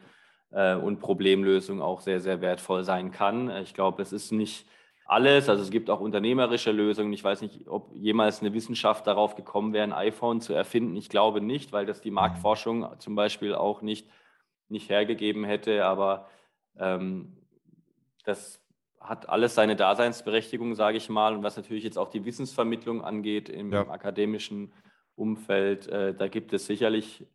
äh, 0.52 0.76
und 0.76 1.00
Problemlösung 1.00 1.82
auch 1.82 2.02
sehr, 2.02 2.20
sehr 2.20 2.42
wertvoll 2.42 2.84
sein 2.84 3.12
kann. 3.12 3.50
Ich 3.62 3.74
glaube, 3.74 4.02
es 4.02 4.12
ist 4.12 4.32
nicht 4.32 4.68
alles. 5.08 5.50
Also 5.50 5.64
es 5.64 5.72
gibt 5.72 5.90
auch 5.90 6.02
unternehmerische 6.02 6.72
Lösungen. 6.72 7.14
Ich 7.14 7.24
weiß 7.24 7.42
nicht, 7.42 7.68
ob 7.68 7.96
jemals 7.96 8.42
eine 8.42 8.54
Wissenschaft 8.54 9.08
darauf 9.08 9.36
gekommen 9.36 9.74
wäre, 9.74 9.84
ein 9.84 9.94
iPhone 9.94 10.42
zu 10.42 10.54
erfinden. 10.54 10.96
Ich 10.96 11.10
glaube 11.10 11.42
nicht, 11.42 11.72
weil 11.72 11.86
das 11.86 12.02
die. 12.02 12.12
Marktforschung 12.12 12.88
zum 13.00 13.16
Beispiel 13.16 13.56
auch 13.56 13.82
nicht, 13.82 14.10
nicht 14.70 14.90
hergegeben 14.90 15.44
hätte. 15.46 15.86
Aber 15.86 16.28
ähm, 16.78 17.38
das 18.26 18.62
hat 19.00 19.30
alles 19.30 19.56
seine 19.56 19.76
Daseinsberechtigung, 19.76 20.76
sage 20.76 20.98
ich 20.98 21.10
mal. 21.10 21.34
Und 21.34 21.44
was 21.44 21.56
natürlich 21.56 21.84
jetzt 21.84 21.98
auch 21.98 22.10
die 22.10 22.26
Wissensvermittlung 22.26 23.02
angeht 23.02 23.50
im, 23.50 23.72
ja. 23.72 23.88
akademischen 23.88 24.74
Umfeld, 25.16 25.88
äh, 25.88 26.14
da 26.14 26.28
gibt 26.28 26.54
es 26.54 26.66
sicherlich 26.66 27.26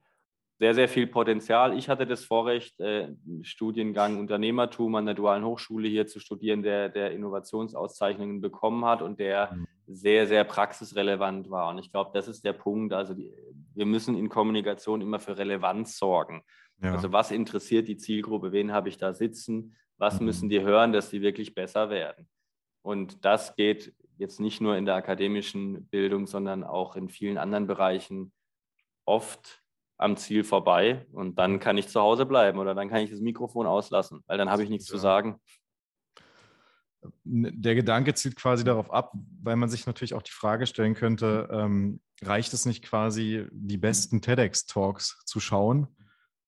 sehr, 0.62 0.74
sehr 0.76 0.88
viel 0.88 1.08
Potenzial. 1.08 1.76
Ich 1.76 1.88
hatte 1.88 2.06
das 2.06 2.24
Vorrecht, 2.24 2.78
äh, 2.78 3.08
Studiengang 3.42 4.20
Unternehmertum 4.20 4.94
an 4.94 5.06
der 5.06 5.16
Dualen 5.16 5.44
Hochschule 5.44 5.88
hier 5.88 6.06
zu 6.06 6.20
studieren, 6.20 6.62
der, 6.62 6.88
der 6.88 7.10
Innovationsauszeichnungen 7.10 8.40
bekommen 8.40 8.84
hat 8.84 9.02
und 9.02 9.18
der 9.18 9.52
mhm. 9.52 9.66
sehr, 9.88 10.28
sehr 10.28 10.44
praxisrelevant 10.44 11.50
war. 11.50 11.68
Und 11.70 11.78
ich 11.78 11.90
glaube, 11.90 12.12
das 12.14 12.28
ist 12.28 12.44
der 12.44 12.52
Punkt. 12.52 12.92
Also 12.92 13.12
die, 13.12 13.34
wir 13.74 13.86
müssen 13.86 14.16
in 14.16 14.28
Kommunikation 14.28 15.00
immer 15.00 15.18
für 15.18 15.36
Relevanz 15.36 15.98
sorgen. 15.98 16.44
Ja. 16.80 16.92
Also 16.92 17.10
was 17.10 17.32
interessiert 17.32 17.88
die 17.88 17.96
Zielgruppe? 17.96 18.52
Wen 18.52 18.70
habe 18.70 18.88
ich 18.88 18.98
da 18.98 19.14
sitzen? 19.14 19.74
Was 19.98 20.20
mhm. 20.20 20.26
müssen 20.26 20.48
die 20.48 20.60
hören, 20.60 20.92
dass 20.92 21.10
die 21.10 21.22
wirklich 21.22 21.56
besser 21.56 21.90
werden? 21.90 22.28
Und 22.82 23.24
das 23.24 23.56
geht 23.56 23.96
jetzt 24.16 24.38
nicht 24.38 24.60
nur 24.60 24.76
in 24.76 24.86
der 24.86 24.94
akademischen 24.94 25.88
Bildung, 25.88 26.28
sondern 26.28 26.62
auch 26.62 26.94
in 26.94 27.08
vielen 27.08 27.36
anderen 27.36 27.66
Bereichen 27.66 28.30
oft 29.04 29.61
am 30.02 30.16
Ziel 30.16 30.44
vorbei 30.44 31.06
und 31.12 31.38
dann 31.38 31.60
kann 31.60 31.78
ich 31.78 31.88
zu 31.88 32.00
Hause 32.00 32.26
bleiben 32.26 32.58
oder 32.58 32.74
dann 32.74 32.88
kann 32.88 33.00
ich 33.00 33.10
das 33.10 33.20
Mikrofon 33.20 33.66
auslassen, 33.66 34.22
weil 34.26 34.38
dann 34.38 34.50
habe 34.50 34.62
ich 34.62 34.70
nichts 34.70 34.88
ja. 34.88 34.92
zu 34.92 34.98
sagen. 34.98 35.40
Der 37.24 37.74
Gedanke 37.74 38.14
zielt 38.14 38.36
quasi 38.36 38.64
darauf 38.64 38.92
ab, 38.92 39.12
weil 39.42 39.56
man 39.56 39.68
sich 39.68 39.86
natürlich 39.86 40.14
auch 40.14 40.22
die 40.22 40.32
Frage 40.32 40.66
stellen 40.66 40.94
könnte, 40.94 41.48
ähm, 41.50 42.00
reicht 42.22 42.52
es 42.52 42.64
nicht 42.64 42.84
quasi, 42.84 43.46
die 43.50 43.76
besten 43.76 44.20
TEDx-Talks 44.20 45.24
zu 45.24 45.40
schauen 45.40 45.88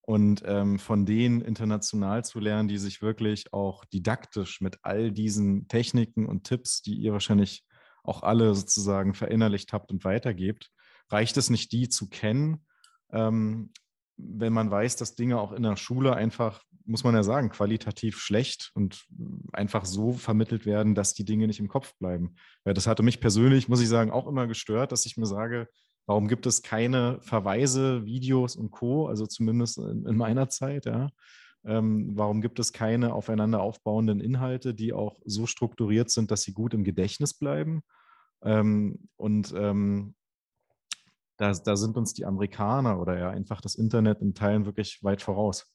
und 0.03 0.43
ähm, 0.47 0.79
von 0.79 1.07
denen 1.07 1.41
international 1.41 2.25
zu 2.25 2.39
lernen, 2.39 2.69
die 2.69 2.79
sich 2.79 3.03
wirklich 3.03 3.53
auch 3.53 3.85
didaktisch 3.87 4.61
mit 4.61 4.79
all 4.83 5.11
diesen 5.11 5.67
Techniken 5.67 6.27
und 6.27 6.45
Tipps, 6.45 6.83
die 6.83 6.95
ihr 6.95 7.13
wahrscheinlich 7.13 7.65
auch 8.05 8.23
alle 8.23 8.55
sozusagen 8.55 9.15
verinnerlicht 9.15 9.73
habt 9.73 9.91
und 9.91 10.05
weitergebt, 10.05 10.71
reicht 11.09 11.37
es 11.37 11.51
nicht, 11.51 11.73
die 11.73 11.89
zu 11.89 12.09
kennen 12.09 12.65
ähm, 13.15 13.71
wenn 14.17 14.53
man 14.53 14.71
weiß, 14.71 14.97
dass 14.97 15.15
Dinge 15.15 15.41
auch 15.41 15.53
in 15.53 15.63
der 15.63 15.77
Schule 15.77 16.15
einfach, 16.15 16.63
muss 16.85 17.05
man 17.05 17.15
ja 17.15 17.23
sagen, 17.23 17.49
qualitativ 17.49 18.19
schlecht 18.19 18.71
und 18.75 19.07
einfach 19.53 19.85
so 19.85 20.13
vermittelt 20.13 20.67
werden, 20.67 20.95
dass 20.95 21.15
die 21.15 21.25
Dinge 21.25 21.47
nicht 21.47 21.61
im 21.61 21.69
Kopf 21.69 21.95
bleiben. 21.99 22.37
Ja, 22.65 22.75
das 22.75 22.87
hatte 22.87 23.03
mich 23.03 23.21
persönlich, 23.21 23.69
muss 23.69 23.81
ich 23.81 23.89
sagen, 23.89 24.11
auch 24.11 24.29
immer 24.29 24.47
gestört, 24.47 24.93
dass 24.93 25.07
ich 25.07 25.17
mir 25.17 25.27
sage, 25.27 25.69
warum 26.07 26.29
gibt 26.29 26.47
es 26.47 26.63
keine 26.63 27.19
Verweise, 27.23 28.05
Videos 28.05 28.57
und 28.57 28.71
Co., 28.71 29.09
also 29.09 29.27
zumindest 29.27 29.79
in, 29.79 30.07
in 30.07 30.17
meiner 30.17 30.49
Zeit, 30.49 30.87
ja. 30.87 31.11
Ähm, 31.67 32.11
warum 32.15 32.43
gibt 32.43 32.59
es 32.59 32.75
keine 32.75 33.15
aufeinander 33.15 33.63
aufbauenden 33.63 34.21
Inhalte, 34.21 34.75
die 34.75 34.93
auch 34.93 35.19
so 35.25 35.47
strukturiert 35.47 36.11
sind, 36.11 36.31
dass 36.31 36.43
sie 36.43 36.53
gut 36.53 36.75
im 36.75 36.85
Gedächtnis 36.85 37.33
bleiben? 37.33 37.81
Ähm, 38.43 39.09
und 39.17 39.55
ähm, 39.57 40.15
da, 41.37 41.53
da 41.53 41.77
sind 41.77 41.97
uns 41.97 42.15
die 42.15 42.25
Amerikaner 42.25 43.01
oder 43.01 43.19
ja 43.19 43.31
einfach 43.31 43.61
das 43.61 43.75
Internet 43.75 44.21
in 44.21 44.35
Teilen 44.35 44.67
wirklich 44.67 45.03
weit 45.03 45.23
voraus. 45.23 45.73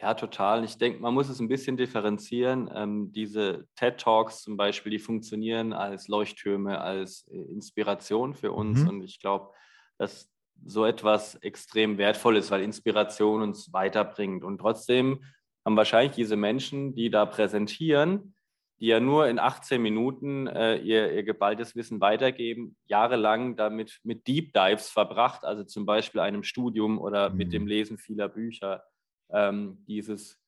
Ja, 0.00 0.14
total. 0.14 0.62
Ich 0.62 0.78
denke, 0.78 1.00
man 1.00 1.12
muss 1.12 1.28
es 1.28 1.40
ein 1.40 1.48
bisschen 1.48 1.76
differenzieren. 1.76 2.70
Ähm, 2.72 3.10
diese 3.10 3.66
TED 3.74 3.98
Talks 3.98 4.42
zum 4.42 4.56
Beispiel, 4.56 4.90
die 4.90 5.00
funktionieren 5.00 5.72
als 5.72 6.06
Leuchttürme, 6.06 6.80
als 6.80 7.26
äh, 7.28 7.36
Inspiration 7.36 8.34
für 8.34 8.52
uns. 8.52 8.82
Mhm. 8.82 8.88
Und 8.88 9.02
ich 9.02 9.18
glaube, 9.18 9.50
dass 9.98 10.30
so 10.64 10.84
etwas 10.84 11.34
extrem 11.36 11.98
wertvoll 11.98 12.36
ist, 12.36 12.50
weil 12.52 12.62
Inspiration 12.62 13.42
uns 13.42 13.72
weiterbringt. 13.72 14.44
Und 14.44 14.58
trotzdem 14.58 15.24
haben 15.64 15.76
wahrscheinlich 15.76 16.14
diese 16.14 16.36
Menschen, 16.36 16.94
die 16.94 17.10
da 17.10 17.26
präsentieren, 17.26 18.34
die 18.80 18.86
ja 18.86 19.00
nur 19.00 19.26
in 19.28 19.38
18 19.38 19.82
Minuten 19.82 20.46
äh, 20.46 20.76
ihr, 20.76 21.12
ihr 21.12 21.24
geballtes 21.24 21.74
Wissen 21.74 22.00
weitergeben, 22.00 22.76
jahrelang 22.86 23.56
damit 23.56 23.98
mit 24.04 24.26
Deep 24.28 24.52
Dives 24.52 24.88
verbracht, 24.88 25.44
also 25.44 25.64
zum 25.64 25.84
Beispiel 25.84 26.20
einem 26.20 26.44
Studium 26.44 26.98
oder 26.98 27.30
mhm. 27.30 27.36
mit 27.36 27.52
dem 27.52 27.62
mhm. 27.62 27.68
Lesen 27.68 27.98
vieler 27.98 28.28
Bücher, 28.28 28.84
ähm, 29.30 29.78
dieses, 29.88 30.40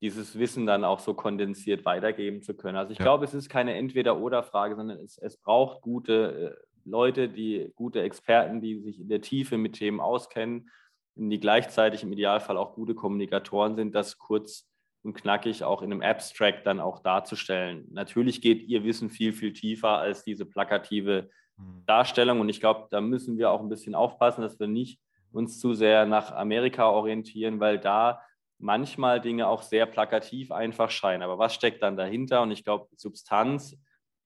dieses 0.00 0.38
Wissen 0.38 0.66
dann 0.66 0.84
auch 0.84 1.00
so 1.00 1.12
kondensiert 1.12 1.84
weitergeben 1.84 2.42
zu 2.42 2.54
können. 2.54 2.76
Also 2.76 2.92
ich 2.92 2.98
ja. 2.98 3.04
glaube, 3.04 3.24
es 3.26 3.34
ist 3.34 3.50
keine 3.50 3.74
Entweder-Oder-Frage, 3.74 4.76
sondern 4.76 4.98
es, 4.98 5.18
es 5.18 5.36
braucht 5.36 5.82
gute 5.82 6.56
äh, 6.58 6.88
Leute, 6.88 7.28
die 7.28 7.70
gute 7.74 8.02
Experten, 8.02 8.60
die 8.60 8.80
sich 8.80 9.00
in 9.00 9.08
der 9.08 9.20
Tiefe 9.20 9.58
mit 9.58 9.74
Themen 9.74 10.00
auskennen, 10.00 10.70
die 11.16 11.40
gleichzeitig 11.40 12.02
im 12.02 12.12
Idealfall 12.12 12.56
auch 12.56 12.74
gute 12.74 12.94
Kommunikatoren 12.94 13.76
sind, 13.76 13.94
das 13.94 14.18
kurz 14.18 14.66
und 15.04 15.14
knackig 15.14 15.62
auch 15.62 15.82
in 15.82 15.92
einem 15.92 16.02
Abstract 16.02 16.66
dann 16.66 16.80
auch 16.80 17.00
darzustellen. 17.00 17.86
Natürlich 17.90 18.40
geht 18.40 18.62
ihr 18.62 18.84
Wissen 18.84 19.10
viel, 19.10 19.32
viel 19.32 19.52
tiefer 19.52 19.98
als 19.98 20.24
diese 20.24 20.46
plakative 20.46 21.28
hm. 21.56 21.82
Darstellung 21.86 22.40
und 22.40 22.48
ich 22.48 22.60
glaube, 22.60 22.88
da 22.90 23.00
müssen 23.00 23.38
wir 23.38 23.50
auch 23.50 23.60
ein 23.60 23.68
bisschen 23.68 23.94
aufpassen, 23.94 24.42
dass 24.42 24.58
wir 24.58 24.66
nicht 24.66 24.98
uns 25.30 25.60
zu 25.60 25.74
sehr 25.74 26.06
nach 26.06 26.32
Amerika 26.32 26.88
orientieren, 26.88 27.60
weil 27.60 27.78
da 27.78 28.20
manchmal 28.58 29.20
Dinge 29.20 29.48
auch 29.48 29.62
sehr 29.62 29.86
plakativ 29.86 30.50
einfach 30.52 30.90
scheinen. 30.90 31.22
Aber 31.22 31.38
was 31.38 31.54
steckt 31.54 31.82
dann 31.82 31.96
dahinter? 31.96 32.42
Und 32.42 32.52
ich 32.52 32.64
glaube, 32.64 32.88
Substanz 32.96 33.76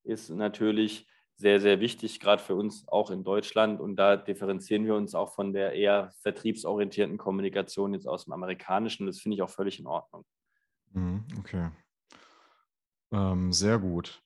ist 0.05 0.31
natürlich 0.31 1.07
sehr, 1.35 1.61
sehr 1.61 1.81
wichtig, 1.81 2.21
gerade 2.21 2.43
für 2.43 2.55
uns 2.55 2.87
auch 2.89 3.11
in 3.11 3.25
Deutschland. 3.25 3.81
Und 3.81 3.97
da 3.97 4.17
differenzieren 4.17 4.85
wir 4.85 4.95
uns 4.95 5.15
auch 5.15 5.35
von 5.35 5.53
der 5.53 5.73
eher 5.73 6.13
vertriebsorientierten 6.21 7.17
Kommunikation 7.17 7.95
jetzt 7.95 8.07
aus 8.07 8.25
dem 8.25 8.33
Amerikanischen. 8.33 9.07
Das 9.07 9.21
finde 9.21 9.37
ich 9.37 9.43
auch 9.43 9.51
völlig 9.51 9.79
in 9.79 9.87
Ordnung. 9.87 10.25
Mhm, 10.93 11.25
okay. 11.39 11.71
Ähm, 13.13 13.53
sehr 13.53 13.79
gut. 13.79 14.23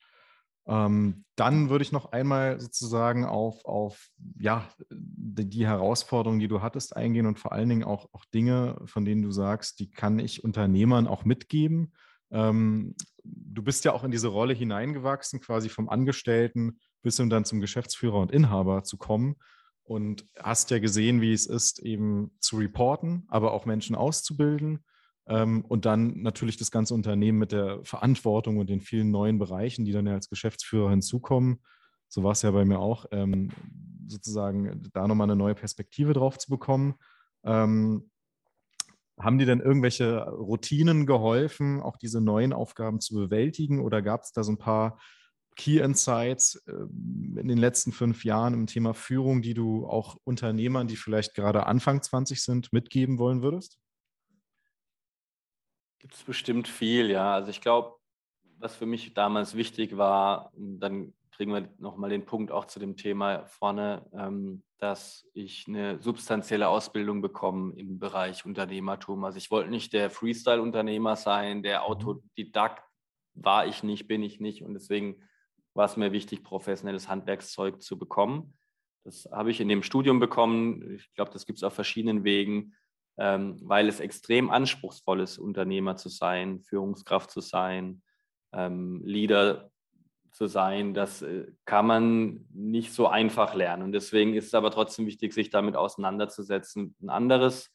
Ähm, 0.66 1.24
dann 1.34 1.70
würde 1.70 1.82
ich 1.82 1.90
noch 1.92 2.12
einmal 2.12 2.60
sozusagen 2.60 3.24
auf, 3.24 3.64
auf 3.64 4.08
ja, 4.38 4.68
die, 4.90 5.48
die 5.48 5.66
Herausforderungen, 5.66 6.38
die 6.38 6.48
du 6.48 6.62
hattest, 6.62 6.96
eingehen 6.96 7.26
und 7.26 7.38
vor 7.38 7.52
allen 7.52 7.68
Dingen 7.68 7.84
auch, 7.84 8.08
auch 8.12 8.24
Dinge, 8.26 8.80
von 8.84 9.04
denen 9.04 9.22
du 9.22 9.32
sagst, 9.32 9.80
die 9.80 9.90
kann 9.90 10.18
ich 10.18 10.44
Unternehmern 10.44 11.08
auch 11.08 11.24
mitgeben. 11.24 11.92
Ähm, 12.30 12.94
du 13.24 13.62
bist 13.62 13.84
ja 13.84 13.92
auch 13.92 14.04
in 14.04 14.12
diese 14.12 14.28
Rolle 14.28 14.54
hineingewachsen, 14.54 15.40
quasi 15.40 15.68
vom 15.68 15.88
Angestellten 15.88 16.78
bis 17.02 17.16
hin 17.16 17.28
dann 17.28 17.44
zum 17.44 17.60
Geschäftsführer 17.60 18.18
und 18.18 18.30
Inhaber 18.30 18.84
zu 18.84 18.96
kommen 18.96 19.36
und 19.82 20.26
hast 20.38 20.70
ja 20.70 20.78
gesehen, 20.78 21.20
wie 21.20 21.32
es 21.32 21.46
ist, 21.46 21.80
eben 21.80 22.30
zu 22.38 22.56
reporten, 22.56 23.24
aber 23.28 23.52
auch 23.52 23.66
Menschen 23.66 23.96
auszubilden 23.96 24.84
und 25.24 25.84
dann 25.86 26.20
natürlich 26.22 26.56
das 26.56 26.70
ganze 26.70 26.94
Unternehmen 26.94 27.38
mit 27.38 27.52
der 27.52 27.78
Verantwortung 27.84 28.58
und 28.58 28.68
den 28.68 28.80
vielen 28.80 29.10
neuen 29.10 29.38
Bereichen, 29.38 29.84
die 29.84 29.92
dann 29.92 30.06
ja 30.06 30.14
als 30.14 30.28
Geschäftsführer 30.28 30.90
hinzukommen. 30.90 31.60
So 32.08 32.24
war 32.24 32.32
es 32.32 32.42
ja 32.42 32.50
bei 32.50 32.64
mir 32.64 32.80
auch, 32.80 33.06
ähm, 33.12 33.50
sozusagen 34.06 34.82
da 34.92 35.06
nochmal 35.06 35.26
eine 35.26 35.36
neue 35.36 35.54
Perspektive 35.54 36.12
drauf 36.12 36.38
zu 36.38 36.50
bekommen. 36.50 36.94
Ähm, 37.44 38.10
haben 39.18 39.38
dir 39.38 39.46
denn 39.46 39.60
irgendwelche 39.60 40.22
Routinen 40.28 41.06
geholfen, 41.06 41.80
auch 41.80 41.96
diese 41.96 42.20
neuen 42.20 42.52
Aufgaben 42.52 43.00
zu 43.00 43.14
bewältigen? 43.14 43.80
Oder 43.80 44.02
gab 44.02 44.22
es 44.22 44.32
da 44.32 44.42
so 44.42 44.52
ein 44.52 44.58
paar 44.58 44.98
Key 45.54 45.78
Insights 45.78 46.56
in 46.66 47.46
den 47.48 47.58
letzten 47.58 47.92
fünf 47.92 48.24
Jahren 48.24 48.54
im 48.54 48.66
Thema 48.66 48.94
Führung, 48.94 49.42
die 49.42 49.54
du 49.54 49.86
auch 49.86 50.16
Unternehmern, 50.24 50.88
die 50.88 50.96
vielleicht 50.96 51.34
gerade 51.34 51.66
Anfang 51.66 52.02
20 52.02 52.42
sind, 52.42 52.72
mitgeben 52.72 53.18
wollen 53.18 53.42
würdest? 53.42 53.78
Gibt 56.02 56.14
es 56.14 56.24
bestimmt 56.24 56.66
viel, 56.66 57.10
ja. 57.10 57.32
Also 57.32 57.50
ich 57.50 57.60
glaube, 57.60 57.94
was 58.58 58.74
für 58.74 58.86
mich 58.86 59.14
damals 59.14 59.56
wichtig 59.56 59.96
war, 59.96 60.50
dann 60.56 61.14
kriegen 61.30 61.52
wir 61.52 61.68
nochmal 61.78 62.10
den 62.10 62.24
Punkt 62.24 62.50
auch 62.50 62.64
zu 62.64 62.80
dem 62.80 62.96
Thema 62.96 63.46
vorne, 63.46 64.04
ähm, 64.12 64.64
dass 64.78 65.24
ich 65.32 65.68
eine 65.68 66.02
substanzielle 66.02 66.68
Ausbildung 66.68 67.22
bekomme 67.22 67.74
im 67.76 68.00
Bereich 68.00 68.44
Unternehmertum. 68.44 69.24
Also 69.24 69.38
ich 69.38 69.52
wollte 69.52 69.70
nicht 69.70 69.92
der 69.92 70.10
Freestyle-Unternehmer 70.10 71.14
sein, 71.14 71.62
der 71.62 71.82
mhm. 71.82 71.84
Autodidakt 71.84 72.82
war 73.34 73.68
ich 73.68 73.84
nicht, 73.84 74.08
bin 74.08 74.24
ich 74.24 74.40
nicht. 74.40 74.64
Und 74.64 74.74
deswegen 74.74 75.22
war 75.72 75.84
es 75.84 75.96
mir 75.96 76.10
wichtig, 76.10 76.42
professionelles 76.42 77.08
Handwerkszeug 77.08 77.80
zu 77.80 77.96
bekommen. 77.96 78.58
Das 79.04 79.28
habe 79.30 79.52
ich 79.52 79.60
in 79.60 79.68
dem 79.68 79.84
Studium 79.84 80.18
bekommen. 80.18 80.96
Ich 80.96 81.14
glaube, 81.14 81.30
das 81.30 81.46
gibt 81.46 81.58
es 81.58 81.62
auf 81.62 81.74
verschiedenen 81.74 82.24
Wegen 82.24 82.74
weil 83.24 83.88
es 83.88 84.00
extrem 84.00 84.50
anspruchsvoll 84.50 85.20
ist, 85.20 85.38
Unternehmer 85.38 85.96
zu 85.96 86.08
sein, 86.08 86.60
Führungskraft 86.60 87.30
zu 87.30 87.40
sein, 87.40 88.02
ähm, 88.52 89.00
Leader 89.04 89.70
zu 90.32 90.46
sein. 90.46 90.94
Das 90.94 91.22
äh, 91.22 91.46
kann 91.64 91.86
man 91.86 92.46
nicht 92.52 92.92
so 92.92 93.06
einfach 93.06 93.54
lernen. 93.54 93.82
Und 93.82 93.92
deswegen 93.92 94.34
ist 94.34 94.46
es 94.46 94.54
aber 94.54 94.70
trotzdem 94.70 95.06
wichtig, 95.06 95.32
sich 95.32 95.50
damit 95.50 95.76
auseinanderzusetzen. 95.76 96.96
Ein 97.00 97.10
anderes 97.10 97.70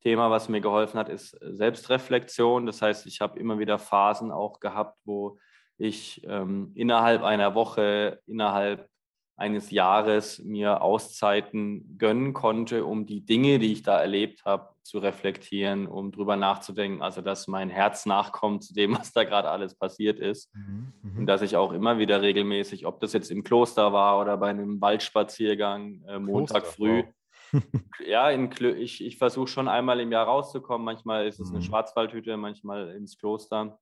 Thema, 0.00 0.30
was 0.30 0.48
mir 0.48 0.60
geholfen 0.60 0.98
hat, 0.98 1.08
ist 1.08 1.38
Selbstreflexion. 1.40 2.66
Das 2.66 2.82
heißt, 2.82 3.06
ich 3.06 3.20
habe 3.20 3.38
immer 3.38 3.58
wieder 3.58 3.78
Phasen 3.78 4.32
auch 4.32 4.60
gehabt, 4.60 4.98
wo 5.04 5.38
ich 5.78 6.22
ähm, 6.26 6.72
innerhalb 6.74 7.22
einer 7.22 7.54
Woche, 7.54 8.20
innerhalb 8.26 8.88
eines 9.36 9.70
Jahres 9.70 10.38
mir 10.40 10.82
Auszeiten 10.82 11.98
gönnen 11.98 12.32
konnte, 12.32 12.84
um 12.84 13.06
die 13.06 13.24
Dinge, 13.24 13.58
die 13.58 13.72
ich 13.72 13.82
da 13.82 14.00
erlebt 14.00 14.44
habe, 14.44 14.71
zu 14.82 14.98
reflektieren, 14.98 15.86
um 15.86 16.12
drüber 16.12 16.36
nachzudenken. 16.36 17.02
Also, 17.02 17.20
dass 17.20 17.48
mein 17.48 17.70
Herz 17.70 18.06
nachkommt 18.06 18.64
zu 18.64 18.74
dem, 18.74 18.92
was 18.98 19.12
da 19.12 19.24
gerade 19.24 19.48
alles 19.50 19.74
passiert 19.74 20.18
ist. 20.18 20.54
Mhm, 20.54 20.92
mhm, 21.02 21.18
und 21.18 21.26
dass 21.26 21.42
ich 21.42 21.56
auch 21.56 21.72
immer 21.72 21.98
wieder 21.98 22.22
regelmäßig, 22.22 22.86
ob 22.86 23.00
das 23.00 23.12
jetzt 23.12 23.30
im 23.30 23.44
Kloster 23.44 23.92
war 23.92 24.20
oder 24.20 24.36
bei 24.36 24.50
einem 24.50 24.80
Waldspaziergang 24.80 26.02
äh, 26.06 26.18
Montag 26.18 26.62
Kloster, 26.62 26.76
früh, 26.76 27.02
wow. 27.02 27.12
ja, 28.06 28.30
ich, 28.30 29.04
ich 29.04 29.18
versuche 29.18 29.46
schon 29.46 29.68
einmal 29.68 30.00
im 30.00 30.10
Jahr 30.10 30.26
rauszukommen. 30.26 30.84
Manchmal 30.84 31.26
ist 31.26 31.38
es 31.38 31.50
eine 31.50 31.58
mhm. 31.58 31.64
Schwarzwaldhütte, 31.64 32.36
manchmal 32.36 32.90
ins 32.90 33.18
Kloster, 33.18 33.78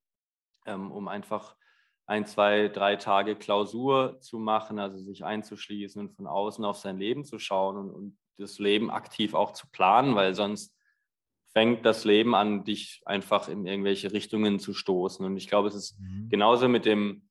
ähm, 0.67 0.91
um 0.91 1.09
einfach 1.09 1.57
ein, 2.07 2.27
zwei, 2.27 2.69
drei 2.69 2.97
Tage 2.97 3.37
Klausur 3.37 4.19
zu 4.21 4.41
machen, 4.41 4.81
also 4.81 4.99
sich 4.99 5.25
einzuschließen 5.25 6.01
und 6.01 6.13
von 6.13 6.27
außen 6.27 6.65
auf 6.65 6.77
sein 6.77 6.99
Leben 6.99 7.25
zu 7.25 7.39
schauen 7.39 7.77
und, 7.77 7.91
und 7.91 8.19
das 8.37 8.59
Leben 8.59 8.91
aktiv 8.91 9.35
auch 9.35 9.53
zu 9.53 9.69
planen, 9.71 10.17
weil 10.17 10.35
sonst 10.35 10.75
fängt 11.53 11.85
das 11.85 12.05
Leben 12.05 12.35
an, 12.35 12.65
dich 12.65 13.03
einfach 13.05 13.49
in 13.49 13.67
irgendwelche 13.67 14.13
Richtungen 14.13 14.59
zu 14.61 14.73
stoßen. 14.73 15.25
Und 15.25 15.37
ich 15.37 15.49
glaube, 15.49 15.69
es 15.69 15.75
ist 15.75 16.01
mhm. 16.01 16.29
genauso 16.29 16.69
mit 16.69 16.85
dem, 16.85 17.29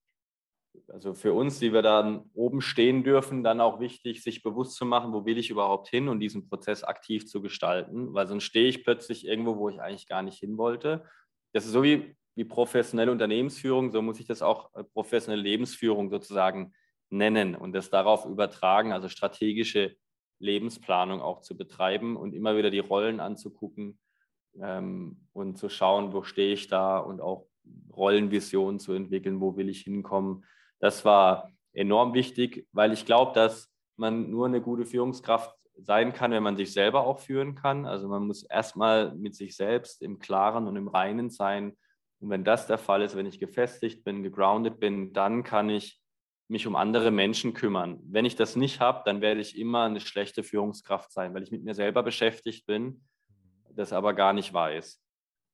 also 0.88 1.14
für 1.14 1.34
uns, 1.34 1.60
die 1.60 1.72
wir 1.72 1.82
dann 1.82 2.30
oben 2.34 2.62
stehen 2.62 3.04
dürfen, 3.04 3.44
dann 3.44 3.62
auch 3.62 3.80
wichtig, 3.80 4.24
sich 4.24 4.44
bewusst 4.44 4.76
zu 4.76 4.86
machen, 4.86 5.14
wo 5.14 5.26
will 5.26 5.38
ich 5.38 5.50
überhaupt 5.50 5.88
hin 5.88 6.10
und 6.10 6.20
diesen 6.20 6.50
Prozess 6.50 6.84
aktiv 6.84 7.28
zu 7.28 7.42
gestalten, 7.42 8.14
weil 8.14 8.28
sonst 8.28 8.44
stehe 8.44 8.68
ich 8.68 8.84
plötzlich 8.84 9.26
irgendwo, 9.26 9.58
wo 9.58 9.70
ich 9.70 9.82
eigentlich 9.82 10.08
gar 10.08 10.22
nicht 10.22 10.40
hin 10.40 10.58
wollte. 10.58 11.06
Das 11.54 11.66
ist 11.66 11.72
so 11.72 11.84
wie 11.84 12.16
wie 12.40 12.46
professionelle 12.46 13.12
Unternehmensführung, 13.12 13.92
so 13.92 14.02
muss 14.02 14.18
ich 14.22 14.26
das 14.26 14.42
auch 14.42 14.74
äh, 14.74 14.86
professionelle 14.86 15.42
Lebensführung 15.42 16.10
sozusagen 16.10 16.74
nennen 17.10 17.54
und 17.54 17.74
das 17.74 17.90
darauf 17.90 18.26
übertragen, 18.26 18.94
also 18.94 19.10
strategische 19.10 19.98
Lebensplanung 20.40 21.20
auch 21.20 21.42
zu 21.42 21.58
betreiben 21.58 22.16
und 22.16 22.34
immer 22.34 22.56
wieder 22.56 22.72
die 22.72 22.80
Rollen 22.80 23.20
anzugucken 23.20 24.00
ähm, 24.62 25.28
und 25.34 25.58
zu 25.58 25.70
schauen, 25.70 26.14
wo 26.14 26.24
stehe 26.24 26.54
ich 26.54 26.68
da 26.68 26.98
und 27.00 27.22
auch 27.22 27.48
Rollenvisionen 27.96 28.80
zu 28.80 28.94
entwickeln, 28.94 29.42
wo 29.42 29.58
will 29.58 29.70
ich 29.70 29.82
hinkommen. 29.82 30.46
Das 30.80 31.06
war 31.06 31.52
enorm 31.74 32.14
wichtig, 32.14 32.68
weil 32.72 32.94
ich 32.94 33.06
glaube, 33.06 33.34
dass 33.34 33.72
man 33.98 34.30
nur 34.30 34.48
eine 34.48 34.62
gute 34.62 34.86
Führungskraft 34.86 35.54
sein 35.82 36.14
kann, 36.14 36.32
wenn 36.32 36.44
man 36.44 36.58
sich 36.58 36.74
selber 36.74 37.06
auch 37.06 37.20
führen 37.20 37.56
kann. 37.56 37.86
Also 37.86 38.08
man 38.08 38.28
muss 38.28 38.44
erstmal 38.44 39.16
mit 39.16 39.36
sich 39.36 39.56
selbst 39.56 40.02
im 40.02 40.20
Klaren 40.20 40.68
und 40.68 40.76
im 40.76 40.88
Reinen 40.88 41.30
sein, 41.30 41.78
und 42.20 42.30
wenn 42.30 42.44
das 42.44 42.68
der 42.68 42.78
Fall 42.78 43.02
ist, 43.02 43.16
wenn 43.16 43.26
ich 43.26 43.40
gefestigt 43.40 44.04
bin, 44.04 44.24
gegroundet 44.24 44.80
bin, 44.80 45.14
dann 45.14 45.44
kann 45.44 45.70
ich 45.70 46.02
mich 46.50 46.68
um 46.68 46.76
andere 46.76 47.12
Menschen 47.12 47.54
kümmern. 47.54 48.00
Wenn 48.04 48.26
ich 48.26 48.36
das 48.36 48.56
nicht 48.56 48.80
habe, 48.80 49.04
dann 49.06 49.22
werde 49.22 49.40
ich 49.40 49.58
immer 49.58 49.84
eine 49.84 50.00
schlechte 50.00 50.44
Führungskraft 50.44 51.12
sein, 51.12 51.34
weil 51.34 51.44
ich 51.44 51.52
mit 51.52 51.64
mir 51.64 51.76
selber 51.76 52.04
beschäftigt 52.04 52.66
bin, 52.66 53.06
das 53.80 53.94
aber 53.94 54.14
gar 54.14 54.34
nicht 54.34 54.54
weiß. 54.54 55.02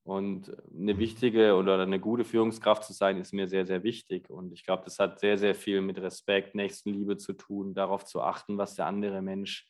Und 0.03 0.55
eine 0.71 0.97
wichtige 0.99 1.55
oder 1.55 1.79
eine 1.79 1.99
gute 1.99 2.25
Führungskraft 2.25 2.83
zu 2.83 2.93
sein, 2.93 3.19
ist 3.19 3.33
mir 3.33 3.47
sehr, 3.47 3.65
sehr 3.65 3.83
wichtig. 3.83 4.29
Und 4.29 4.51
ich 4.51 4.63
glaube, 4.63 4.83
das 4.83 4.99
hat 4.99 5.19
sehr, 5.19 5.37
sehr 5.37 5.55
viel 5.55 5.81
mit 5.81 5.97
Respekt, 5.97 6.53
Nächstenliebe 6.53 7.17
zu 7.17 7.33
tun, 7.33 7.73
darauf 7.73 8.05
zu 8.05 8.21
achten, 8.21 8.57
was 8.57 8.75
der 8.75 8.85
andere 8.85 9.21
Mensch 9.21 9.67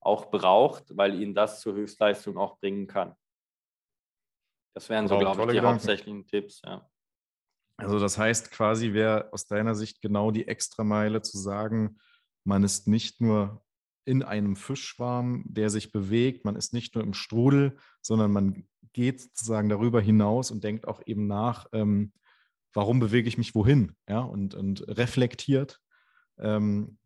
auch 0.00 0.30
braucht, 0.30 0.96
weil 0.96 1.20
ihn 1.20 1.34
das 1.34 1.60
zur 1.60 1.74
Höchstleistung 1.74 2.36
auch 2.36 2.58
bringen 2.58 2.86
kann. 2.86 3.14
Das 4.74 4.88
wären 4.88 5.08
so, 5.08 5.18
glaube 5.18 5.42
ich, 5.42 5.48
die 5.48 5.54
Gedanken. 5.54 5.74
hauptsächlichen 5.74 6.26
Tipps, 6.26 6.62
ja. 6.64 6.88
Also 7.78 7.98
das 7.98 8.18
heißt 8.18 8.50
quasi, 8.50 8.92
wäre 8.92 9.32
aus 9.32 9.46
deiner 9.46 9.74
Sicht 9.74 10.00
genau 10.00 10.30
die 10.30 10.48
Extrameile 10.48 11.22
zu 11.22 11.38
sagen, 11.38 11.98
man 12.44 12.64
ist 12.64 12.88
nicht 12.88 13.20
nur 13.20 13.65
in 14.06 14.22
einem 14.22 14.56
Fischschwarm, 14.56 15.44
der 15.46 15.68
sich 15.68 15.92
bewegt, 15.92 16.44
man 16.44 16.56
ist 16.56 16.72
nicht 16.72 16.94
nur 16.94 17.04
im 17.04 17.12
Strudel, 17.12 17.76
sondern 18.00 18.32
man 18.32 18.64
geht 18.92 19.20
sozusagen 19.20 19.68
darüber 19.68 20.00
hinaus 20.00 20.50
und 20.50 20.64
denkt 20.64 20.88
auch 20.88 21.02
eben 21.04 21.26
nach, 21.26 21.66
ähm, 21.72 22.12
warum 22.72 23.00
bewege 23.00 23.28
ich 23.28 23.36
mich 23.36 23.54
wohin, 23.54 23.96
ja, 24.08 24.20
und, 24.20 24.54
und 24.54 24.86
reflektiert 24.88 25.80
ähm, 26.38 26.98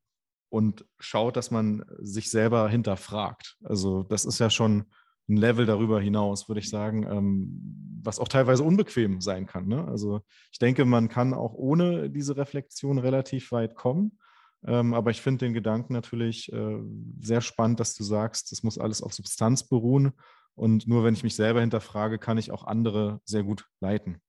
und 0.50 0.84
schaut, 0.98 1.36
dass 1.36 1.50
man 1.50 1.84
sich 1.98 2.30
selber 2.30 2.68
hinterfragt. 2.68 3.56
Also 3.64 4.02
das 4.02 4.24
ist 4.24 4.38
ja 4.38 4.50
schon 4.50 4.84
ein 5.28 5.36
Level 5.36 5.64
darüber 5.64 6.00
hinaus, 6.00 6.48
würde 6.48 6.60
ich 6.60 6.68
sagen, 6.68 7.06
ähm, 7.10 8.00
was 8.02 8.18
auch 8.18 8.28
teilweise 8.28 8.62
unbequem 8.62 9.20
sein 9.20 9.46
kann. 9.46 9.68
Ne? 9.68 9.86
Also 9.86 10.22
ich 10.52 10.58
denke, 10.58 10.84
man 10.84 11.08
kann 11.08 11.32
auch 11.32 11.54
ohne 11.54 12.10
diese 12.10 12.36
Reflexion 12.36 12.98
relativ 12.98 13.52
weit 13.52 13.74
kommen. 13.74 14.18
Ähm, 14.66 14.94
aber 14.94 15.10
ich 15.10 15.22
finde 15.22 15.46
den 15.46 15.54
Gedanken 15.54 15.92
natürlich 15.92 16.52
äh, 16.52 16.78
sehr 17.20 17.40
spannend, 17.40 17.80
dass 17.80 17.94
du 17.94 18.04
sagst, 18.04 18.52
das 18.52 18.62
muss 18.62 18.78
alles 18.78 19.02
auf 19.02 19.14
Substanz 19.14 19.66
beruhen. 19.66 20.12
Und 20.54 20.86
nur 20.86 21.04
wenn 21.04 21.14
ich 21.14 21.22
mich 21.22 21.36
selber 21.36 21.60
hinterfrage, 21.60 22.18
kann 22.18 22.38
ich 22.38 22.52
auch 22.52 22.64
andere 22.64 23.20
sehr 23.24 23.42
gut 23.42 23.66
leiten. 23.80 24.20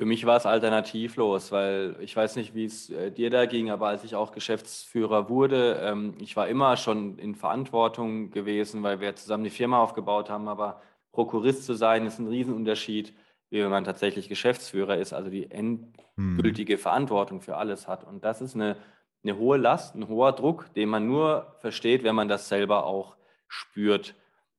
Für 0.00 0.06
mich 0.06 0.24
war 0.24 0.36
es 0.36 0.46
alternativlos, 0.46 1.52
weil 1.52 1.96
ich 2.00 2.16
weiß 2.16 2.36
nicht, 2.36 2.54
wie 2.54 2.64
es 2.64 2.88
äh, 2.90 3.12
dir 3.12 3.28
da 3.28 3.44
ging, 3.44 3.70
aber 3.70 3.88
als 3.88 4.02
ich 4.02 4.14
auch 4.14 4.32
Geschäftsführer 4.32 5.28
wurde, 5.28 5.78
ähm, 5.82 6.14
ich 6.18 6.36
war 6.36 6.48
immer 6.48 6.76
schon 6.76 7.18
in 7.18 7.34
Verantwortung 7.34 8.30
gewesen, 8.30 8.82
weil 8.82 9.00
wir 9.00 9.14
zusammen 9.14 9.44
die 9.44 9.50
Firma 9.50 9.82
aufgebaut 9.82 10.30
haben, 10.30 10.48
aber 10.48 10.80
Prokurist 11.12 11.66
zu 11.66 11.74
sein, 11.74 12.06
ist 12.06 12.18
ein 12.18 12.28
Riesenunterschied, 12.28 13.12
wie 13.50 13.62
wenn 13.62 13.70
man 13.70 13.84
tatsächlich 13.84 14.28
Geschäftsführer 14.28 14.96
ist, 14.96 15.12
also 15.12 15.28
die 15.28 15.50
endgültige 15.50 16.74
hm. 16.74 16.80
Verantwortung 16.80 17.40
für 17.40 17.56
alles 17.56 17.88
hat. 17.88 18.04
Und 18.04 18.24
das 18.24 18.40
ist 18.40 18.54
eine, 18.54 18.76
eine 19.22 19.36
hohe 19.36 19.58
Last, 19.58 19.94
ein 19.96 20.08
hoher 20.08 20.32
Druck, 20.32 20.72
den 20.74 20.88
man 20.88 21.06
nur 21.06 21.54
versteht, 21.58 22.04
wenn 22.04 22.14
man 22.14 22.28
das 22.28 22.48
selber 22.48 22.86
auch 22.86 23.16
spürt. 23.48 24.14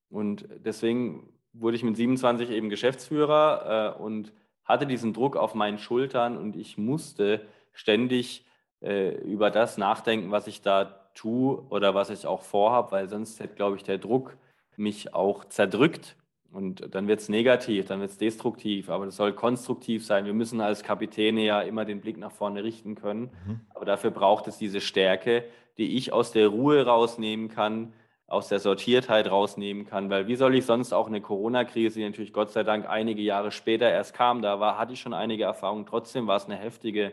Und 0.10 0.48
deswegen 0.58 1.30
wurde 1.54 1.78
ich 1.78 1.84
mit 1.84 1.96
27 1.96 2.50
eben 2.50 2.70
Geschäftsführer 2.70 3.96
äh, 3.98 4.02
und 4.02 4.34
hatte 4.66 4.86
diesen 4.86 5.14
Druck 5.14 5.36
auf 5.36 5.56
meinen 5.56 5.80
Schultern 5.80 6.38
und 6.38 6.56
ich 6.56 6.78
musste 6.78 7.42
ständig 7.74 8.46
äh, 8.82 9.16
über 9.22 9.52
das 9.52 9.78
nachdenken, 9.78 10.32
was 10.32 10.48
ich 10.48 10.62
da 10.62 11.10
tue 11.14 11.62
oder 11.70 11.96
was 11.96 12.10
ich 12.10 12.26
auch 12.26 12.42
vorhabe, 12.42 12.92
weil 12.92 13.10
sonst 13.10 13.40
hätte, 13.40 13.56
glaube 13.56 13.78
ich, 13.78 13.84
der 13.84 13.98
Druck 13.98 14.38
mich 14.78 15.14
auch 15.14 15.46
zerdrückt 15.46 16.16
und 16.52 16.94
dann 16.94 17.08
wird 17.08 17.22
es 17.22 17.30
negativ, 17.30 17.86
dann 17.86 18.02
wird 18.02 18.12
es 18.12 18.18
destruktiv, 18.18 18.90
aber 18.90 19.06
das 19.06 19.16
soll 19.16 19.34
konstruktiv 19.34 20.06
sein. 20.06 20.26
Wir 20.26 20.34
müssen 20.34 20.60
als 20.60 20.84
Kapitäne 20.84 21.44
ja 21.46 21.62
immer 21.62 21.86
den 21.86 22.02
Blick 22.02 22.18
nach 22.18 22.32
vorne 22.32 22.64
richten 22.64 22.96
können, 22.96 23.32
mhm. 23.46 23.62
aber 23.70 23.86
dafür 23.86 24.12
braucht 24.12 24.48
es 24.48 24.58
diese 24.58 24.82
Stärke, 24.82 25.46
die 25.78 25.96
ich 25.98 26.12
aus 26.12 26.32
der 26.32 26.50
Ruhe 26.50 26.86
rausnehmen 26.86 27.48
kann, 27.48 27.94
aus 28.28 28.48
der 28.48 28.60
Sortiertheit 28.60 29.30
rausnehmen 29.30 29.86
kann, 29.86 30.10
weil 30.10 30.28
wie 30.28 30.36
soll 30.36 30.56
ich 30.56 30.66
sonst 30.66 30.94
auch 30.94 31.08
eine 31.08 31.22
Corona-Krise, 31.22 32.00
die 32.00 32.06
natürlich 32.06 32.32
Gott 32.32 32.52
sei 32.52 32.64
Dank 32.64 32.88
einige 32.88 33.22
Jahre 33.22 33.52
später 33.52 33.90
erst 33.90 34.14
kam, 34.14 34.42
da 34.42 34.60
war, 34.60 34.78
hatte 34.78 34.94
ich 34.94 35.02
schon 35.02 35.14
einige 35.14 35.44
Erfahrungen, 35.44 35.86
trotzdem 35.86 36.28
war 36.28 36.38
es 36.38 36.46
eine 36.46 36.56
heftige, 36.56 37.12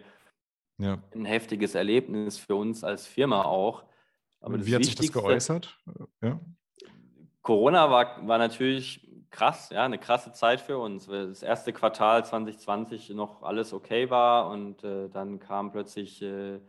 ja. 0.78 0.98
ein 1.14 1.24
heftiges 1.24 1.74
Erlebnis 1.74 2.38
für 2.38 2.54
uns 2.54 2.84
als 2.84 3.06
Firma 3.06 3.42
auch. 3.42 3.84
Aber 4.40 4.64
wie 4.64 4.74
hat 4.74 4.84
sich 4.84 4.94
das 4.94 5.12
geäußert? 5.12 5.76
Ja. 6.22 6.38
Corona 7.42 7.90
war, 7.90 8.28
war 8.28 8.38
natürlich 8.38 9.07
krass, 9.30 9.70
ja, 9.70 9.84
eine 9.84 9.98
krasse 9.98 10.32
Zeit 10.32 10.60
für 10.60 10.78
uns. 10.78 11.08
Weil 11.08 11.28
das 11.28 11.42
erste 11.42 11.72
Quartal 11.72 12.24
2020 12.24 13.10
noch 13.10 13.42
alles 13.42 13.72
okay 13.72 14.10
war 14.10 14.50
und 14.50 14.84
äh, 14.84 15.08
dann 15.08 15.38
kam 15.38 15.72
plötzlich 15.72 16.22
äh, 16.22 16.60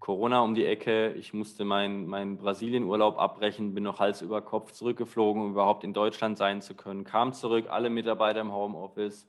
Corona 0.00 0.40
um 0.40 0.54
die 0.54 0.64
Ecke. 0.64 1.12
Ich 1.12 1.34
musste 1.34 1.64
meinen 1.64 2.06
mein 2.06 2.38
Brasilien-Urlaub 2.38 3.18
abbrechen, 3.18 3.74
bin 3.74 3.84
noch 3.84 4.00
Hals 4.00 4.22
über 4.22 4.40
Kopf 4.40 4.72
zurückgeflogen, 4.72 5.42
um 5.42 5.50
überhaupt 5.52 5.84
in 5.84 5.92
Deutschland 5.92 6.38
sein 6.38 6.62
zu 6.62 6.74
können. 6.74 7.04
Kam 7.04 7.32
zurück, 7.32 7.66
alle 7.68 7.90
Mitarbeiter 7.90 8.40
im 8.40 8.52
Homeoffice. 8.52 9.28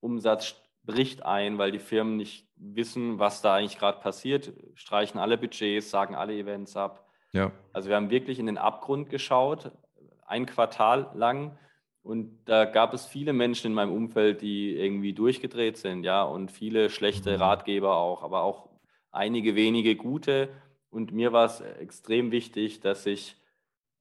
Umsatz 0.00 0.54
bricht 0.84 1.24
ein, 1.24 1.58
weil 1.58 1.72
die 1.72 1.78
Firmen 1.78 2.16
nicht 2.16 2.46
wissen, 2.56 3.18
was 3.18 3.42
da 3.42 3.54
eigentlich 3.54 3.78
gerade 3.78 4.00
passiert. 4.00 4.52
Streichen 4.74 5.18
alle 5.18 5.36
Budgets, 5.36 5.90
sagen 5.90 6.14
alle 6.14 6.34
Events 6.34 6.76
ab. 6.76 7.08
Ja. 7.32 7.50
Also 7.72 7.88
wir 7.88 7.96
haben 7.96 8.10
wirklich 8.10 8.38
in 8.38 8.46
den 8.46 8.58
Abgrund 8.58 9.10
geschaut, 9.10 9.72
ein 10.26 10.46
Quartal 10.46 11.10
lang. 11.14 11.58
Und 12.04 12.38
da 12.44 12.66
gab 12.66 12.92
es 12.92 13.06
viele 13.06 13.32
Menschen 13.32 13.68
in 13.68 13.72
meinem 13.72 13.90
Umfeld, 13.90 14.42
die 14.42 14.76
irgendwie 14.76 15.14
durchgedreht 15.14 15.78
sind, 15.78 16.04
ja, 16.04 16.22
und 16.22 16.52
viele 16.52 16.90
schlechte 16.90 17.36
mhm. 17.36 17.42
Ratgeber 17.42 17.96
auch, 17.96 18.22
aber 18.22 18.42
auch 18.42 18.68
einige 19.10 19.56
wenige 19.56 19.96
gute. 19.96 20.50
Und 20.90 21.12
mir 21.12 21.32
war 21.32 21.46
es 21.46 21.62
extrem 21.62 22.30
wichtig, 22.30 22.80
dass 22.80 23.06
ich 23.06 23.36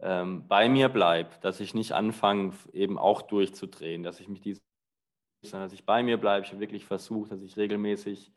ähm, 0.02 0.46
bei 0.50 0.68
mir 0.68 0.90
bleibe, 0.90 1.30
dass 1.40 1.62
ich 1.62 1.74
nicht 1.74 1.94
anfange, 1.94 2.52
eben 2.74 3.00
auch 3.00 3.22
durchzudrehen, 3.22 4.04
dass 4.04 4.20
ich 4.20 4.28
mich 4.28 4.42
diese, 4.42 4.60
sondern 5.42 5.68
dass 5.68 5.74
ich 5.74 5.86
bei 5.86 6.04
mir 6.04 6.18
bleibe. 6.18 6.46
Ich 6.46 6.52
habe 6.52 6.60
wirklich 6.60 6.86
versucht, 6.86 7.32
dass 7.32 7.42
ich 7.42 7.56
regelmäßig 7.56 8.34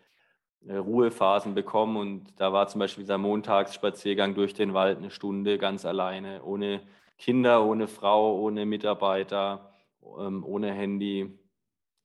äh, 0.69 0.77
Ruhephasen 0.77 1.57
bekomme. 1.57 1.99
Und 1.99 2.41
da 2.41 2.53
war 2.53 2.69
zum 2.69 2.79
Beispiel 2.79 3.03
dieser 3.03 3.19
Montagsspaziergang 3.19 4.37
durch 4.37 4.55
den 4.55 4.75
Wald 4.75 4.99
eine 4.99 5.11
Stunde 5.11 5.59
ganz 5.59 5.85
alleine, 5.85 6.45
ohne 6.45 6.83
Kinder, 7.19 7.65
ohne 7.65 7.89
Frau, 7.89 8.39
ohne 8.39 8.67
Mitarbeiter, 8.67 9.73
ähm, 10.19 10.45
ohne 10.45 10.73
Handy, 10.73 11.39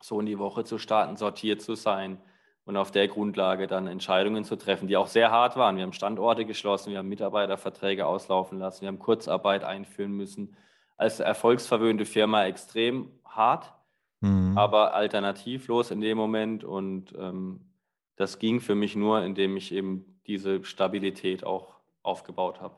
so 0.02 0.20
in 0.20 0.26
die 0.26 0.40
Woche 0.40 0.64
zu 0.64 0.78
starten, 0.78 1.18
sortiert 1.18 1.62
zu 1.62 1.76
sein 1.76 2.20
und 2.66 2.78
auf 2.78 2.92
der 2.92 3.08
Grundlage 3.08 3.68
dann 3.68 3.88
Entscheidungen 3.88 4.44
zu 4.44 4.56
treffen, 4.56 4.88
die 4.88 4.98
auch 4.98 5.08
sehr 5.08 5.32
hart 5.32 5.56
waren. 5.58 5.76
Wir 5.76 5.84
haben 5.84 5.94
Standorte 5.94 6.46
geschlossen, 6.46 6.92
wir 6.92 7.00
haben 7.00 7.10
Mitarbeiterverträge 7.10 8.06
auslaufen 8.06 8.60
lassen, 8.60 8.82
wir 8.82 8.88
haben 8.88 9.00
Kurzarbeit 9.00 9.64
einführen 9.64 10.12
müssen. 10.12 10.56
Als 10.98 11.20
erfolgsverwöhnte 11.20 12.06
Firma 12.06 12.46
extrem 12.46 13.12
hart, 13.26 13.74
mhm. 14.20 14.58
aber 14.58 14.94
alternativlos 14.94 15.92
in 15.92 16.02
dem 16.02 16.18
Moment. 16.18 16.64
Und 16.64 17.14
ähm, 17.18 17.72
das 18.16 18.38
ging 18.40 18.60
für 18.60 18.76
mich 18.76 18.96
nur, 18.96 19.24
indem 19.24 19.58
ich 19.58 19.74
eben 19.74 20.20
diese 20.28 20.64
Stabilität 20.64 21.44
auch 21.44 21.76
aufgebaut 22.04 22.62
habe. 22.62 22.76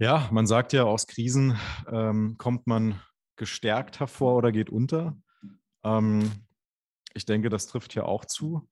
Ja, 0.00 0.30
man 0.32 0.46
sagt 0.46 0.72
ja, 0.72 0.84
aus 0.84 1.06
Krisen 1.06 1.58
ähm, 1.86 2.36
kommt 2.38 2.66
man 2.66 3.02
gestärkt 3.36 4.00
hervor 4.00 4.34
oder 4.34 4.50
geht 4.50 4.70
unter. 4.70 5.14
Ähm, 5.84 6.22
ich 7.12 7.26
denke, 7.26 7.50
das 7.50 7.66
trifft 7.66 7.92
hier 7.92 8.06
auch 8.06 8.24
zu. 8.24 8.66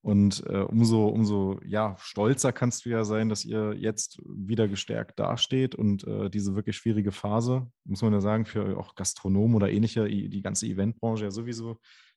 Und 0.00 0.42
äh, 0.46 0.62
umso, 0.62 1.06
umso 1.08 1.60
ja, 1.66 1.96
stolzer 1.98 2.52
kannst 2.52 2.86
du 2.86 2.88
ja 2.88 3.04
sein, 3.04 3.28
dass 3.28 3.44
ihr 3.44 3.74
jetzt 3.74 4.22
wieder 4.24 4.68
gestärkt 4.68 5.20
dasteht 5.20 5.74
und 5.74 6.06
äh, 6.06 6.30
diese 6.30 6.56
wirklich 6.56 6.78
schwierige 6.78 7.12
Phase, 7.12 7.70
muss 7.84 8.00
man 8.00 8.14
ja 8.14 8.22
sagen, 8.22 8.46
für 8.46 8.78
auch 8.78 8.94
Gastronomen 8.94 9.56
oder 9.56 9.70
ähnliche, 9.70 10.08
die 10.08 10.42
ganze 10.42 10.66
Eventbranche 10.66 11.24
ja 11.24 11.30
sowieso 11.30 11.76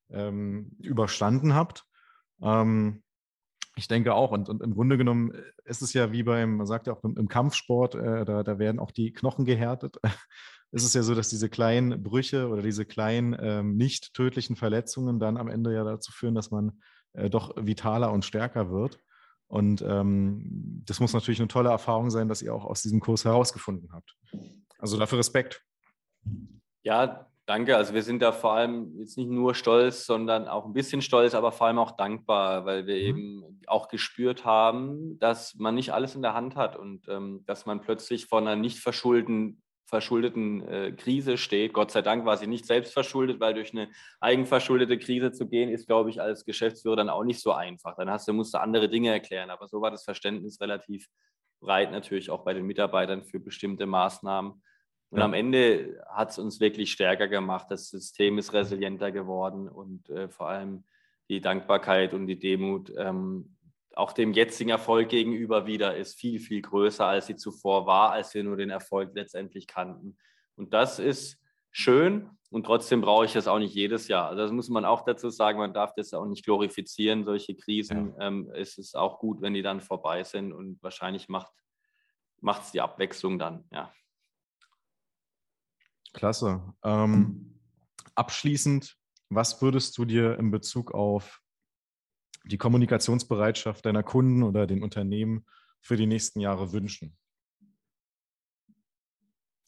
ähm, 0.09 0.71
überstanden 0.79 1.53
habt. 1.53 1.83
Ähm, 2.41 3.03
ich 3.75 3.87
denke 3.87 4.13
auch. 4.13 4.31
Und, 4.31 4.49
und, 4.49 4.61
im 4.61 4.73
Grunde 4.73 4.97
genommen 4.97 5.31
äh, 5.31 5.41
ist 5.65 5.81
es 5.81 5.93
ja 5.93 6.11
wie 6.11 6.23
beim, 6.23 6.57
man 6.57 6.67
sagt 6.67 6.87
ja 6.87 6.93
auch 6.93 7.03
im, 7.03 7.17
im 7.17 7.27
Kampfsport, 7.27 7.95
äh, 7.95 8.25
da, 8.25 8.43
da, 8.43 8.59
werden 8.59 8.79
auch 8.79 8.91
die 8.91 9.11
Knochen 9.13 9.45
gehärtet. 9.45 9.97
es 10.71 10.83
ist 10.83 10.95
ja 10.95 11.03
so, 11.03 11.15
dass 11.15 11.29
diese 11.29 11.49
kleinen 11.49 12.03
Brüche 12.03 12.49
oder 12.49 12.61
diese 12.61 12.85
kleinen 12.85 13.35
ähm, 13.39 13.75
nicht 13.75 14.13
tödlichen 14.13 14.55
Verletzungen 14.55 15.19
dann 15.19 15.37
am 15.37 15.47
Ende 15.47 15.73
ja 15.73 15.83
dazu 15.83 16.11
führen, 16.11 16.35
dass 16.35 16.51
man 16.51 16.79
äh, 17.13 17.29
doch 17.29 17.53
vitaler 17.55 18.11
und 18.11 18.25
stärker 18.25 18.71
wird. 18.71 18.99
Und 19.47 19.83
ähm, 19.83 20.81
das 20.85 20.99
muss 20.99 21.13
natürlich 21.13 21.39
eine 21.39 21.47
tolle 21.47 21.69
Erfahrung 21.69 22.09
sein, 22.09 22.27
dass 22.27 22.41
ihr 22.41 22.53
auch 22.53 22.65
aus 22.65 22.81
diesem 22.81 22.99
Kurs 22.99 23.25
herausgefunden 23.25 23.91
habt. 23.93 24.15
Also 24.79 24.97
dafür 24.97 25.19
Respekt. 25.19 25.63
Ja, 26.81 27.27
danke. 27.45 27.77
Also 27.77 27.93
wir 27.93 28.03
sind 28.03 28.21
da 28.21 28.31
vor 28.31 28.53
allem 28.53 28.97
jetzt 28.97 29.17
nicht 29.17 29.29
nur 29.29 29.55
stolz, 29.55 30.05
sondern 30.05 30.47
auch 30.47 30.65
ein 30.65 30.73
bisschen 30.73 31.01
stolz, 31.01 31.33
aber 31.33 31.51
vor 31.51 31.67
allem 31.67 31.79
auch 31.79 31.91
dankbar, 31.91 32.65
weil 32.65 32.87
wir 32.87 32.95
mhm. 32.95 33.01
eben 33.01 33.61
auch 33.67 33.87
gespürt 33.87 34.45
haben, 34.45 35.19
dass 35.19 35.55
man 35.55 35.75
nicht 35.75 35.93
alles 35.93 36.15
in 36.15 36.21
der 36.21 36.33
Hand 36.33 36.55
hat 36.55 36.75
und 36.75 37.07
ähm, 37.07 37.43
dass 37.45 37.65
man 37.65 37.81
plötzlich 37.81 38.27
von 38.27 38.47
einer 38.47 38.55
nicht 38.55 38.79
verschuldeten 38.79 39.61
verschuldeten 39.93 40.67
äh, 40.67 40.91
Krise 40.93 41.37
steht. 41.37 41.71
Gott 41.71 41.91
sei 41.91 42.01
Dank 42.01 42.25
war 42.25 42.35
sie 42.37 42.47
nicht 42.47 42.65
selbst 42.65 42.93
verschuldet, 42.93 43.39
weil 43.39 43.53
durch 43.53 43.73
eine 43.73 43.89
eigenverschuldete 44.21 44.97
Krise 44.97 45.31
zu 45.31 45.47
gehen, 45.47 45.69
ist, 45.69 45.85
glaube 45.85 46.09
ich, 46.09 46.19
als 46.19 46.45
Geschäftsführer 46.45 46.95
dann 46.95 47.09
auch 47.09 47.23
nicht 47.23 47.39
so 47.39 47.51
einfach. 47.51 47.95
Dann 47.95 48.09
hast 48.09 48.27
du, 48.27 48.33
musst 48.33 48.55
du 48.55 48.59
andere 48.59 48.89
Dinge 48.89 49.11
erklären. 49.11 49.51
Aber 49.51 49.67
so 49.67 49.81
war 49.81 49.91
das 49.91 50.03
Verständnis 50.03 50.59
relativ 50.59 51.07
breit 51.61 51.91
natürlich 51.91 52.31
auch 52.31 52.43
bei 52.43 52.55
den 52.55 52.65
Mitarbeitern 52.65 53.23
für 53.23 53.39
bestimmte 53.39 53.85
Maßnahmen. 53.85 54.63
Und 55.13 55.19
ja. 55.19 55.25
am 55.25 55.35
Ende 55.35 56.03
hat 56.07 56.31
es 56.31 56.39
uns 56.39 56.59
wirklich 56.59 56.91
stärker 56.91 57.27
gemacht. 57.27 57.67
Das 57.69 57.87
System 57.87 58.39
ist 58.39 58.51
resilienter 58.51 59.11
geworden 59.11 59.69
und 59.69 60.09
äh, 60.09 60.27
vor 60.27 60.49
allem 60.49 60.85
die 61.29 61.39
Dankbarkeit 61.39 62.15
und 62.15 62.25
die 62.25 62.39
Demut 62.39 62.91
ähm, 62.97 63.55
auch 63.93 64.11
dem 64.11 64.33
jetzigen 64.33 64.71
Erfolg 64.71 65.09
gegenüber 65.09 65.67
wieder 65.67 65.95
ist 65.95 66.19
viel, 66.19 66.39
viel 66.39 66.63
größer, 66.63 67.05
als 67.05 67.27
sie 67.27 67.35
zuvor 67.35 67.85
war, 67.85 68.11
als 68.11 68.33
wir 68.33 68.43
nur 68.43 68.57
den 68.57 68.71
Erfolg 68.71 69.11
letztendlich 69.13 69.67
kannten. 69.67 70.17
Und 70.55 70.73
das 70.73 70.97
ist 70.97 71.39
schön 71.69 72.31
und 72.49 72.65
trotzdem 72.65 73.01
brauche 73.01 73.25
ich 73.25 73.33
das 73.33 73.47
auch 73.47 73.59
nicht 73.59 73.75
jedes 73.75 74.07
Jahr. 74.07 74.29
Also 74.29 74.41
das 74.41 74.51
muss 74.51 74.69
man 74.69 74.83
auch 74.83 75.05
dazu 75.05 75.29
sagen, 75.29 75.59
man 75.59 75.75
darf 75.75 75.93
das 75.93 76.15
auch 76.15 76.25
nicht 76.25 76.43
glorifizieren, 76.43 77.23
solche 77.23 77.53
Krisen. 77.53 78.15
Ja. 78.17 78.29
Ähm, 78.29 78.51
es 78.55 78.79
ist 78.79 78.97
auch 78.97 79.19
gut, 79.19 79.41
wenn 79.41 79.53
die 79.53 79.61
dann 79.61 79.79
vorbei 79.79 80.23
sind 80.23 80.53
und 80.53 80.81
wahrscheinlich 80.81 81.29
macht 81.29 81.53
es 82.41 82.71
die 82.71 82.81
Abwechslung 82.81 83.37
dann, 83.37 83.65
ja. 83.71 83.93
Klasse. 86.13 86.61
Ähm, 86.83 87.59
abschließend, 88.15 88.95
was 89.29 89.61
würdest 89.61 89.97
du 89.97 90.05
dir 90.05 90.37
in 90.39 90.51
Bezug 90.51 90.93
auf 90.93 91.41
die 92.45 92.57
Kommunikationsbereitschaft 92.57 93.85
deiner 93.85 94.03
Kunden 94.03 94.43
oder 94.43 94.67
den 94.67 94.83
Unternehmen 94.83 95.45
für 95.81 95.97
die 95.97 96.05
nächsten 96.05 96.39
Jahre 96.39 96.71
wünschen? 96.71 97.17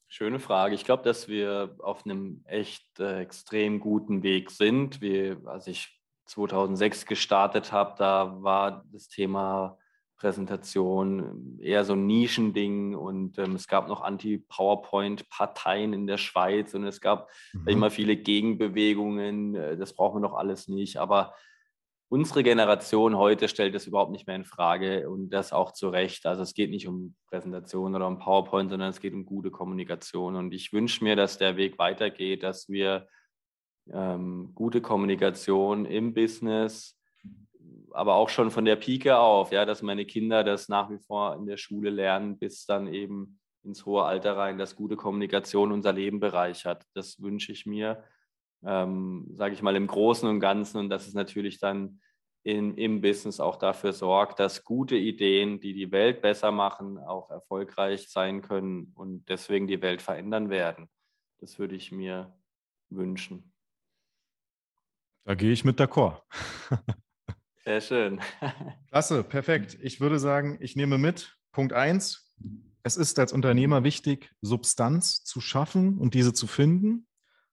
Schöne 0.07 0.39
Frage. 0.39 0.75
Ich 0.75 0.85
glaube, 0.85 1.03
dass 1.03 1.27
wir 1.27 1.75
auf 1.79 2.05
einem 2.05 2.41
echt 2.45 2.99
äh, 2.99 3.19
extrem 3.19 3.79
guten 3.79 4.23
Weg 4.23 4.49
sind. 4.49 5.01
Wir, 5.01 5.41
als 5.45 5.67
ich 5.67 5.99
2006 6.27 7.05
gestartet 7.05 7.71
habe, 7.71 7.95
da 7.97 8.41
war 8.41 8.85
das 8.91 9.07
Thema 9.07 9.77
Präsentation 10.17 11.59
eher 11.59 11.83
so 11.83 11.93
ein 11.93 12.05
Nischending 12.07 12.95
und 12.95 13.37
ähm, 13.37 13.55
es 13.55 13.67
gab 13.67 13.87
noch 13.87 14.01
Anti-PowerPoint-Parteien 14.01 15.93
in 15.93 16.07
der 16.07 16.17
Schweiz 16.17 16.73
und 16.73 16.85
es 16.85 17.01
gab 17.01 17.29
mhm. 17.53 17.67
immer 17.67 17.91
viele 17.91 18.15
Gegenbewegungen. 18.15 19.55
Äh, 19.55 19.77
das 19.77 19.93
brauchen 19.93 20.17
wir 20.17 20.27
noch 20.27 20.35
alles 20.35 20.67
nicht. 20.67 20.97
Aber 20.97 21.33
unsere 22.07 22.43
Generation 22.43 23.17
heute 23.17 23.49
stellt 23.49 23.75
das 23.75 23.87
überhaupt 23.87 24.11
nicht 24.11 24.25
mehr 24.25 24.37
in 24.37 24.45
Frage 24.45 25.09
und 25.09 25.31
das 25.31 25.51
auch 25.51 25.71
zu 25.73 25.89
Recht. 25.89 26.25
Also 26.25 26.43
es 26.43 26.53
geht 26.53 26.69
nicht 26.69 26.87
um 26.87 27.15
Präsentation 27.29 27.93
oder 27.93 28.07
um 28.07 28.19
PowerPoint, 28.19 28.69
sondern 28.69 28.89
es 28.89 29.01
geht 29.01 29.13
um 29.13 29.25
gute 29.25 29.51
Kommunikation. 29.51 30.35
Und 30.35 30.53
ich 30.53 30.71
wünsche 30.71 31.03
mir, 31.03 31.15
dass 31.15 31.37
der 31.37 31.57
Weg 31.57 31.77
weitergeht, 31.77 32.43
dass 32.43 32.69
wir 32.69 33.07
ähm, 33.91 34.51
gute 34.55 34.81
Kommunikation 34.81 35.85
im 35.85 36.13
Business, 36.13 36.97
aber 37.95 38.15
auch 38.15 38.29
schon 38.29 38.51
von 38.51 38.65
der 38.65 38.75
Pike 38.75 39.17
auf, 39.17 39.51
ja, 39.51 39.65
dass 39.65 39.81
meine 39.81 40.05
Kinder 40.05 40.43
das 40.43 40.69
nach 40.69 40.89
wie 40.89 40.99
vor 40.99 41.35
in 41.35 41.45
der 41.45 41.57
Schule 41.57 41.89
lernen, 41.89 42.37
bis 42.37 42.65
dann 42.65 42.87
eben 42.87 43.39
ins 43.63 43.85
hohe 43.85 44.03
Alter 44.03 44.37
rein, 44.37 44.57
dass 44.57 44.75
gute 44.75 44.95
Kommunikation 44.95 45.71
unser 45.71 45.93
Leben 45.93 46.19
bereichert. 46.19 46.83
Das 46.93 47.21
wünsche 47.21 47.51
ich 47.51 47.65
mir 47.65 48.03
ähm, 48.65 49.27
sage 49.33 49.53
ich 49.53 49.61
mal, 49.61 49.75
im 49.75 49.87
Großen 49.87 50.27
und 50.27 50.39
Ganzen 50.39 50.79
und 50.79 50.89
dass 50.89 51.07
es 51.07 51.13
natürlich 51.13 51.59
dann 51.59 52.01
in, 52.43 52.77
im 52.77 53.01
Business 53.01 53.39
auch 53.39 53.55
dafür 53.55 53.93
sorgt, 53.93 54.39
dass 54.39 54.63
gute 54.63 54.95
Ideen, 54.95 55.59
die 55.59 55.73
die 55.73 55.91
Welt 55.91 56.21
besser 56.21 56.51
machen, 56.51 56.97
auch 56.97 57.29
erfolgreich 57.29 58.09
sein 58.09 58.41
können 58.41 58.91
und 58.95 59.27
deswegen 59.29 59.67
die 59.67 59.81
Welt 59.81 60.01
verändern 60.01 60.49
werden. 60.49 60.89
Das 61.39 61.57
würde 61.59 61.75
ich 61.75 61.91
mir 61.91 62.35
wünschen. 62.89 63.51
Da 65.25 65.33
gehe 65.33 65.51
ich 65.51 65.65
mit 65.65 65.79
d'accord. 65.79 66.21
Sehr 67.65 67.81
schön. 67.81 68.21
Klasse, 68.89 69.23
perfekt. 69.23 69.77
Ich 69.81 69.99
würde 69.99 70.19
sagen, 70.19 70.57
ich 70.61 70.75
nehme 70.75 70.99
mit. 70.99 71.35
Punkt 71.51 71.73
1. 71.73 72.31
Es 72.83 72.95
ist 72.95 73.17
als 73.17 73.33
Unternehmer 73.33 73.83
wichtig, 73.83 74.31
Substanz 74.41 75.23
zu 75.23 75.41
schaffen 75.41 75.97
und 75.97 76.13
diese 76.13 76.33
zu 76.33 76.45
finden. 76.45 77.07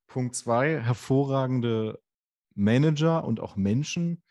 Punkt 0.06 0.36
zwei, 0.36 0.78
hervorragende 0.82 1.98
Manager 2.54 3.24
und 3.24 3.40
auch 3.40 3.56
Menschen 3.56 4.22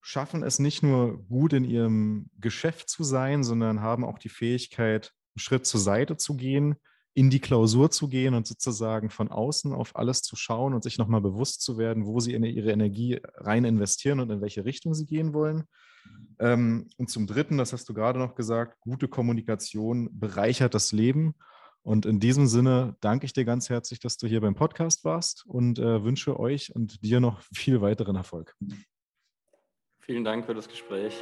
schaffen 0.00 0.42
es 0.42 0.58
nicht 0.58 0.82
nur 0.82 1.22
gut 1.26 1.52
in 1.52 1.64
ihrem 1.64 2.30
Geschäft 2.38 2.88
zu 2.88 3.04
sein, 3.04 3.44
sondern 3.44 3.82
haben 3.82 4.04
auch 4.04 4.18
die 4.18 4.30
Fähigkeit, 4.30 5.12
einen 5.34 5.40
Schritt 5.40 5.66
zur 5.66 5.80
Seite 5.80 6.16
zu 6.16 6.38
gehen, 6.38 6.76
in 7.14 7.30
die 7.30 7.40
Klausur 7.40 7.90
zu 7.90 8.08
gehen 8.08 8.34
und 8.34 8.46
sozusagen 8.46 9.10
von 9.10 9.30
außen 9.30 9.72
auf 9.72 9.96
alles 9.96 10.22
zu 10.22 10.36
schauen 10.36 10.74
und 10.74 10.82
sich 10.82 10.98
nochmal 10.98 11.20
bewusst 11.20 11.62
zu 11.62 11.76
werden, 11.76 12.06
wo 12.06 12.20
sie 12.20 12.32
ihre 12.32 12.70
Energie 12.70 13.20
rein 13.34 13.64
investieren 13.64 14.20
und 14.20 14.30
in 14.30 14.40
welche 14.40 14.64
Richtung 14.64 14.94
sie 14.94 15.06
gehen 15.06 15.34
wollen. 15.34 15.64
Ähm, 16.38 16.88
und 16.96 17.10
zum 17.10 17.26
Dritten, 17.26 17.58
das 17.58 17.72
hast 17.72 17.88
du 17.88 17.94
gerade 17.94 18.18
noch 18.18 18.34
gesagt, 18.34 18.80
gute 18.80 19.08
Kommunikation 19.08 20.08
bereichert 20.12 20.74
das 20.74 20.92
Leben 20.92 21.34
und 21.82 22.04
in 22.04 22.20
diesem 22.20 22.46
Sinne 22.46 22.96
danke 23.00 23.24
ich 23.24 23.32
dir 23.32 23.44
ganz 23.44 23.70
herzlich, 23.70 24.00
dass 24.00 24.16
du 24.16 24.26
hier 24.26 24.40
beim 24.40 24.54
Podcast 24.54 25.04
warst 25.04 25.44
und 25.46 25.78
äh, 25.78 26.04
wünsche 26.04 26.38
euch 26.38 26.74
und 26.74 27.02
dir 27.02 27.20
noch 27.20 27.40
viel 27.54 27.80
weiteren 27.80 28.16
Erfolg. 28.16 28.54
Vielen 30.00 30.24
Dank 30.24 30.46
für 30.46 30.54
das 30.54 30.68
Gespräch. 30.68 31.14